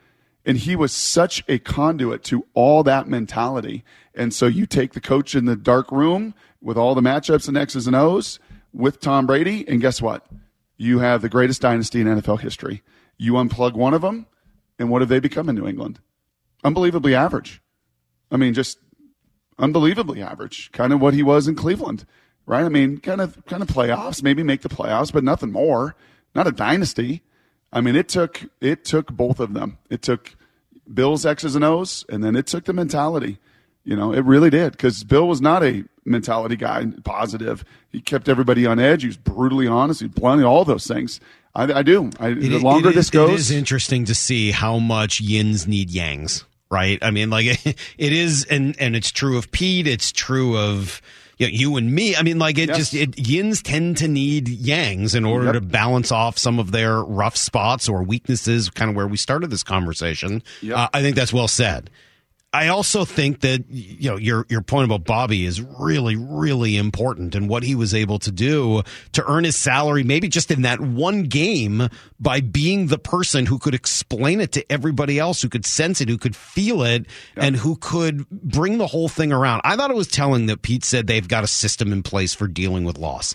And 0.45 0.57
he 0.59 0.77
was 0.77 0.93
such 0.93 1.43
a 1.49 1.59
conduit 1.59 2.23
to 2.25 2.47
all 2.55 2.83
that 2.85 3.09
mentality. 3.09 3.85
And 4.15 4.33
so 4.33 4.47
you 4.47 4.67
take 4.67 4.93
the 4.93 5.01
coach 5.01 5.35
in 5.35 5.45
the 5.45 5.57
dark 5.57 5.91
room 5.91 6.35
with 6.61 6.77
all 6.77 6.95
the 6.95 7.01
matchups 7.01 7.49
and 7.49 7.57
X's 7.57 7.87
and 7.87 7.97
O's 7.97 8.39
with 8.73 9.01
Tom 9.01 9.27
Brady. 9.27 9.67
And 9.67 9.81
guess 9.81 10.01
what? 10.01 10.25
You 10.77 10.99
have 11.01 11.23
the 11.23 11.29
greatest 11.29 11.63
dynasty 11.63 12.01
in 12.01 12.07
NFL 12.07 12.41
history. 12.41 12.83
You 13.19 13.33
unplug 13.35 13.75
one 13.75 13.95
of 13.95 14.03
them, 14.03 14.27
and 14.79 14.91
what 14.91 15.01
have 15.01 15.09
they 15.09 15.21
become 15.21 15.49
in 15.49 15.57
New 15.57 15.67
England? 15.67 16.01
Unbelievably 16.63 17.15
average. 17.15 17.63
I 18.31 18.37
mean, 18.37 18.53
just 18.53 18.79
unbelievably 19.59 20.23
average. 20.23 20.71
Kind 20.73 20.93
of 20.93 21.01
what 21.01 21.15
he 21.15 21.23
was 21.23 21.49
in 21.49 21.55
Cleveland, 21.55 22.05
right? 22.45 22.65
I 22.65 22.69
mean, 22.69 22.99
kind 22.99 23.21
of 23.21 23.45
kind 23.47 23.63
of 23.63 23.69
playoffs, 23.69 24.23
maybe 24.23 24.43
make 24.43 24.61
the 24.61 24.69
playoffs, 24.69 25.13
but 25.13 25.25
nothing 25.25 25.51
more. 25.51 25.97
Not 26.37 26.47
a 26.47 26.53
dynasty. 26.53 27.23
I 27.73 27.81
mean, 27.81 27.97
it 27.97 28.09
took 28.09 28.43
it 28.61 28.85
took 28.85 29.11
both 29.13 29.41
of 29.41 29.55
them. 29.55 29.79
It 29.91 30.03
took 30.03 30.37
Bill's 30.93 31.27
X's 31.27 31.57
and 31.57 31.65
O's, 31.65 32.05
and 32.09 32.23
then 32.23 32.37
it 32.37 32.47
took 32.47 32.65
the 32.65 32.73
mentality. 32.73 33.39
You 33.85 33.97
know, 33.97 34.13
it 34.13 34.21
really 34.25 34.51
did 34.51 34.73
because 34.73 35.03
Bill 35.05 35.27
was 35.27 35.41
not 35.41 35.63
a 35.65 35.85
mentality 36.05 36.57
guy, 36.57 36.87
positive. 37.05 37.65
He 37.91 38.01
kept 38.01 38.29
everybody 38.29 38.67
on 38.67 38.79
edge. 38.79 39.03
He 39.03 39.09
was 39.09 39.17
brutally 39.17 39.67
honest. 39.67 40.01
He 40.01 40.07
was 40.07 40.15
blunt. 40.15 40.43
All 40.45 40.65
those 40.65 40.87
things. 40.87 41.21
I, 41.55 41.73
I 41.73 41.83
do. 41.83 42.11
I, 42.21 42.31
the 42.35 42.59
longer 42.59 42.91
it 42.91 42.95
this 42.95 43.07
is- 43.07 43.11
goes, 43.11 43.31
it 43.31 43.35
is 43.35 43.51
interesting 43.51 44.05
to 44.07 44.15
see 44.15 44.51
how 44.51 44.79
much 44.79 45.21
yins 45.21 45.67
need 45.67 45.89
yangs, 45.91 46.45
right? 46.71 46.99
I 47.03 47.11
mean, 47.11 47.31
like 47.31 47.47
it 47.65 48.13
is, 48.13 48.45
and 48.45 48.77
and 48.79 48.95
it's 48.95 49.11
true 49.11 49.39
of 49.39 49.51
Pete. 49.53 49.87
It's 49.87 50.13
true 50.13 50.57
of 50.59 51.01
you, 51.39 51.47
know, 51.47 51.53
you 51.53 51.77
and 51.77 51.93
me. 51.93 52.17
I 52.17 52.23
mean, 52.23 52.39
like 52.39 52.59
it 52.59 52.69
Yes. 52.69 52.77
just 52.79 52.95
it, 52.95 53.19
yins 53.19 53.63
tend 53.63 53.97
to 53.99 54.09
need 54.09 54.47
yangs 54.47 55.15
in 55.15 55.25
order 55.25 55.47
Yep. 55.47 55.55
to 55.55 55.61
balance 55.61 56.11
off 56.13 56.39
some 56.39 56.59
of 56.59 56.73
their 56.73 57.03
rough 57.03 57.37
spots 57.37 57.89
or 57.89 58.03
weaknesses. 58.03 58.71
Kind 58.71 58.91
of 58.91 58.97
where 58.97 59.07
we 59.07 59.17
started 59.17 59.51
this 59.51 59.63
conversation. 59.63 60.43
Yep. 60.63 60.77
Uh, 60.77 60.89
I 60.95 61.03
think 61.03 61.17
that's 61.17 61.33
well 61.33 61.49
said. 61.49 61.91
I 62.57 62.69
also 62.69 63.05
think 63.05 63.41
that 63.41 63.65
you 63.69 64.11
know 64.11 64.17
your 64.17 64.47
your 64.49 64.63
point 64.63 64.87
about 64.87 65.05
Bobby 65.05 65.45
is 65.45 65.61
really 65.61 66.17
really 66.17 66.79
important 66.79 67.35
and 67.35 67.51
what 67.51 67.63
he 67.63 67.75
was 67.75 67.93
able 67.93 68.19
to 68.21 68.33
do 68.33 68.83
to 69.13 69.25
earn 69.31 69.45
his 69.45 69.57
salary 69.57 70.03
maybe 70.05 70.27
just 70.29 70.51
in 70.51 70.63
that 70.63 70.81
one 70.81 71.25
game 71.25 71.89
by 72.19 72.41
being 72.41 72.87
the 72.87 72.97
person 72.99 73.45
who 73.45 73.59
could 73.59 73.75
explain 73.75 74.41
it 74.41 74.53
to 74.53 74.73
everybody 74.73 75.19
else 75.19 75.43
who 75.43 75.51
could 75.51 75.67
sense 75.67 76.01
it 76.01 76.09
who 76.09 76.17
could 76.17 76.35
feel 76.35 76.83
it 76.83 77.05
and 77.37 77.57
who 77.57 77.77
could 77.77 78.27
bring 78.31 78.79
the 78.79 78.87
whole 78.87 79.09
thing 79.11 79.33
around. 79.33 79.61
I 79.63 79.77
thought 79.77 79.91
it 79.91 79.97
was 79.97 80.09
telling 80.09 80.47
that 80.47 80.63
Pete 80.63 80.85
said 80.85 81.07
they've 81.07 81.29
got 81.29 81.45
a 81.45 81.49
system 81.49 81.93
in 81.93 82.03
place 82.03 82.33
for 82.35 82.49
dealing 82.49 82.85
with 82.85 82.97
loss. 82.97 83.35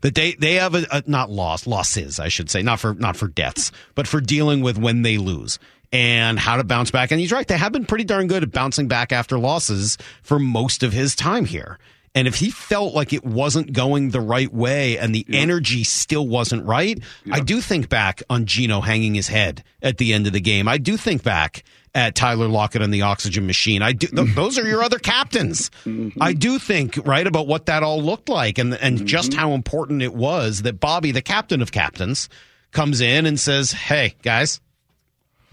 that 0.00 0.14
they 0.14 0.32
they 0.34 0.54
have 0.54 0.74
a, 0.74 0.86
a 0.90 1.02
not 1.06 1.30
loss 1.30 1.66
losses 1.66 2.18
I 2.18 2.28
should 2.28 2.48
say 2.48 2.62
not 2.62 2.80
for 2.80 2.94
not 2.94 3.16
for 3.16 3.28
deaths 3.28 3.70
but 3.94 4.08
for 4.08 4.22
dealing 4.22 4.62
with 4.62 4.78
when 4.78 5.02
they 5.02 5.18
lose 5.18 5.58
and 5.92 6.38
how 6.38 6.56
to 6.56 6.64
bounce 6.64 6.90
back. 6.90 7.10
And 7.10 7.20
he's 7.20 7.32
right; 7.32 7.46
they 7.46 7.56
have 7.56 7.72
been 7.72 7.86
pretty 7.86 8.04
darn 8.04 8.26
good 8.26 8.42
at 8.42 8.52
bouncing 8.52 8.88
back 8.88 9.12
after 9.12 9.38
losses 9.38 9.98
for 10.22 10.38
most 10.38 10.82
of 10.82 10.92
his 10.92 11.14
time 11.14 11.44
here. 11.44 11.78
And 12.16 12.26
if 12.26 12.36
he 12.36 12.50
felt 12.50 12.94
like 12.94 13.12
it 13.12 13.26
wasn't 13.26 13.74
going 13.74 14.08
the 14.08 14.22
right 14.22 14.52
way 14.52 14.96
and 14.96 15.14
the 15.14 15.26
energy 15.30 15.84
still 15.84 16.26
wasn't 16.26 16.64
right, 16.64 16.98
I 17.30 17.40
do 17.40 17.60
think 17.60 17.90
back 17.90 18.22
on 18.30 18.46
Geno 18.46 18.80
hanging 18.80 19.14
his 19.14 19.28
head 19.28 19.62
at 19.82 19.98
the 19.98 20.14
end 20.14 20.26
of 20.26 20.32
the 20.32 20.40
game. 20.40 20.66
I 20.66 20.78
do 20.78 20.96
think 20.96 21.22
back 21.22 21.62
at 21.94 22.14
Tyler 22.14 22.48
Lockett 22.48 22.80
and 22.80 22.92
the 22.92 23.02
oxygen 23.02 23.46
machine. 23.46 23.82
I 23.82 23.92
do. 23.92 24.06
th- 24.06 24.34
those 24.34 24.58
are 24.58 24.66
your 24.66 24.82
other 24.82 24.98
captains. 24.98 25.70
Mm-hmm. 25.84 26.22
I 26.22 26.32
do 26.32 26.58
think 26.58 26.98
right 27.06 27.26
about 27.26 27.46
what 27.46 27.66
that 27.66 27.82
all 27.82 28.02
looked 28.02 28.30
like 28.30 28.56
and 28.56 28.72
and 28.74 28.96
mm-hmm. 28.96 29.06
just 29.06 29.34
how 29.34 29.52
important 29.52 30.00
it 30.00 30.14
was 30.14 30.62
that 30.62 30.80
Bobby, 30.80 31.12
the 31.12 31.22
captain 31.22 31.60
of 31.60 31.70
captains, 31.70 32.30
comes 32.70 33.02
in 33.02 33.26
and 33.26 33.38
says, 33.38 33.72
"Hey 33.72 34.14
guys, 34.22 34.60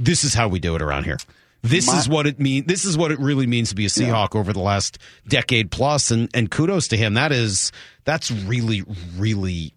this 0.03 0.23
is 0.23 0.33
how 0.33 0.47
we 0.47 0.59
do 0.59 0.75
it 0.75 0.81
around 0.81 1.03
here." 1.05 1.17
This 1.61 1.87
My- 1.87 1.97
is 1.97 2.09
what 2.09 2.27
it 2.27 2.39
mean. 2.39 2.65
This 2.67 2.83
is 2.83 2.97
what 2.97 3.11
it 3.11 3.19
really 3.19 3.47
means 3.47 3.69
to 3.69 3.75
be 3.75 3.85
a 3.85 3.89
Seahawk 3.89 4.35
over 4.35 4.51
the 4.51 4.59
last 4.59 4.97
decade 5.27 5.71
plus, 5.71 6.11
and 6.11 6.29
and 6.33 6.51
kudos 6.51 6.89
to 6.89 6.97
him. 6.97 7.13
That 7.13 7.31
is 7.31 7.71
that's 8.03 8.29
really 8.31 8.83
really 9.17 9.73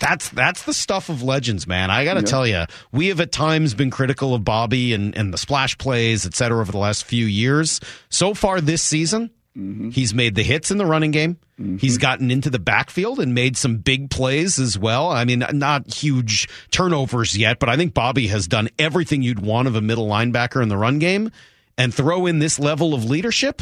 that's 0.00 0.30
that's 0.30 0.62
the 0.62 0.72
stuff 0.72 1.10
of 1.10 1.22
legends, 1.22 1.66
man. 1.66 1.90
I 1.90 2.04
got 2.04 2.14
to 2.14 2.20
Yeah. 2.20 2.26
tell 2.26 2.46
you, 2.46 2.64
we 2.90 3.08
have 3.08 3.20
at 3.20 3.32
times 3.32 3.74
been 3.74 3.90
critical 3.90 4.34
of 4.34 4.44
Bobby 4.44 4.94
and 4.94 5.14
and 5.14 5.32
the 5.32 5.38
splash 5.38 5.76
plays, 5.76 6.24
et 6.24 6.34
cetera, 6.34 6.60
over 6.60 6.72
the 6.72 6.78
last 6.78 7.04
few 7.04 7.26
years. 7.26 7.80
So 8.08 8.32
far 8.32 8.62
this 8.62 8.80
season, 8.80 9.30
mm-hmm. 9.56 9.90
he's 9.90 10.14
made 10.14 10.36
the 10.36 10.42
hits 10.42 10.70
in 10.70 10.78
the 10.78 10.86
running 10.86 11.10
game. 11.10 11.36
He's 11.56 11.98
gotten 11.98 12.32
into 12.32 12.50
the 12.50 12.58
backfield 12.58 13.20
and 13.20 13.32
made 13.32 13.56
some 13.56 13.76
big 13.76 14.10
plays 14.10 14.58
as 14.58 14.76
well. 14.76 15.08
I 15.08 15.24
mean, 15.24 15.44
not 15.52 15.94
huge 15.94 16.48
turnovers 16.72 17.36
yet, 17.36 17.60
but 17.60 17.68
I 17.68 17.76
think 17.76 17.94
Bobby 17.94 18.26
has 18.26 18.48
done 18.48 18.68
everything 18.76 19.22
you'd 19.22 19.38
want 19.38 19.68
of 19.68 19.76
a 19.76 19.80
middle 19.80 20.08
linebacker 20.08 20.60
in 20.62 20.68
the 20.68 20.76
run 20.76 20.98
game. 20.98 21.30
And 21.76 21.92
throw 21.92 22.26
in 22.26 22.38
this 22.38 22.60
level 22.60 22.94
of 22.94 23.04
leadership. 23.04 23.60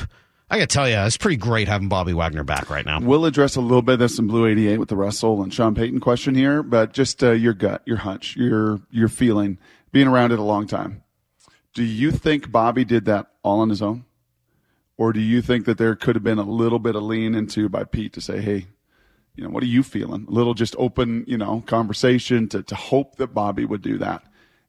I 0.50 0.58
got 0.58 0.68
to 0.68 0.74
tell 0.74 0.86
you, 0.86 0.96
it's 0.98 1.16
pretty 1.16 1.38
great 1.38 1.66
having 1.66 1.88
Bobby 1.88 2.12
Wagner 2.12 2.44
back 2.44 2.68
right 2.68 2.84
now. 2.84 3.00
We'll 3.00 3.24
address 3.24 3.56
a 3.56 3.62
little 3.62 3.80
bit 3.80 4.02
of 4.02 4.10
some 4.10 4.26
Blue 4.26 4.46
88 4.46 4.76
with 4.76 4.90
the 4.90 4.96
Russell 4.96 5.42
and 5.42 5.52
Sean 5.52 5.74
Payton 5.74 6.00
question 6.00 6.34
here, 6.34 6.62
but 6.62 6.92
just 6.92 7.24
uh, 7.24 7.30
your 7.30 7.54
gut, 7.54 7.80
your 7.86 7.96
hunch, 7.96 8.36
your 8.36 8.80
your 8.90 9.08
feeling, 9.08 9.56
being 9.92 10.08
around 10.08 10.30
it 10.30 10.38
a 10.38 10.42
long 10.42 10.66
time. 10.66 11.02
Do 11.72 11.82
you 11.82 12.12
think 12.12 12.52
Bobby 12.52 12.84
did 12.84 13.06
that 13.06 13.28
all 13.42 13.60
on 13.60 13.70
his 13.70 13.80
own? 13.80 14.04
Or 14.98 15.12
do 15.12 15.20
you 15.20 15.42
think 15.42 15.64
that 15.64 15.78
there 15.78 15.96
could 15.96 16.16
have 16.16 16.24
been 16.24 16.38
a 16.38 16.42
little 16.42 16.78
bit 16.78 16.94
of 16.94 17.02
lean 17.02 17.34
into 17.34 17.68
by 17.68 17.84
Pete 17.84 18.12
to 18.12 18.20
say, 18.20 18.40
hey, 18.40 18.66
you 19.34 19.42
know, 19.42 19.50
what 19.50 19.62
are 19.62 19.66
you 19.66 19.82
feeling? 19.82 20.26
A 20.28 20.30
little 20.30 20.54
just 20.54 20.76
open, 20.78 21.24
you 21.26 21.38
know, 21.38 21.62
conversation 21.66 22.48
to, 22.48 22.62
to 22.62 22.74
hope 22.74 23.16
that 23.16 23.28
Bobby 23.28 23.64
would 23.64 23.82
do 23.82 23.98
that. 23.98 24.22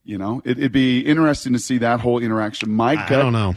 You 0.05 0.17
know, 0.17 0.41
it, 0.45 0.57
it'd 0.57 0.71
be 0.71 1.01
interesting 1.01 1.53
to 1.53 1.59
see 1.59 1.77
that 1.79 1.99
whole 1.99 2.19
interaction. 2.19 2.71
My 2.71 2.91
I 2.91 2.95
gut, 2.95 3.09
don't 3.09 3.33
know. 3.33 3.55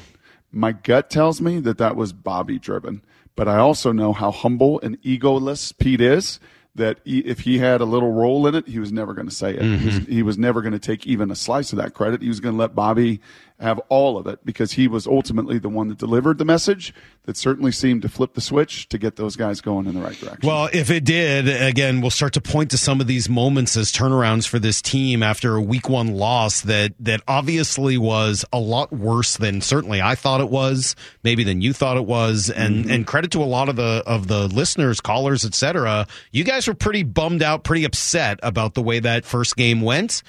my 0.51 0.73
gut 0.73 1.11
tells 1.11 1.41
me 1.41 1.61
that 1.61 1.79
that 1.79 1.97
was 1.97 2.13
Bobby 2.13 2.59
driven, 2.59 3.03
but 3.37 3.49
I 3.49 3.59
also 3.59 3.93
know 3.93 4.13
how 4.13 4.31
humble 4.31 4.81
and 4.81 5.01
egoless 5.03 5.77
Pete 5.77 6.01
is. 6.01 6.41
That 6.75 6.99
he, 7.05 7.21
if 7.21 7.41
he 7.41 7.57
had 7.57 7.81
a 7.81 7.87
little 7.87 8.13
role 8.13 8.47
in 8.47 8.55
it, 8.55 8.69
he 8.69 8.79
was 8.79 8.93
never 8.93 9.15
going 9.15 9.27
to 9.27 9.35
say 9.35 9.55
it. 9.55 9.63
Mm-hmm. 9.63 9.79
He, 9.79 9.87
was, 9.87 9.97
he 10.09 10.23
was 10.23 10.37
never 10.37 10.61
going 10.61 10.75
to 10.75 10.79
take 10.79 11.07
even 11.07 11.31
a 11.31 11.35
slice 11.35 11.73
of 11.73 11.79
that 11.79 11.95
credit. 11.95 12.21
He 12.21 12.29
was 12.29 12.39
going 12.39 12.55
to 12.55 12.59
let 12.59 12.75
Bobby 12.75 13.23
have 13.59 13.79
all 13.89 14.19
of 14.19 14.27
it 14.27 14.45
because 14.45 14.73
he 14.73 14.87
was 14.87 15.07
ultimately 15.07 15.59
the 15.59 15.69
one 15.69 15.89
that 15.89 15.97
delivered 15.97 16.37
the 16.39 16.45
message 16.45 16.93
that 17.25 17.37
certainly 17.37 17.73
seemed 17.73 18.03
to 18.03 18.09
flip 18.09 18.35
the 18.35 18.41
switch 18.41 18.89
to 18.89 18.99
get 18.99 19.17
those 19.17 19.35
guys 19.35 19.61
going 19.61 19.87
in 19.87 19.95
the 19.95 20.01
right 20.01 20.19
direction. 20.19 20.47
Well, 20.47 20.69
if 20.73 20.91
it 20.91 21.05
did, 21.05 21.49
again, 21.49 22.01
we'll 22.01 22.11
start 22.11 22.35
to 22.35 22.41
point 22.41 22.71
to 22.73 22.79
some 22.79 23.01
of 23.01 23.07
these 23.07 23.29
moments 23.29 23.77
as 23.77 23.91
turnarounds 23.91 24.47
for 24.47 24.59
this 24.59 24.83
team 24.83 25.23
after 25.23 25.57
a 25.57 25.63
week 25.63 25.89
one 25.89 26.15
loss 26.15 26.61
that 26.63 26.93
that 27.01 27.23
obviously 27.27 27.97
was 27.97 28.45
a 28.53 28.61
lot 28.61 28.93
worse 28.93 29.39
than 29.39 29.61
certainly 29.61 30.03
I 30.03 30.15
thought 30.15 30.41
it 30.41 30.51
was, 30.51 30.95
maybe 31.25 31.43
than 31.43 31.63
you 31.63 31.73
thought 31.73 31.97
it 31.97 32.07
was, 32.07 32.51
and 32.51 32.85
mm-hmm. 32.85 32.91
and 32.91 33.07
credit 33.07 33.31
to 33.33 33.43
a 33.43 33.45
lot 33.45 33.69
of 33.69 33.77
the 33.77 34.03
of 34.07 34.29
the 34.29 34.49
listeners, 34.49 35.01
callers, 35.01 35.45
etc. 35.45 36.07
You 36.31 36.45
guys 36.45 36.69
were 36.69 36.75
pretty 36.75 37.03
bummed 37.03 37.43
out, 37.43 37.65
pretty 37.65 37.85
upset 37.85 38.39
about 38.43 38.75
the 38.75 38.83
way 38.83 39.01
that 39.01 39.25
first 39.25 39.57
game 39.57 39.81
went. 39.81 40.23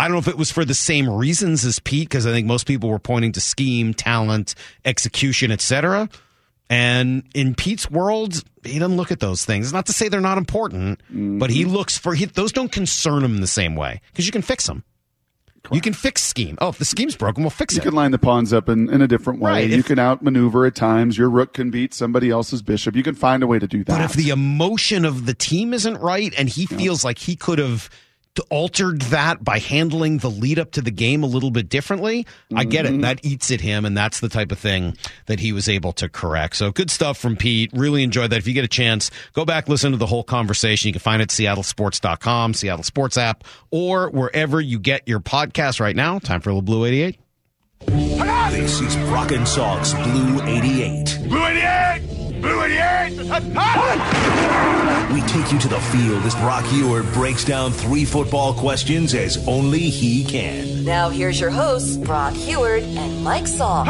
I 0.00 0.04
don't 0.04 0.12
know 0.12 0.18
if 0.18 0.28
it 0.28 0.38
was 0.38 0.50
for 0.50 0.64
the 0.64 0.72
same 0.72 1.10
reasons 1.10 1.62
as 1.66 1.78
Pete, 1.78 2.08
because 2.08 2.26
I 2.26 2.30
think 2.30 2.46
most 2.46 2.66
people 2.66 2.88
were 2.88 2.98
pointing 2.98 3.32
to 3.32 3.40
scheme, 3.40 3.92
talent, 3.92 4.54
execution, 4.86 5.52
etc. 5.52 6.08
And 6.70 7.24
in 7.34 7.54
Pete's 7.54 7.90
world, 7.90 8.42
he 8.64 8.78
doesn't 8.78 8.96
look 8.96 9.12
at 9.12 9.20
those 9.20 9.44
things. 9.44 9.74
Not 9.74 9.84
to 9.86 9.92
say 9.92 10.08
they're 10.08 10.22
not 10.22 10.38
important, 10.38 11.02
but 11.10 11.50
he 11.50 11.64
mm-hmm. 11.64 11.72
looks 11.72 11.98
for 11.98 12.14
he, 12.14 12.24
those 12.24 12.50
don't 12.50 12.72
concern 12.72 13.22
him 13.22 13.42
the 13.42 13.46
same 13.46 13.76
way 13.76 14.00
because 14.10 14.24
you 14.24 14.32
can 14.32 14.40
fix 14.40 14.66
them. 14.66 14.84
You 15.70 15.82
can 15.82 15.92
fix 15.92 16.22
scheme. 16.22 16.56
Oh, 16.62 16.70
if 16.70 16.78
the 16.78 16.86
scheme's 16.86 17.16
broken, 17.16 17.42
we'll 17.42 17.50
fix 17.50 17.74
you 17.74 17.80
it. 17.80 17.84
You 17.84 17.90
can 17.90 17.96
line 17.96 18.10
the 18.10 18.18
pawns 18.18 18.54
up 18.54 18.70
in, 18.70 18.88
in 18.88 19.02
a 19.02 19.06
different 19.06 19.40
way. 19.40 19.50
Right, 19.50 19.70
you 19.70 19.80
if- 19.80 19.86
can 19.86 19.98
outmaneuver 19.98 20.64
at 20.64 20.74
times. 20.74 21.18
Your 21.18 21.28
rook 21.28 21.52
can 21.52 21.70
beat 21.70 21.92
somebody 21.92 22.30
else's 22.30 22.62
bishop. 22.62 22.96
You 22.96 23.02
can 23.02 23.14
find 23.14 23.42
a 23.42 23.46
way 23.46 23.58
to 23.58 23.66
do 23.66 23.84
that. 23.84 23.98
But 23.98 24.00
if 24.00 24.14
the 24.14 24.30
emotion 24.30 25.04
of 25.04 25.26
the 25.26 25.34
team 25.34 25.74
isn't 25.74 25.98
right 25.98 26.32
and 26.38 26.48
he 26.48 26.64
feels 26.64 27.04
like 27.04 27.18
he 27.18 27.36
could 27.36 27.58
have 27.58 27.90
altered 28.48 29.02
that 29.02 29.42
by 29.44 29.58
handling 29.58 30.18
the 30.18 30.30
lead 30.30 30.58
up 30.58 30.70
to 30.72 30.80
the 30.80 30.90
game 30.90 31.22
a 31.22 31.26
little 31.26 31.50
bit 31.50 31.68
differently, 31.68 32.26
I 32.54 32.64
get 32.64 32.86
Mm-hmm. 32.86 32.94
it. 33.00 33.02
That 33.02 33.24
eats 33.24 33.50
at 33.50 33.60
him, 33.60 33.84
and 33.84 33.96
that's 33.96 34.20
the 34.20 34.28
type 34.28 34.52
of 34.52 34.58
thing 34.58 34.96
that 35.26 35.40
he 35.40 35.52
was 35.52 35.68
able 35.68 35.92
to 35.94 36.08
correct. 36.08 36.56
So 36.56 36.70
good 36.72 36.90
stuff 36.90 37.18
from 37.18 37.36
Pete. 37.36 37.70
Really 37.74 38.02
enjoyed 38.02 38.30
that. 38.30 38.38
If 38.38 38.46
you 38.46 38.54
get 38.54 38.64
a 38.64 38.68
chance, 38.68 39.10
go 39.34 39.44
back, 39.44 39.68
listen 39.68 39.90
to 39.92 39.98
the 39.98 40.06
whole 40.06 40.22
conversation. 40.24 40.88
You 40.88 40.92
can 40.92 41.00
find 41.00 41.20
it 41.20 41.24
at 41.24 41.28
seattlesports.com, 41.30 42.54
Seattle 42.54 42.84
Sports 42.84 43.18
app, 43.18 43.44
or 43.70 44.08
wherever 44.10 44.60
you 44.60 44.78
get 44.78 45.06
your 45.06 45.20
podcast 45.20 45.80
right 45.80 45.96
now. 45.96 46.18
Time 46.18 46.40
for 46.40 46.50
a 46.50 46.52
little 46.52 46.62
Blue 46.62 46.84
88. 46.86 47.18
This 47.86 48.80
is 48.80 48.94
Brock 49.08 49.32
and 49.32 49.46
Salk's 49.46 49.92
Blue 49.94 50.40
88. 50.42 51.18
Blue 51.28 51.44
88! 51.46 52.19
Blue 52.40 52.62
88! 52.62 53.18
We 55.12 55.20
take 55.22 55.52
you 55.52 55.58
to 55.58 55.68
the 55.68 55.80
field 55.92 56.24
as 56.24 56.34
Brock 56.36 56.64
Huard 56.64 57.12
breaks 57.12 57.44
down 57.44 57.72
three 57.72 58.04
football 58.04 58.54
questions 58.54 59.14
as 59.14 59.46
only 59.46 59.90
he 59.90 60.24
can. 60.24 60.84
Now 60.84 61.08
here's 61.10 61.38
your 61.38 61.50
hosts, 61.50 61.96
Brock 61.96 62.34
Huard 62.34 62.82
and 62.82 63.22
Mike 63.22 63.44
Salk. 63.44 63.86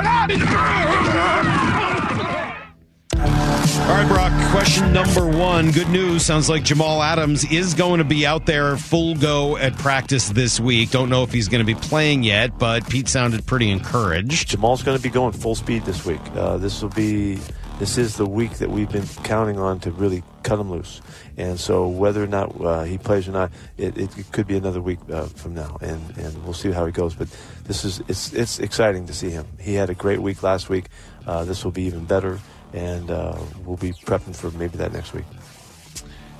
All 3.20 3.96
right, 3.96 4.08
Brock, 4.08 4.50
question 4.52 4.92
number 4.92 5.26
one. 5.26 5.70
Good 5.72 5.88
news. 5.88 6.24
Sounds 6.24 6.48
like 6.48 6.62
Jamal 6.64 7.02
Adams 7.02 7.44
is 7.50 7.74
going 7.74 7.98
to 7.98 8.04
be 8.04 8.24
out 8.26 8.46
there 8.46 8.76
full 8.76 9.14
go 9.16 9.56
at 9.56 9.76
practice 9.78 10.28
this 10.28 10.58
week. 10.60 10.90
Don't 10.90 11.08
know 11.08 11.22
if 11.22 11.32
he's 11.32 11.48
going 11.48 11.64
to 11.64 11.74
be 11.74 11.78
playing 11.80 12.22
yet, 12.22 12.58
but 12.58 12.88
Pete 12.88 13.08
sounded 13.08 13.46
pretty 13.46 13.70
encouraged. 13.70 14.48
Jamal's 14.48 14.82
going 14.82 14.96
to 14.96 15.02
be 15.02 15.10
going 15.10 15.32
full 15.32 15.54
speed 15.54 15.84
this 15.84 16.04
week. 16.06 16.20
Uh, 16.34 16.56
this 16.56 16.82
will 16.82 16.90
be 16.90 17.38
this 17.80 17.96
is 17.96 18.18
the 18.18 18.26
week 18.26 18.58
that 18.58 18.70
we've 18.70 18.92
been 18.92 19.06
counting 19.24 19.58
on 19.58 19.80
to 19.80 19.90
really 19.90 20.22
cut 20.42 20.58
him 20.58 20.70
loose. 20.70 21.00
And 21.38 21.58
so 21.58 21.88
whether 21.88 22.22
or 22.22 22.26
not 22.26 22.60
uh, 22.60 22.82
he 22.82 22.98
plays 22.98 23.26
or 23.26 23.32
not, 23.32 23.50
it, 23.78 23.96
it, 23.96 24.10
could 24.32 24.46
be 24.46 24.58
another 24.58 24.82
week 24.82 24.98
uh, 25.10 25.24
from 25.24 25.54
now, 25.54 25.78
and, 25.80 26.16
and 26.18 26.44
we'll 26.44 26.52
see 26.52 26.70
how 26.70 26.84
he 26.84 26.92
goes. 26.92 27.14
But 27.14 27.28
this 27.64 27.86
is 27.86 28.02
it's 28.06 28.34
it's 28.34 28.58
exciting 28.58 29.06
to 29.06 29.14
see 29.14 29.30
him. 29.30 29.46
He 29.58 29.74
had 29.74 29.88
a 29.88 29.94
great 29.94 30.20
week 30.20 30.42
last 30.42 30.68
week. 30.68 30.90
Uh, 31.26 31.44
this 31.44 31.64
will 31.64 31.70
be 31.70 31.84
even 31.84 32.04
better, 32.04 32.38
and 32.74 33.10
uh, 33.10 33.38
we'll 33.64 33.78
be 33.78 33.92
prepping 33.92 34.36
for 34.36 34.50
maybe 34.58 34.76
that 34.76 34.92
next 34.92 35.14
week. 35.14 35.24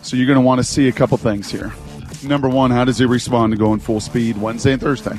So 0.02 0.16
you're 0.16 0.26
going 0.26 0.36
to 0.36 0.44
want 0.44 0.58
to 0.58 0.64
see 0.64 0.88
a 0.88 0.92
couple 0.92 1.16
things 1.16 1.50
here. 1.50 1.72
Number 2.22 2.50
one, 2.50 2.70
how 2.70 2.84
does 2.84 2.98
he 2.98 3.06
respond 3.06 3.52
to 3.52 3.58
going 3.58 3.80
full 3.80 4.00
speed 4.00 4.36
Wednesday 4.36 4.72
and 4.72 4.80
Thursday? 4.80 5.16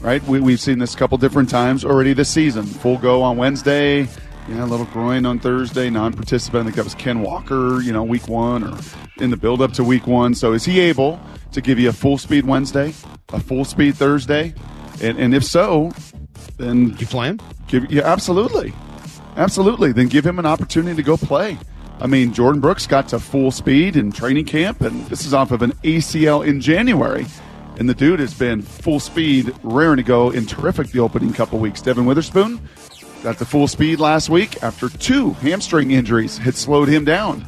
Right? 0.00 0.22
We, 0.24 0.38
we've 0.38 0.60
seen 0.60 0.78
this 0.78 0.94
a 0.94 0.96
couple 0.96 1.18
different 1.18 1.50
times 1.50 1.84
already 1.84 2.12
this 2.12 2.28
season. 2.28 2.66
Full 2.66 2.98
go 2.98 3.22
on 3.22 3.36
Wednesday, 3.36 4.06
yeah, 4.48 4.64
a 4.64 4.66
little 4.66 4.86
groin 4.86 5.26
on 5.26 5.38
Thursday, 5.38 5.90
non-participant. 5.90 6.60
I 6.60 6.64
think 6.64 6.76
that 6.76 6.84
was 6.84 6.94
Ken 6.94 7.20
Walker, 7.22 7.80
you 7.80 7.92
know, 7.92 8.02
week 8.02 8.28
one 8.28 8.62
or 8.62 8.78
in 9.18 9.30
the 9.30 9.36
build-up 9.36 9.72
to 9.72 9.84
week 9.84 10.06
one. 10.06 10.34
So 10.34 10.52
is 10.52 10.64
he 10.64 10.80
able 10.80 11.20
to 11.52 11.60
give 11.60 11.78
you 11.78 11.88
a 11.88 11.92
full 11.92 12.18
speed 12.18 12.46
Wednesday, 12.46 12.94
a 13.32 13.40
full 13.40 13.64
speed 13.64 13.96
Thursday? 13.96 14.54
And, 15.02 15.18
and 15.18 15.34
if 15.34 15.44
so, 15.44 15.92
then 16.58 16.96
you 16.98 17.06
play 17.06 17.28
him? 17.28 17.40
Give, 17.66 17.90
yeah, 17.90 18.02
absolutely. 18.04 18.72
Absolutely. 19.36 19.92
Then 19.92 20.08
give 20.08 20.24
him 20.24 20.38
an 20.38 20.46
opportunity 20.46 20.96
to 20.96 21.02
go 21.02 21.16
play. 21.16 21.58
I 22.00 22.06
mean, 22.06 22.32
Jordyn 22.32 22.60
Brooks 22.60 22.86
got 22.86 23.08
to 23.08 23.18
full 23.18 23.50
speed 23.50 23.96
in 23.96 24.12
training 24.12 24.44
camp, 24.44 24.80
and 24.82 25.06
this 25.06 25.24
is 25.24 25.34
off 25.34 25.50
of 25.50 25.62
an 25.62 25.72
ACL 25.82 26.46
in 26.46 26.60
January. 26.60 27.26
And 27.78 27.88
the 27.88 27.94
dude 27.94 28.20
has 28.20 28.32
been 28.32 28.62
full 28.62 29.00
speed, 29.00 29.52
raring 29.62 29.98
to 29.98 30.02
go, 30.02 30.30
and 30.30 30.48
terrific 30.48 30.88
the 30.88 31.00
opening 31.00 31.32
couple 31.32 31.58
weeks. 31.58 31.82
Devon 31.82 32.06
Witherspoon 32.06 32.60
got 33.26 33.38
to 33.38 33.44
full 33.44 33.66
speed 33.66 33.98
last 33.98 34.28
week 34.28 34.62
after 34.62 34.88
two 34.88 35.32
hamstring 35.32 35.90
injuries 35.90 36.38
had 36.38 36.54
slowed 36.54 36.86
him 36.86 37.04
down. 37.04 37.44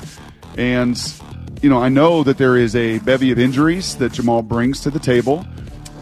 And, 0.57 1.00
you 1.62 1.70
know, 1.70 1.80
I 1.80 1.88
know 1.88 2.24
that 2.24 2.36
there 2.36 2.57
is 2.57 2.74
a 2.74 2.98
bevy 2.98 3.30
of 3.30 3.38
injuries 3.38 3.96
that 3.98 4.12
Jamal 4.12 4.42
brings 4.42 4.80
to 4.80 4.90
the 4.90 4.98
table. 4.98 5.46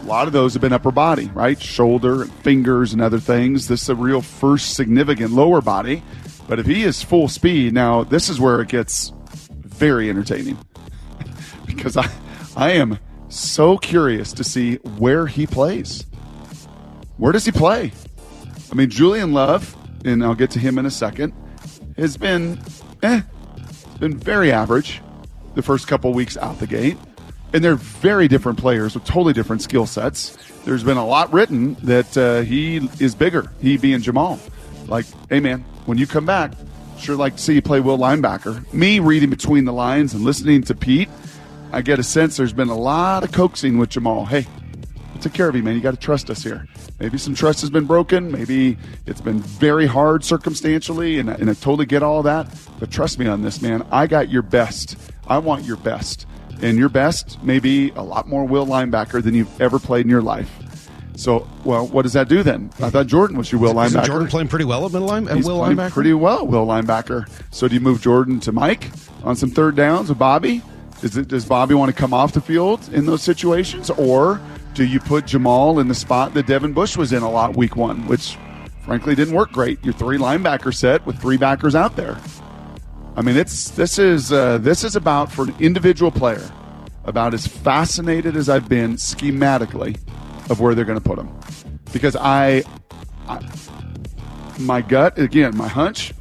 A 0.01 0.05
lot 0.05 0.25
of 0.25 0.33
those 0.33 0.53
have 0.53 0.63
been 0.63 0.73
upper 0.73 0.89
body, 0.89 1.27
right? 1.27 1.61
Shoulder, 1.61 2.25
fingers, 2.25 2.91
and 2.91 3.03
other 3.03 3.19
things. 3.19 3.67
This 3.67 3.83
is 3.83 3.89
a 3.89 3.95
real 3.95 4.23
first 4.23 4.73
significant 4.73 5.33
lower 5.33 5.61
body. 5.61 6.01
But 6.47 6.57
if 6.57 6.65
he 6.65 6.81
is 6.81 7.03
full 7.03 7.27
speed, 7.27 7.75
now 7.75 8.03
this 8.03 8.29
is 8.29 8.39
where 8.39 8.59
it 8.61 8.69
gets 8.69 9.13
very 9.51 10.09
entertaining. 10.09 10.57
because 11.67 11.97
I, 11.97 12.09
I 12.55 12.71
am 12.71 12.97
so 13.29 13.77
curious 13.77 14.33
to 14.33 14.43
see 14.43 14.77
where 14.97 15.27
he 15.27 15.45
plays. 15.45 16.03
Where 17.17 17.31
does 17.31 17.45
he 17.45 17.51
play? 17.51 17.91
I 18.71 18.75
mean, 18.75 18.89
Julian 18.89 19.33
Love, 19.33 19.75
and 20.05 20.23
I'll 20.23 20.35
get 20.35 20.51
to 20.51 20.59
him 20.59 20.77
in 20.77 20.85
a 20.85 20.91
second, 20.91 21.33
has 21.97 22.17
been, 22.17 22.59
eh, 23.01 23.21
been 23.99 24.17
very 24.17 24.51
average 24.51 25.01
the 25.55 25.61
first 25.61 25.87
couple 25.87 26.13
weeks 26.13 26.37
out 26.37 26.59
the 26.59 26.67
gate. 26.67 26.97
And 27.53 27.63
they're 27.63 27.75
very 27.75 28.27
different 28.27 28.59
players 28.59 28.93
with 28.93 29.05
totally 29.05 29.33
different 29.33 29.61
skill 29.61 29.85
sets. 29.85 30.37
There's 30.65 30.83
been 30.83 30.97
a 30.97 31.05
lot 31.05 31.31
written 31.31 31.75
that 31.75 32.17
uh, 32.17 32.41
he 32.41 32.89
is 32.99 33.15
bigger, 33.15 33.51
he 33.61 33.77
being 33.77 34.01
Jamal. 34.01 34.39
Like, 34.87 35.05
hey, 35.29 35.39
man, 35.39 35.61
when 35.85 35.97
you 35.97 36.05
come 36.05 36.25
back, 36.25 36.51
sure 36.99 37.15
like 37.15 37.37
to 37.37 37.41
see 37.41 37.53
you 37.53 37.61
play 37.61 37.79
Will 37.79 37.97
linebacker. 37.97 38.71
Me 38.73 38.99
reading 38.99 39.29
between 39.29 39.63
the 39.65 39.73
lines 39.73 40.13
and 40.13 40.23
listening 40.23 40.61
to 40.63 40.75
Pete, 40.75 41.09
I 41.71 41.81
get 41.81 41.99
a 41.99 42.03
sense 42.03 42.37
there's 42.37 42.53
been 42.53 42.69
a 42.69 42.77
lot 42.77 43.23
of 43.23 43.31
coaxing 43.31 43.77
with 43.77 43.89
Jamal. 43.89 44.25
Hey, 44.25 44.45
we'll 45.17 45.23
take 45.23 45.33
care 45.33 45.49
of 45.49 45.55
you, 45.55 45.63
man. 45.63 45.75
You 45.75 45.81
got 45.81 45.91
to 45.91 45.99
trust 45.99 46.29
us 46.29 46.43
here. 46.43 46.67
Maybe 46.99 47.17
some 47.17 47.33
trust 47.33 47.61
has 47.61 47.71
been 47.71 47.85
broken. 47.85 48.31
Maybe 48.31 48.77
it's 49.07 49.21
been 49.21 49.39
very 49.39 49.87
hard 49.87 50.23
circumstantially, 50.23 51.17
and, 51.17 51.29
and 51.29 51.49
I 51.49 51.53
totally 51.53 51.87
get 51.87 52.03
all 52.03 52.21
that. 52.23 52.47
But 52.79 52.91
trust 52.91 53.17
me 53.17 53.27
on 53.27 53.41
this, 53.41 53.61
man. 53.61 53.85
I 53.91 54.05
got 54.05 54.29
your 54.29 54.43
best. 54.43 54.95
I 55.27 55.39
want 55.39 55.65
your 55.65 55.77
best. 55.77 56.27
And 56.61 56.77
your 56.77 56.89
best 56.89 57.41
may 57.43 57.59
be 57.59 57.91
a 57.91 58.03
lot 58.03 58.27
more 58.27 58.45
will 58.45 58.65
linebacker 58.65 59.23
than 59.23 59.33
you've 59.33 59.59
ever 59.59 59.79
played 59.79 60.05
in 60.05 60.09
your 60.09 60.21
life. 60.21 60.51
So, 61.15 61.47
well, 61.63 61.87
what 61.87 62.03
does 62.03 62.13
that 62.13 62.29
do 62.29 62.43
then? 62.43 62.69
I 62.79 62.91
thought 62.91 63.07
Jordan 63.07 63.39
was 63.39 63.51
your 63.51 63.59
will 63.59 63.79
Isn't 63.79 63.99
linebacker. 63.99 64.05
Jordan 64.05 64.27
playing 64.27 64.47
pretty 64.49 64.65
well 64.65 64.85
at 64.85 64.91
middle 64.91 65.07
line? 65.07 65.25
He's 65.25 65.47
will 65.47 65.59
linebacker? 65.59 65.91
pretty 65.91 66.13
well, 66.13 66.45
will 66.45 66.67
linebacker. 66.67 67.27
So 67.49 67.67
do 67.67 67.73
you 67.73 67.81
move 67.81 68.01
Jordan 68.01 68.39
to 68.41 68.51
Mike 68.51 68.91
on 69.23 69.35
some 69.35 69.49
third 69.49 69.75
downs 69.75 70.09
with 70.09 70.19
Bobby? 70.19 70.61
Is 71.01 71.17
it, 71.17 71.27
does 71.27 71.45
Bobby 71.45 71.73
want 71.73 71.89
to 71.89 71.99
come 71.99 72.13
off 72.13 72.33
the 72.33 72.41
field 72.41 72.87
in 72.91 73.05
those 73.05 73.21
situations, 73.21 73.89
or 73.91 74.41
do 74.77 74.85
you 74.85 74.99
put 74.99 75.25
Jamal 75.25 75.79
in 75.79 75.87
the 75.87 75.95
spot 75.95 76.35
that 76.35 76.45
Devin 76.45 76.71
Bush 76.71 76.95
was 76.95 77.11
in 77.11 77.23
a 77.23 77.31
lot 77.31 77.57
week 77.57 77.75
one, 77.75 78.05
which 78.05 78.37
frankly 78.81 79.15
didn't 79.15 79.33
work 79.33 79.51
great? 79.51 79.83
Your 79.83 79.95
three 79.95 80.19
linebacker 80.19 80.71
set 80.71 81.03
with 81.03 81.19
three 81.19 81.35
backers 81.35 81.73
out 81.73 81.95
there. 81.95 82.15
I 83.15 83.23
mean, 83.23 83.37
it's 83.37 83.71
this 83.71 83.97
is 83.97 84.31
uh, 84.31 84.59
this 84.59 84.83
is 84.83 84.95
about 84.95 85.31
for 85.31 85.45
an 85.45 85.55
individual 85.59 86.11
player 86.11 86.47
about 87.05 87.33
as 87.33 87.47
fascinated 87.47 88.37
as 88.37 88.49
I've 88.49 88.69
been 88.69 88.97
schematically 88.97 89.97
of 90.51 90.59
where 90.59 90.75
they're 90.75 90.85
going 90.85 90.99
to 90.99 91.03
put 91.03 91.17
him, 91.17 91.35
because 91.91 92.15
I, 92.15 92.61
I 93.27 93.39
my 94.59 94.81
gut 94.81 95.17
again, 95.17 95.57
my 95.57 95.67
hunch 95.67 96.13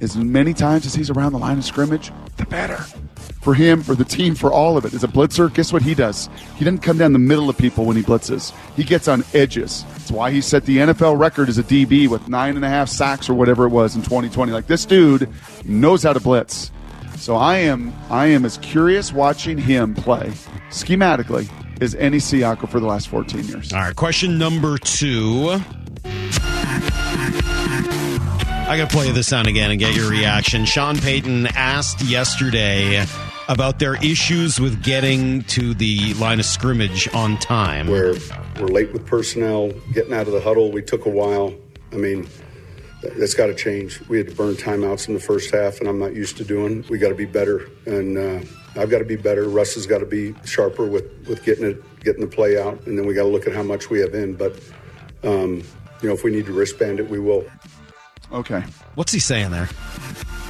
as 0.00 0.16
many 0.16 0.54
times 0.54 0.86
as 0.86 0.94
he's 0.96 1.08
around 1.08 1.34
the 1.34 1.38
line 1.38 1.58
of 1.58 1.64
scrimmage, 1.64 2.10
the 2.36 2.46
better. 2.46 2.84
For 3.46 3.54
him, 3.54 3.84
for 3.84 3.94
the 3.94 4.04
team, 4.04 4.34
for 4.34 4.50
all 4.52 4.76
of 4.76 4.84
it. 4.84 4.92
As 4.92 5.04
a 5.04 5.06
blitzer, 5.06 5.54
guess 5.54 5.72
what 5.72 5.80
he 5.80 5.94
does? 5.94 6.28
He 6.56 6.64
doesn't 6.64 6.80
come 6.80 6.98
down 6.98 7.12
the 7.12 7.20
middle 7.20 7.48
of 7.48 7.56
people 7.56 7.84
when 7.84 7.96
he 7.96 8.02
blitzes. 8.02 8.52
He 8.74 8.82
gets 8.82 9.06
on 9.06 9.22
edges. 9.34 9.84
That's 9.92 10.10
why 10.10 10.32
he 10.32 10.40
set 10.40 10.64
the 10.64 10.78
NFL 10.78 11.16
record 11.16 11.48
as 11.48 11.56
a 11.56 11.62
DB 11.62 12.08
with 12.08 12.28
nine 12.28 12.56
and 12.56 12.64
a 12.64 12.68
half 12.68 12.88
sacks 12.88 13.28
or 13.28 13.34
whatever 13.34 13.64
it 13.64 13.68
was 13.68 13.94
in 13.94 14.02
2020. 14.02 14.50
Like 14.50 14.66
this 14.66 14.84
dude 14.84 15.28
knows 15.64 16.02
how 16.02 16.12
to 16.12 16.18
blitz. 16.18 16.72
So 17.18 17.36
I 17.36 17.58
am 17.58 17.94
I 18.10 18.26
am 18.26 18.44
as 18.44 18.58
curious 18.58 19.12
watching 19.12 19.58
him 19.58 19.94
play 19.94 20.32
schematically 20.70 21.48
as 21.80 21.94
any 21.94 22.16
Seahawk 22.16 22.68
for 22.68 22.80
the 22.80 22.86
last 22.86 23.06
14 23.06 23.44
years. 23.44 23.72
All 23.72 23.78
right, 23.78 23.94
question 23.94 24.38
number 24.38 24.76
two. 24.76 25.60
I 28.68 28.76
got 28.76 28.90
to 28.90 28.96
play 28.96 29.12
this 29.12 29.28
sound 29.28 29.46
again 29.46 29.70
and 29.70 29.78
get 29.78 29.94
your 29.94 30.10
reaction. 30.10 30.64
Sean 30.64 30.96
Payton 30.98 31.46
asked 31.54 32.02
yesterday 32.02 33.06
about 33.48 33.78
their 33.78 33.94
issues 34.04 34.60
with 34.60 34.82
getting 34.82 35.42
to 35.44 35.74
the 35.74 36.14
line 36.14 36.40
of 36.40 36.46
scrimmage 36.46 37.08
on 37.14 37.38
time. 37.38 37.86
Where 37.86 38.14
we're 38.60 38.66
late 38.66 38.92
with 38.92 39.06
personnel, 39.06 39.72
getting 39.92 40.12
out 40.12 40.26
of 40.26 40.32
the 40.32 40.40
huddle. 40.40 40.72
We 40.72 40.82
took 40.82 41.06
a 41.06 41.10
while. 41.10 41.54
I 41.92 41.96
mean, 41.96 42.28
that's 43.02 43.34
got 43.34 43.46
to 43.46 43.54
change. 43.54 44.00
We 44.08 44.18
had 44.18 44.28
to 44.28 44.34
burn 44.34 44.54
timeouts 44.54 45.08
in 45.08 45.14
the 45.14 45.20
first 45.20 45.54
half, 45.54 45.80
and 45.80 45.88
I'm 45.88 45.98
not 45.98 46.14
used 46.14 46.36
to 46.38 46.44
doing. 46.44 46.84
We 46.88 46.98
got 46.98 47.10
to 47.10 47.14
be 47.14 47.26
better, 47.26 47.68
and 47.86 48.18
uh, 48.18 48.40
I've 48.80 48.90
got 48.90 48.98
to 48.98 49.04
be 49.04 49.16
better. 49.16 49.48
Russ 49.48 49.74
has 49.74 49.86
got 49.86 49.98
to 49.98 50.06
be 50.06 50.34
sharper 50.44 50.84
with 50.84 51.04
with 51.28 51.44
getting 51.44 51.64
it, 51.64 52.00
getting 52.00 52.20
the 52.20 52.26
play 52.26 52.60
out, 52.60 52.86
and 52.86 52.98
then 52.98 53.06
we 53.06 53.14
got 53.14 53.22
to 53.22 53.28
look 53.28 53.46
at 53.46 53.54
how 53.54 53.62
much 53.62 53.90
we 53.90 54.00
have 54.00 54.14
in. 54.14 54.34
But 54.34 54.60
um, 55.22 55.62
you 56.02 56.08
know, 56.08 56.14
if 56.14 56.24
we 56.24 56.30
need 56.30 56.46
to 56.46 56.52
wristband 56.52 57.00
it, 57.00 57.08
we 57.08 57.18
will. 57.18 57.44
Okay. 58.32 58.64
What's 58.94 59.12
he 59.12 59.20
saying 59.20 59.52
there? 59.52 59.68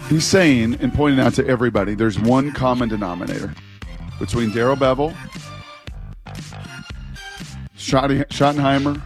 He's 0.08 0.24
saying 0.24 0.74
and 0.80 0.94
pointing 0.94 1.18
out 1.18 1.34
to 1.34 1.46
everybody 1.46 1.94
there's 1.94 2.18
one 2.18 2.52
common 2.52 2.88
denominator 2.88 3.52
between 4.20 4.50
Darrell 4.52 4.76
Bevell, 4.76 5.16
Schott- 7.76 8.10
Schottenheimer, 8.10 9.00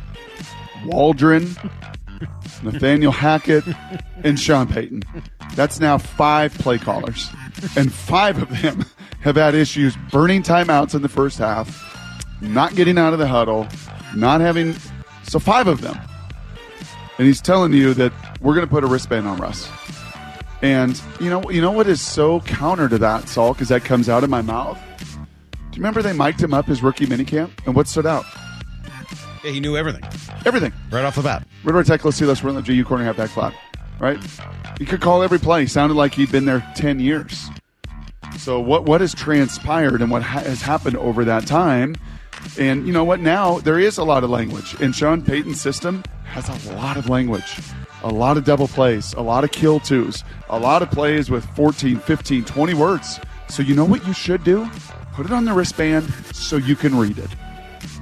Waldron, 0.85 1.57
Nathaniel 2.63 3.13
Hackett, 3.13 3.65
and 4.25 4.39
Sean 4.39 4.67
Payton. 4.67 5.03
That's 5.55 5.81
now 5.81 5.97
five 5.99 6.53
play 6.59 6.79
callers. 6.79 7.29
And 7.77 7.93
five 7.93 8.41
of 8.41 8.63
them 8.63 8.85
have 9.21 9.37
had 9.37 9.55
issues 9.55 9.97
burning 10.11 10.43
timeouts 10.43 10.95
in 10.95 11.03
the 11.03 11.09
first 11.09 11.39
half, 11.39 11.83
not 12.43 12.75
getting 12.75 12.99
out 12.99 13.13
of 13.15 13.19
the 13.19 13.27
huddle, 13.27 13.67
not 14.15 14.41
having. 14.41 14.75
So, 15.23 15.39
five 15.39 15.67
of 15.67 15.81
them. 15.81 15.99
And 17.19 17.27
he's 17.27 17.41
telling 17.41 17.73
you 17.73 17.95
that 17.95 18.13
we're 18.41 18.55
going 18.55 18.67
to 18.67 18.71
put 18.71 18.85
a 18.85 18.87
wristband 18.87 19.27
on 19.27 19.39
Russ. 19.39 19.71
And 20.63 21.01
you 21.21 21.31
know, 21.31 21.49
you 21.51 21.61
know 21.61 21.73
what 21.73 21.87
is 21.87 22.01
so 22.01 22.41
counter 22.41 22.89
to 22.89 22.99
that, 22.99 23.25
Salk, 23.25 23.55
because 23.55 23.69
that 23.69 23.85
comes 23.85 24.09
out 24.09 24.25
of 24.25 24.31
my 24.31 24.43
mouth. 24.43 24.79
Do 24.99 25.77
you 25.77 25.83
remember 25.83 26.03
they 26.03 26.13
mic'd 26.13 26.43
him 26.43 26.53
up 26.53 26.67
his 26.67 26.83
rookie 26.83 27.07
minicamp, 27.07 27.51
and 27.65 27.75
what 27.75 27.89
stood 27.89 28.07
out? 28.07 28.25
Yeah, 29.45 29.53
he 29.53 29.61
knew 29.61 29.77
everything. 29.77 30.03
Everything. 30.45 30.73
Right 30.91 31.05
off 31.05 31.15
the 31.15 31.23
bat. 31.23 31.47
Ridward 31.65 31.87
Tech, 31.87 32.05
let's 32.05 32.17
see, 32.17 32.27
let's 32.27 32.45
run 32.45 32.55
the 32.55 32.63
GU 32.63 32.85
corner 32.85 33.05
half 33.05 33.17
back 33.17 33.31
flat. 33.31 33.55
Right? 33.99 34.19
He 34.79 34.85
could 34.85 35.01
call 35.01 35.23
every 35.23 35.39
play. 35.39 35.63
He 35.63 35.67
sounded 35.67 35.95
like 35.95 36.15
he'd 36.15 36.33
been 36.33 36.45
there 36.45 36.67
10 36.77 37.01
years. 37.01 37.49
So 38.39 38.61
what 38.61 38.85
what 38.85 39.01
has 39.01 39.15
transpired 39.15 40.01
and 40.01 40.11
what 40.11 40.23
ha- 40.23 40.41
has 40.41 40.63
happened 40.63 40.97
over 40.97 41.25
that 41.25 41.47
time? 41.47 41.97
And 42.59 42.87
you 42.87 42.93
know 42.93 43.05
what? 43.05 43.21
Now 43.21 43.59
there 43.59 43.79
is 43.79 43.99
a 43.99 44.05
lot 44.05 44.25
of 44.25 44.31
language, 44.31 44.75
and 44.81 44.95
Sean 44.95 45.23
Payton's 45.23 45.61
system 45.61 46.03
has 46.25 46.49
a 46.49 46.75
lot 46.75 46.97
of 46.97 47.09
language, 47.09 47.59
a 48.03 48.09
lot 48.09 48.37
of 48.37 48.45
double 48.45 48.69
plays, 48.69 49.13
a 49.15 49.21
lot 49.21 49.45
of 49.45 49.53
kill 49.53 49.81
twos, 49.81 50.25
a 50.49 50.59
lot 50.59 50.83
of 50.83 50.91
plays 50.91 51.31
with 51.31 51.45
14, 51.57 51.99
15, 51.99 52.45
20 52.45 52.75
words. 52.75 53.21
So 53.49 53.63
you 53.63 53.75
know 53.75 53.85
what 53.85 54.07
you 54.07 54.13
should 54.13 54.45
do? 54.45 54.69
Put 55.13 55.27
it 55.27 55.33
on 55.33 55.45
the 55.45 55.53
wristband 55.53 56.13
so 56.33 56.57
you 56.57 56.77
can 56.77 56.97
read 56.97 57.19
it. 57.19 57.31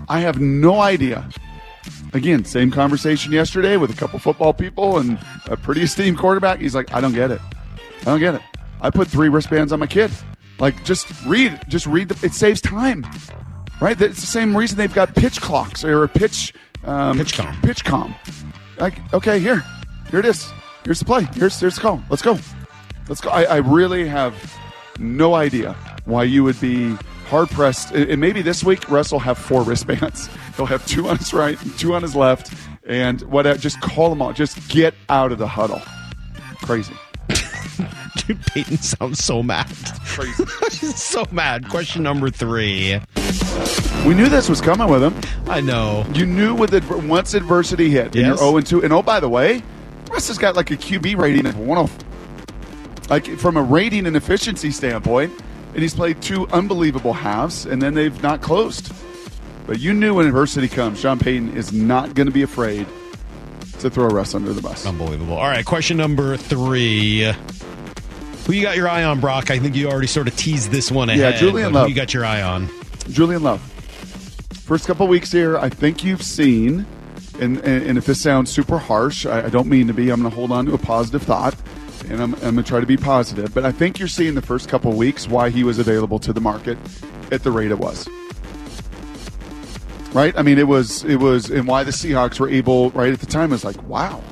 I 0.09 0.21
have 0.21 0.41
no 0.41 0.81
idea. 0.81 1.29
Again, 2.13 2.45
same 2.45 2.71
conversation 2.71 3.33
yesterday 3.33 3.77
with 3.77 3.91
a 3.91 3.95
couple 3.95 4.19
football 4.19 4.53
people 4.53 4.99
and 4.99 5.19
a 5.47 5.57
pretty 5.57 5.83
esteemed 5.83 6.19
quarterback. 6.19 6.61
He's 6.61 6.75
like, 6.75 6.93
I 6.95 7.01
don't 7.01 7.15
get 7.15 7.31
it. 7.31 7.41
I 8.01 8.05
don't 8.05 8.21
get 8.21 8.35
it. 8.35 8.43
I 8.81 8.91
put 8.91 9.09
three 9.09 9.29
wristbands 9.29 9.73
on 9.73 9.81
my 9.81 9.87
kid. 9.87 10.11
Like, 10.59 10.85
just 10.85 11.07
read, 11.25 11.61
just 11.69 11.87
read. 11.87 12.09
The, 12.09 12.27
it 12.27 12.33
saves 12.33 12.61
time, 12.61 13.07
right? 13.81 14.01
It's 14.01 14.21
the 14.21 14.27
same 14.27 14.57
reason 14.57 14.79
they've 14.79 14.93
got 14.93 15.15
pitch 15.15 15.41
clocks 15.41 15.85
or 15.85 16.05
a 16.05 16.09
pitch 16.09 16.53
um, 16.85 17.19
Pitch 17.19 17.35
com. 17.35 17.61
Pitch 17.63 17.85
com. 17.85 18.15
Like, 18.79 18.95
okay, 19.13 19.39
here, 19.39 19.65
here 20.11 20.21
it 20.21 20.27
is. 20.27 20.51
Here's 20.85 20.99
the 20.99 21.05
play. 21.05 21.25
Here's 21.35 21.59
here's 21.59 21.75
the 21.75 21.81
call. 21.81 22.03
Let's 22.09 22.23
go. 22.23 22.39
Let's 23.09 23.21
go. 23.21 23.31
I, 23.31 23.45
I 23.45 23.57
really 23.57 24.07
have 24.07 24.35
no 24.99 25.35
idea 25.35 25.75
why 26.05 26.25
you 26.25 26.45
would 26.45 26.61
be 26.61 26.97
hard 27.27 27.51
pressed. 27.51 27.93
And 27.93 28.21
maybe 28.21 28.43
this 28.43 28.65
week 28.65 28.89
Russ 28.91 29.13
will 29.13 29.19
have 29.19 29.39
four 29.39 29.63
wristbands. 29.63 30.29
He'll 30.57 30.67
have 30.67 30.87
two 30.87 31.09
on 31.09 31.19
his 31.19 31.33
right, 31.33 31.59
two 31.79 31.95
on 31.95 32.03
his 32.03 32.17
left, 32.17 32.53
and 32.87 33.21
whatever. 33.23 33.57
Uh, 33.57 33.59
just 33.59 33.81
call 33.81 34.11
them 34.11 34.21
all. 34.21 34.33
Just 34.33 34.69
get 34.69 34.95
out 35.09 35.33
of 35.33 35.39
the 35.39 35.47
huddle. 35.47 35.81
Crazy. 36.63 36.95
Dude, 38.27 38.45
Payton 38.47 38.79
sounds 38.79 39.25
so 39.25 39.43
mad. 39.43 39.69
Crazy. 40.07 40.45
He's 40.71 41.03
so 41.03 41.25
mad. 41.31 41.69
Question 41.69 42.03
number 42.03 42.31
three. 42.31 43.01
We 44.07 44.15
knew 44.15 44.29
this 44.29 44.49
was 44.49 44.61
coming 44.61 44.89
with 44.89 45.03
him. 45.03 45.15
I 45.49 45.61
know. 45.61 46.05
You 46.15 46.27
knew 46.27 46.55
with 46.55 46.75
it 46.75 46.85
once 47.05 47.35
adversity 47.35 47.91
hit, 47.91 48.17
and 48.17 48.27
you're 48.27 48.37
0 48.37 48.57
and 48.57 48.67
2. 48.67 48.85
And 48.85 48.93
oh, 48.93 49.03
by 49.03 49.21
the 49.21 49.29
way, 49.29 49.63
Russ 50.19 50.27
has 50.27 50.39
got 50.39 50.57
like 50.57 50.73
a 50.73 50.77
QB 50.77 51.17
rating 51.17 51.47
of 51.47 51.57
105. 51.57 53.09
Like 53.09 53.39
from 53.39 53.57
a 53.57 53.63
rating 53.63 54.05
and 54.05 54.17
efficiency 54.17 54.73
standpoint, 54.73 55.33
and 55.75 55.81
he's 55.81 55.95
played 55.95 56.21
two 56.21 56.49
unbelievable 56.49 57.13
halves, 57.13 57.67
and 57.67 57.81
then 57.81 57.95
they've 57.95 58.21
not 58.21 58.43
closed. 58.43 58.93
But 59.69 59.79
you 59.79 59.95
knew 59.95 60.15
when 60.15 60.27
adversity 60.27 60.67
comes, 60.67 60.99
Sean 60.99 61.21
Payton 61.21 61.57
is 61.57 61.73
not 61.73 62.17
going 62.17 62.27
to 62.27 62.33
be 62.33 62.43
afraid 62.43 62.85
to 63.79 63.91
throw 63.91 64.09
Russ 64.09 64.35
under 64.35 64.53
the 64.53 64.61
bus. 64.61 64.87
Unbelievable. 64.87 65.37
All 65.37 65.47
right, 65.47 65.65
question 65.65 65.97
number 65.97 66.37
three. 66.37 67.33
Who 68.47 68.53
you 68.53 68.63
got 68.63 68.77
your 68.77 68.89
eye 68.89 69.05
on, 69.05 69.21
Brock? 69.21 69.53
I 69.53 69.61
think 69.61 69.77
you 69.77 69.89
already 69.89 70.09
sort 70.09 70.27
of 70.27 70.35
teased 70.35 70.73
this 70.73 70.91
one 70.91 71.11
ahead. 71.11 71.35
Yeah, 71.35 71.39
Julian 71.39 71.73
Love. 71.73 71.85
Who 71.85 71.91
you 71.91 71.95
got 71.95 72.13
your 72.13 72.25
eye 72.25 72.43
on? 72.43 72.69
Julian 73.09 73.45
Love. 73.45 73.61
First 74.65 74.89
couple 74.89 75.07
weeks 75.07 75.31
here, 75.31 75.57
I 75.59 75.69
think 75.69 76.03
you've 76.03 76.23
seen, 76.25 76.87
and, 77.41 77.59
and, 77.59 77.87
and 77.87 77.99
if 77.99 78.07
this 78.07 78.21
sounds 78.21 78.51
super 78.51 78.79
harsh, 78.79 79.27
I, 79.27 79.47
I 79.47 79.49
don't 79.49 79.69
mean 79.69 79.87
to 79.87 79.95
be, 79.95 80.11
I'm 80.11 80.21
going 80.21 80.31
to 80.31 80.37
hold 80.37 80.53
on 80.53 80.67
to 80.67 80.75
a 80.75 80.79
positive 80.79 81.23
thought. 81.23 81.55
and 82.09 82.23
I'm, 82.23 82.35
I'm 82.35 82.41
going 82.41 82.57
to 82.57 82.63
try 82.63 82.81
to 82.81 82.87
be 82.87 82.97
positive, 82.97 83.53
but 83.55 83.65
I 83.65 83.73
think 83.73 83.99
you're 83.99 84.09
seeing 84.09 84.35
the 84.35 84.43
first 84.43 84.69
couple 84.69 84.93
weeks 84.93 85.29
why 85.29 85.51
he 85.51 85.65
was 85.65 85.79
available 85.79 86.19
to 86.21 86.33
the 86.33 86.41
market 86.41 86.79
at 87.31 87.43
the 87.43 87.51
rate 87.51 87.71
it 87.71 87.79
was. 87.79 88.09
Right? 90.13 90.37
I 90.39 90.43
mean, 90.43 90.59
it 90.59 90.69
was, 90.69 91.05
it 91.05 91.17
was, 91.17 91.51
and 91.51 91.67
why 91.67 91.85
the 91.85 91.91
Seahawks 91.91 92.41
were 92.41 92.49
able, 92.49 92.91
right 92.91 93.13
at 93.13 93.21
the 93.21 93.27
time, 93.27 93.51
was 93.51 93.65
like, 93.65 93.81
wow, 93.83 94.23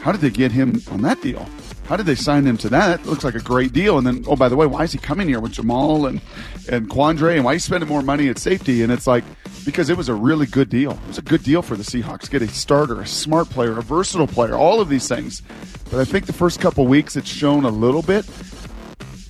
how 0.00 0.12
did 0.12 0.20
they 0.20 0.30
get 0.30 0.52
him 0.52 0.80
on 0.90 1.02
that 1.02 1.20
deal? 1.20 1.46
How 1.88 1.96
did 1.96 2.06
they 2.06 2.14
sign 2.14 2.46
him 2.46 2.56
to 2.58 2.68
that? 2.70 3.02
That 3.02 3.08
looks 3.08 3.24
like 3.24 3.34
a 3.34 3.40
great 3.40 3.72
deal. 3.72 3.96
And 3.98 4.06
then, 4.06 4.24
oh, 4.26 4.36
by 4.36 4.48
the 4.48 4.56
way, 4.56 4.66
why 4.66 4.82
is 4.84 4.92
he 4.92 4.98
coming 4.98 5.28
here 5.28 5.40
with 5.40 5.52
Jamal 5.52 6.06
and, 6.06 6.20
and 6.68 6.90
Quandre? 6.90 7.36
And 7.36 7.44
why 7.44 7.52
are 7.52 7.54
you 7.54 7.60
spending 7.60 7.88
more 7.88 8.02
money 8.02 8.28
at 8.28 8.38
safety? 8.38 8.82
And 8.82 8.92
it's 8.92 9.06
like, 9.06 9.24
because 9.64 9.88
it 9.88 9.96
was 9.96 10.08
a 10.08 10.14
really 10.14 10.46
good 10.46 10.68
deal. 10.68 10.92
It 10.92 11.06
was 11.06 11.18
a 11.18 11.22
good 11.22 11.42
deal 11.42 11.62
for 11.62 11.76
the 11.76 11.84
Seahawks. 11.84 12.30
Get 12.30 12.42
a 12.42 12.48
starter, 12.48 13.00
a 13.00 13.06
smart 13.06 13.50
player, 13.50 13.78
a 13.78 13.82
versatile 13.82 14.26
player, 14.26 14.54
all 14.54 14.80
of 14.80 14.88
these 14.88 15.06
things. 15.06 15.42
But 15.90 16.00
I 16.00 16.04
think 16.04 16.26
the 16.26 16.32
first 16.32 16.60
couple 16.60 16.86
weeks 16.86 17.16
it's 17.16 17.28
shown 17.28 17.64
a 17.64 17.70
little 17.70 18.02
bit 18.02 18.26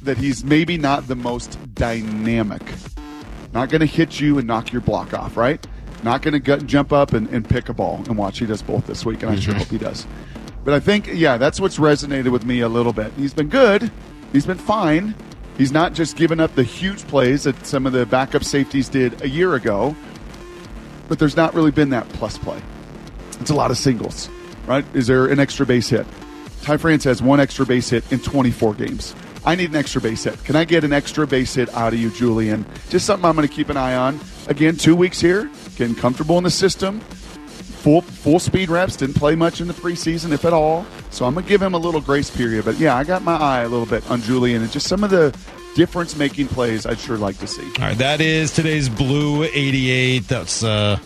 that 0.02 0.16
he's 0.16 0.44
maybe 0.44 0.78
not 0.78 1.08
the 1.08 1.16
most 1.16 1.58
dynamic. 1.74 2.62
Not 3.52 3.68
going 3.68 3.80
to 3.80 3.86
hit 3.86 4.20
you 4.20 4.38
and 4.38 4.46
knock 4.46 4.72
your 4.72 4.82
block 4.82 5.12
off, 5.12 5.36
right? 5.36 5.64
Not 6.02 6.22
going 6.22 6.40
to 6.40 6.58
jump 6.58 6.92
up 6.92 7.12
and, 7.12 7.28
and, 7.30 7.48
pick 7.48 7.68
a 7.68 7.74
ball 7.74 7.96
and 8.06 8.16
watch. 8.16 8.38
He 8.38 8.46
does 8.46 8.62
both 8.62 8.86
this 8.86 9.04
week, 9.04 9.22
and 9.22 9.32
I 9.32 9.36
sure 9.36 9.54
mm-hmm. 9.54 9.62
hope 9.62 9.68
he 9.68 9.78
does. 9.78 10.06
But 10.66 10.74
I 10.74 10.80
think, 10.80 11.08
yeah, 11.12 11.36
that's 11.36 11.60
what's 11.60 11.78
resonated 11.78 12.32
with 12.32 12.44
me 12.44 12.58
a 12.58 12.68
little 12.68 12.92
bit. 12.92 13.12
He's 13.12 13.32
been 13.32 13.48
good. 13.48 13.88
He's 14.32 14.44
been 14.44 14.58
fine. 14.58 15.14
He's 15.56 15.70
not 15.70 15.92
just 15.92 16.16
giving 16.16 16.40
up 16.40 16.56
the 16.56 16.64
huge 16.64 17.06
plays 17.06 17.44
that 17.44 17.64
some 17.64 17.86
of 17.86 17.92
the 17.92 18.04
backup 18.04 18.42
safeties 18.42 18.88
did 18.88 19.22
a 19.22 19.28
year 19.28 19.54
ago, 19.54 19.94
but 21.06 21.20
there's 21.20 21.36
not 21.36 21.54
really 21.54 21.70
been 21.70 21.90
that 21.90 22.08
plus 22.08 22.36
play. 22.36 22.60
It's 23.40 23.50
a 23.50 23.54
lot 23.54 23.70
of 23.70 23.78
singles, 23.78 24.28
right? 24.66 24.84
Is 24.92 25.06
there 25.06 25.28
an 25.28 25.38
extra 25.38 25.64
base 25.64 25.88
hit? 25.88 26.04
Ty 26.62 26.78
France 26.78 27.04
has 27.04 27.22
one 27.22 27.38
extra 27.38 27.64
base 27.64 27.88
hit 27.88 28.10
in 28.10 28.18
24 28.18 28.74
games. 28.74 29.14
I 29.44 29.54
need 29.54 29.70
an 29.70 29.76
extra 29.76 30.00
base 30.00 30.24
hit. 30.24 30.42
Can 30.42 30.56
I 30.56 30.64
get 30.64 30.82
an 30.82 30.92
extra 30.92 31.28
base 31.28 31.54
hit 31.54 31.72
out 31.74 31.92
of 31.92 32.00
you, 32.00 32.10
Julian? 32.10 32.66
Just 32.88 33.06
something 33.06 33.24
I'm 33.24 33.36
going 33.36 33.46
to 33.46 33.54
keep 33.54 33.68
an 33.68 33.76
eye 33.76 33.94
on. 33.94 34.18
Again, 34.48 34.76
two 34.76 34.96
weeks 34.96 35.20
here, 35.20 35.48
getting 35.76 35.94
comfortable 35.94 36.38
in 36.38 36.44
the 36.44 36.50
system. 36.50 37.00
Full 37.86 38.00
full 38.00 38.40
speed 38.40 38.68
reps. 38.68 38.96
Didn't 38.96 39.14
play 39.14 39.36
much 39.36 39.60
in 39.60 39.68
the 39.68 39.72
preseason, 39.72 40.32
if 40.32 40.44
at 40.44 40.52
all. 40.52 40.84
So 41.10 41.24
I'm 41.24 41.34
gonna 41.34 41.46
give 41.46 41.62
him 41.62 41.72
a 41.72 41.78
little 41.78 42.00
grace 42.00 42.28
period. 42.28 42.64
But 42.64 42.80
yeah, 42.80 42.96
I 42.96 43.04
got 43.04 43.22
my 43.22 43.36
eye 43.36 43.60
a 43.60 43.68
little 43.68 43.86
bit 43.86 44.04
on 44.10 44.20
Julian 44.22 44.62
and 44.62 44.72
just 44.72 44.88
some 44.88 45.04
of 45.04 45.10
the 45.10 45.32
difference 45.76 46.16
making 46.16 46.48
plays 46.48 46.84
I'd 46.84 46.98
sure 46.98 47.16
like 47.16 47.38
to 47.38 47.46
see. 47.46 47.62
All 47.62 47.86
right, 47.86 47.98
that 47.98 48.20
is 48.20 48.50
today's 48.50 48.88
blue 48.88 49.44
88. 49.44 50.26
That's 50.26 50.64
uh 50.64 50.98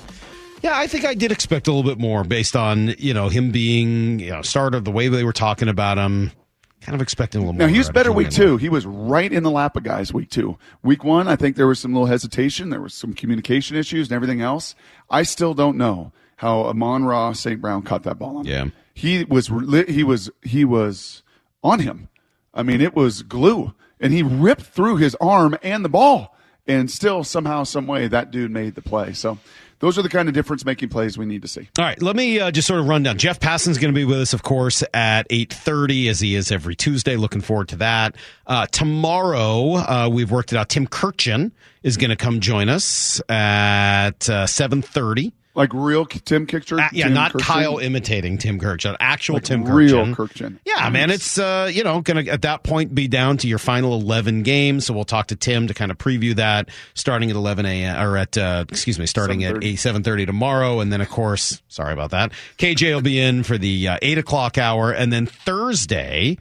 yeah, 0.62 0.78
I 0.78 0.86
think 0.86 1.04
I 1.04 1.12
did 1.12 1.30
expect 1.30 1.68
a 1.68 1.70
little 1.70 1.86
bit 1.86 2.00
more 2.00 2.24
based 2.24 2.56
on, 2.56 2.94
you 2.96 3.12
know, 3.12 3.28
him 3.28 3.50
being, 3.50 4.18
you 4.18 4.30
know, 4.30 4.40
starter, 4.40 4.80
the 4.80 4.90
way 4.90 5.08
they 5.08 5.24
were 5.24 5.34
talking 5.34 5.68
about 5.68 5.98
him. 5.98 6.32
Kind 6.80 6.94
of 6.94 7.02
expecting 7.02 7.42
a 7.42 7.44
little 7.44 7.52
more. 7.52 7.66
Now, 7.66 7.70
he 7.70 7.76
was 7.76 7.90
better 7.90 8.10
week 8.10 8.30
two. 8.30 8.56
He 8.56 8.70
was 8.70 8.86
right 8.86 9.30
in 9.30 9.42
the 9.42 9.50
lap 9.50 9.76
of 9.76 9.82
guys 9.82 10.14
week 10.14 10.30
two. 10.30 10.56
Week 10.82 11.04
one, 11.04 11.28
I 11.28 11.36
think 11.36 11.56
there 11.56 11.66
was 11.66 11.78
some 11.78 11.92
little 11.92 12.06
hesitation. 12.06 12.70
There 12.70 12.80
was 12.80 12.94
some 12.94 13.12
communication 13.12 13.76
issues 13.76 14.08
and 14.08 14.16
everything 14.16 14.40
else. 14.40 14.74
I 15.10 15.24
still 15.24 15.52
don't 15.52 15.76
know 15.76 16.14
how 16.40 16.62
Amon 16.62 17.04
Ra 17.04 17.34
St. 17.34 17.60
Brown 17.60 17.82
caught 17.82 18.04
that 18.04 18.18
ball 18.18 18.38
on. 18.38 18.46
Yeah. 18.46 18.68
He 18.94 19.24
was, 19.24 19.50
he 19.88 20.02
was, 20.02 20.30
he 20.42 20.64
was 20.64 21.22
on 21.62 21.80
him. 21.80 22.08
I 22.54 22.62
mean, 22.62 22.80
it 22.80 22.94
was 22.94 23.22
glue 23.22 23.74
and 24.00 24.10
he 24.14 24.22
ripped 24.22 24.62
through 24.62 24.96
his 24.96 25.14
arm 25.20 25.54
and 25.62 25.84
the 25.84 25.90
ball 25.90 26.34
and 26.66 26.90
still 26.90 27.24
somehow, 27.24 27.64
some 27.64 27.86
way 27.86 28.08
that 28.08 28.30
dude 28.30 28.50
made 28.50 28.74
the 28.74 28.80
play. 28.80 29.12
So 29.12 29.36
those 29.80 29.98
are 29.98 30.02
the 30.02 30.08
kind 30.08 30.28
of 30.28 30.34
difference 30.34 30.64
making 30.64 30.88
plays 30.88 31.18
we 31.18 31.26
need 31.26 31.42
to 31.42 31.48
see. 31.48 31.68
All 31.78 31.84
right, 31.84 32.00
let 32.00 32.16
me 32.16 32.40
uh, 32.40 32.50
just 32.50 32.66
sort 32.66 32.80
of 32.80 32.88
run 32.88 33.02
down. 33.02 33.18
Jeff 33.18 33.38
Passan's 33.38 33.76
going 33.76 33.92
to 33.92 33.98
be 33.98 34.06
with 34.06 34.20
us, 34.20 34.32
of 34.32 34.42
course, 34.42 34.82
at 34.94 35.26
eight 35.28 35.52
thirty, 35.52 36.08
as 36.08 36.20
he 36.20 36.34
is 36.34 36.50
every 36.50 36.74
Tuesday. 36.74 37.16
Looking 37.16 37.42
forward 37.42 37.68
to 37.68 37.76
that. 37.76 38.16
Uh, 38.46 38.66
tomorrow, 38.66 39.74
uh, 39.74 40.08
we've 40.10 40.30
worked 40.30 40.52
it 40.52 40.56
out. 40.56 40.70
Tim 40.70 40.86
Kurkjian 40.86 41.52
is 41.82 41.98
going 41.98 42.10
to 42.10 42.16
come 42.16 42.40
join 42.40 42.70
us 42.70 43.20
at 43.28 44.28
uh, 44.30 44.46
seven 44.46 44.80
thirty. 44.80 45.32
Like 45.60 45.74
real 45.74 46.06
Tim 46.06 46.46
Kurkjian? 46.46 46.80
Uh, 46.80 46.88
yeah, 46.92 47.04
Tim 47.04 47.14
not? 47.14 47.32
Kyle 47.38 47.78
imitating 47.78 48.38
Tim 48.38 48.58
Kurkjian. 48.58 48.96
Actual 48.98 49.34
Like 49.34 49.44
Tim 49.44 49.64
real. 49.64 50.06
Yeah, 50.64 50.74
Nice. 50.76 50.92
man, 50.92 51.10
it's 51.10 51.38
uh, 51.38 51.70
you 51.72 51.84
know 51.84 52.00
going 52.00 52.24
to 52.24 52.30
at 52.32 52.42
that 52.42 52.62
point 52.62 52.94
be 52.94 53.08
down 53.08 53.36
to 53.38 53.46
your 53.48 53.58
final 53.58 53.92
eleven 53.94 54.42
games. 54.42 54.86
So 54.86 54.94
we'll 54.94 55.04
talk 55.04 55.26
to 55.28 55.36
Tim 55.36 55.66
to 55.68 55.74
kind 55.74 55.90
of 55.90 55.98
preview 55.98 56.34
that 56.36 56.68
starting 56.94 57.30
at 57.30 57.36
eleven 57.36 57.66
a.m. 57.66 58.02
or 58.02 58.16
at 58.16 58.36
uh, 58.38 58.64
excuse 58.68 58.98
me, 58.98 59.06
starting 59.06 59.44
at 59.44 59.54
7:30. 59.56 59.64
eight 59.64 59.76
seven 59.76 60.02
thirty 60.02 60.26
tomorrow, 60.26 60.80
and 60.80 60.92
then 60.92 61.00
of 61.00 61.08
course, 61.10 61.60
sorry 61.68 61.92
about 61.92 62.10
that. 62.12 62.32
KJ 62.58 62.94
will 62.94 63.02
be 63.02 63.20
in 63.20 63.42
for 63.42 63.58
the 63.58 63.88
uh, 63.88 63.98
eight 64.02 64.18
o'clock 64.18 64.58
hour, 64.58 64.90
and 64.92 65.12
then 65.12 65.26
Thursday. 65.26 66.38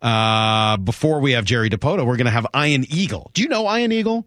Uh, 0.00 0.76
before 0.76 1.18
we 1.18 1.32
have 1.32 1.44
Jerry 1.44 1.68
Dipoto, 1.68 2.06
we're 2.06 2.16
going 2.16 2.26
to 2.26 2.30
have 2.30 2.46
Ian 2.54 2.84
Eagle. 2.88 3.32
Do 3.34 3.42
you 3.42 3.48
know 3.48 3.64
Ian 3.76 3.90
Eagle? 3.90 4.26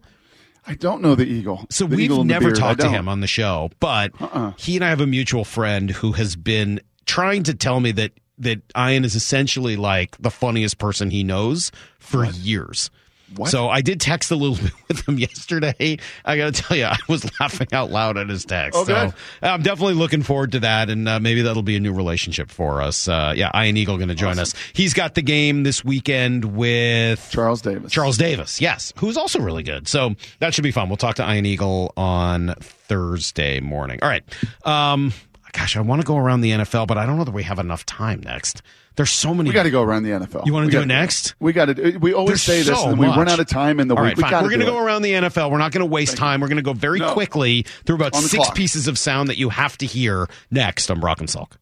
I 0.66 0.74
don't 0.74 1.02
know 1.02 1.14
the 1.14 1.26
Eagle. 1.26 1.66
So 1.70 1.86
The 1.86 1.96
we've 1.96 2.04
Eagle 2.06 2.24
never 2.24 2.52
talked 2.52 2.80
to 2.80 2.88
him 2.88 3.08
on 3.08 3.20
the 3.20 3.26
show, 3.26 3.70
but 3.80 4.12
Uh-uh. 4.20 4.52
he 4.56 4.76
and 4.76 4.84
I 4.84 4.88
have 4.90 5.00
a 5.00 5.06
mutual 5.06 5.44
friend 5.44 5.90
who 5.90 6.12
has 6.12 6.36
been 6.36 6.80
trying 7.06 7.42
to 7.44 7.54
tell 7.54 7.80
me 7.80 7.92
that 7.92 8.12
that 8.38 8.60
Ian 8.76 9.04
is 9.04 9.14
essentially 9.14 9.76
like 9.76 10.16
the 10.18 10.30
funniest 10.30 10.78
person 10.78 11.10
he 11.10 11.22
knows 11.22 11.70
for 11.98 12.24
years. 12.26 12.90
What? 13.36 13.50
So 13.50 13.68
I 13.68 13.80
did 13.80 14.00
text 14.00 14.30
a 14.30 14.36
little 14.36 14.56
bit 14.62 14.72
with 14.88 15.08
him 15.08 15.18
yesterday. 15.18 15.98
I 16.24 16.36
got 16.36 16.54
to 16.54 16.62
tell 16.62 16.76
you, 16.76 16.84
I 16.90 16.98
was 17.08 17.28
laughing 17.40 17.68
out 17.72 17.90
loud 17.90 18.16
at 18.16 18.28
his 18.28 18.44
text. 18.44 18.78
Oh, 18.78 18.84
so. 18.84 19.12
I'm 19.42 19.62
definitely 19.62 19.94
looking 19.94 20.22
forward 20.22 20.52
to 20.52 20.60
that, 20.60 20.90
and 20.90 21.08
uh, 21.08 21.20
maybe 21.20 21.42
that'll 21.42 21.62
be 21.62 21.76
a 21.76 21.80
new 21.80 21.92
relationship 21.92 22.50
for 22.50 22.82
us. 22.82 23.08
Uh, 23.08 23.32
yeah, 23.36 23.50
Ian 23.54 23.76
Eagle 23.76 23.96
going 23.96 24.08
to 24.08 24.14
join 24.14 24.38
us. 24.38 24.54
He's 24.72 24.94
got 24.94 25.14
the 25.14 25.22
game 25.22 25.62
this 25.62 25.84
weekend 25.84 26.44
with 26.56 27.28
Charles 27.30 27.62
Davis. 27.62 27.92
Charles 27.92 28.18
Davis, 28.18 28.60
yes, 28.60 28.92
who's 28.98 29.16
also 29.16 29.40
really 29.40 29.62
good. 29.62 29.88
So 29.88 30.14
that 30.38 30.54
should 30.54 30.64
be 30.64 30.72
fun. 30.72 30.88
We'll 30.88 30.96
talk 30.96 31.16
to 31.16 31.32
Ian 31.32 31.46
Eagle 31.46 31.92
on 31.96 32.54
Thursday 32.60 33.60
morning. 33.60 33.98
All 34.02 34.08
right. 34.08 34.24
Um, 34.64 35.12
gosh, 35.52 35.76
I 35.76 35.80
want 35.80 36.02
to 36.02 36.06
go 36.06 36.16
around 36.16 36.40
the 36.40 36.50
NFL, 36.50 36.86
but 36.86 36.98
I 36.98 37.06
don't 37.06 37.16
know 37.16 37.24
that 37.24 37.32
we 37.34 37.42
have 37.44 37.58
enough 37.58 37.86
time 37.86 38.20
next. 38.20 38.62
There's 38.96 39.10
so 39.10 39.32
many. 39.34 39.48
We 39.48 39.54
got 39.54 39.62
to 39.62 39.70
go 39.70 39.82
around 39.82 40.02
the 40.02 40.10
NFL. 40.10 40.44
You 40.46 40.52
wanna 40.52 40.66
We 40.66 40.72
do 40.72 40.76
gotta- 40.78 40.84
it 40.84 40.88
next? 40.88 41.34
We 41.40 41.52
got 41.52 41.64
to. 41.66 41.96
Uh, 41.96 41.98
we 41.98 42.12
always 42.12 42.28
There's 42.28 42.42
say 42.42 42.58
this, 42.62 42.78
so 42.78 42.90
and 42.90 42.98
we 42.98 43.06
run 43.06 43.28
out 43.28 43.40
of 43.40 43.46
time 43.46 43.80
in 43.80 43.88
the 43.88 43.94
All 43.96 44.02
week. 44.02 44.10
right, 44.10 44.16
we 44.18 44.22
fine. 44.22 44.42
We're 44.42 44.50
going 44.50 44.60
to 44.60 44.66
go 44.66 44.78
it. 44.78 44.84
around 44.84 45.02
the 45.02 45.12
NFL. 45.12 45.50
We're 45.50 45.58
not 45.58 45.72
going 45.72 45.80
to 45.80 45.86
waste 45.90 46.16
time. 46.16 46.40
We're 46.42 46.48
going 46.48 46.56
to 46.56 46.62
go 46.62 46.74
very 46.74 46.98
No. 46.98 47.12
quickly 47.14 47.64
through 47.86 47.96
about 47.96 48.14
six 48.14 48.34
clock. 48.34 48.54
pieces 48.54 48.88
of 48.88 48.98
sound 48.98 49.28
that 49.30 49.38
you 49.38 49.48
have 49.48 49.78
to 49.78 49.86
hear 49.86 50.28
next 50.50 50.90
on 50.90 51.00
Brock 51.00 51.20
and 51.20 51.28
Salk. 51.28 51.52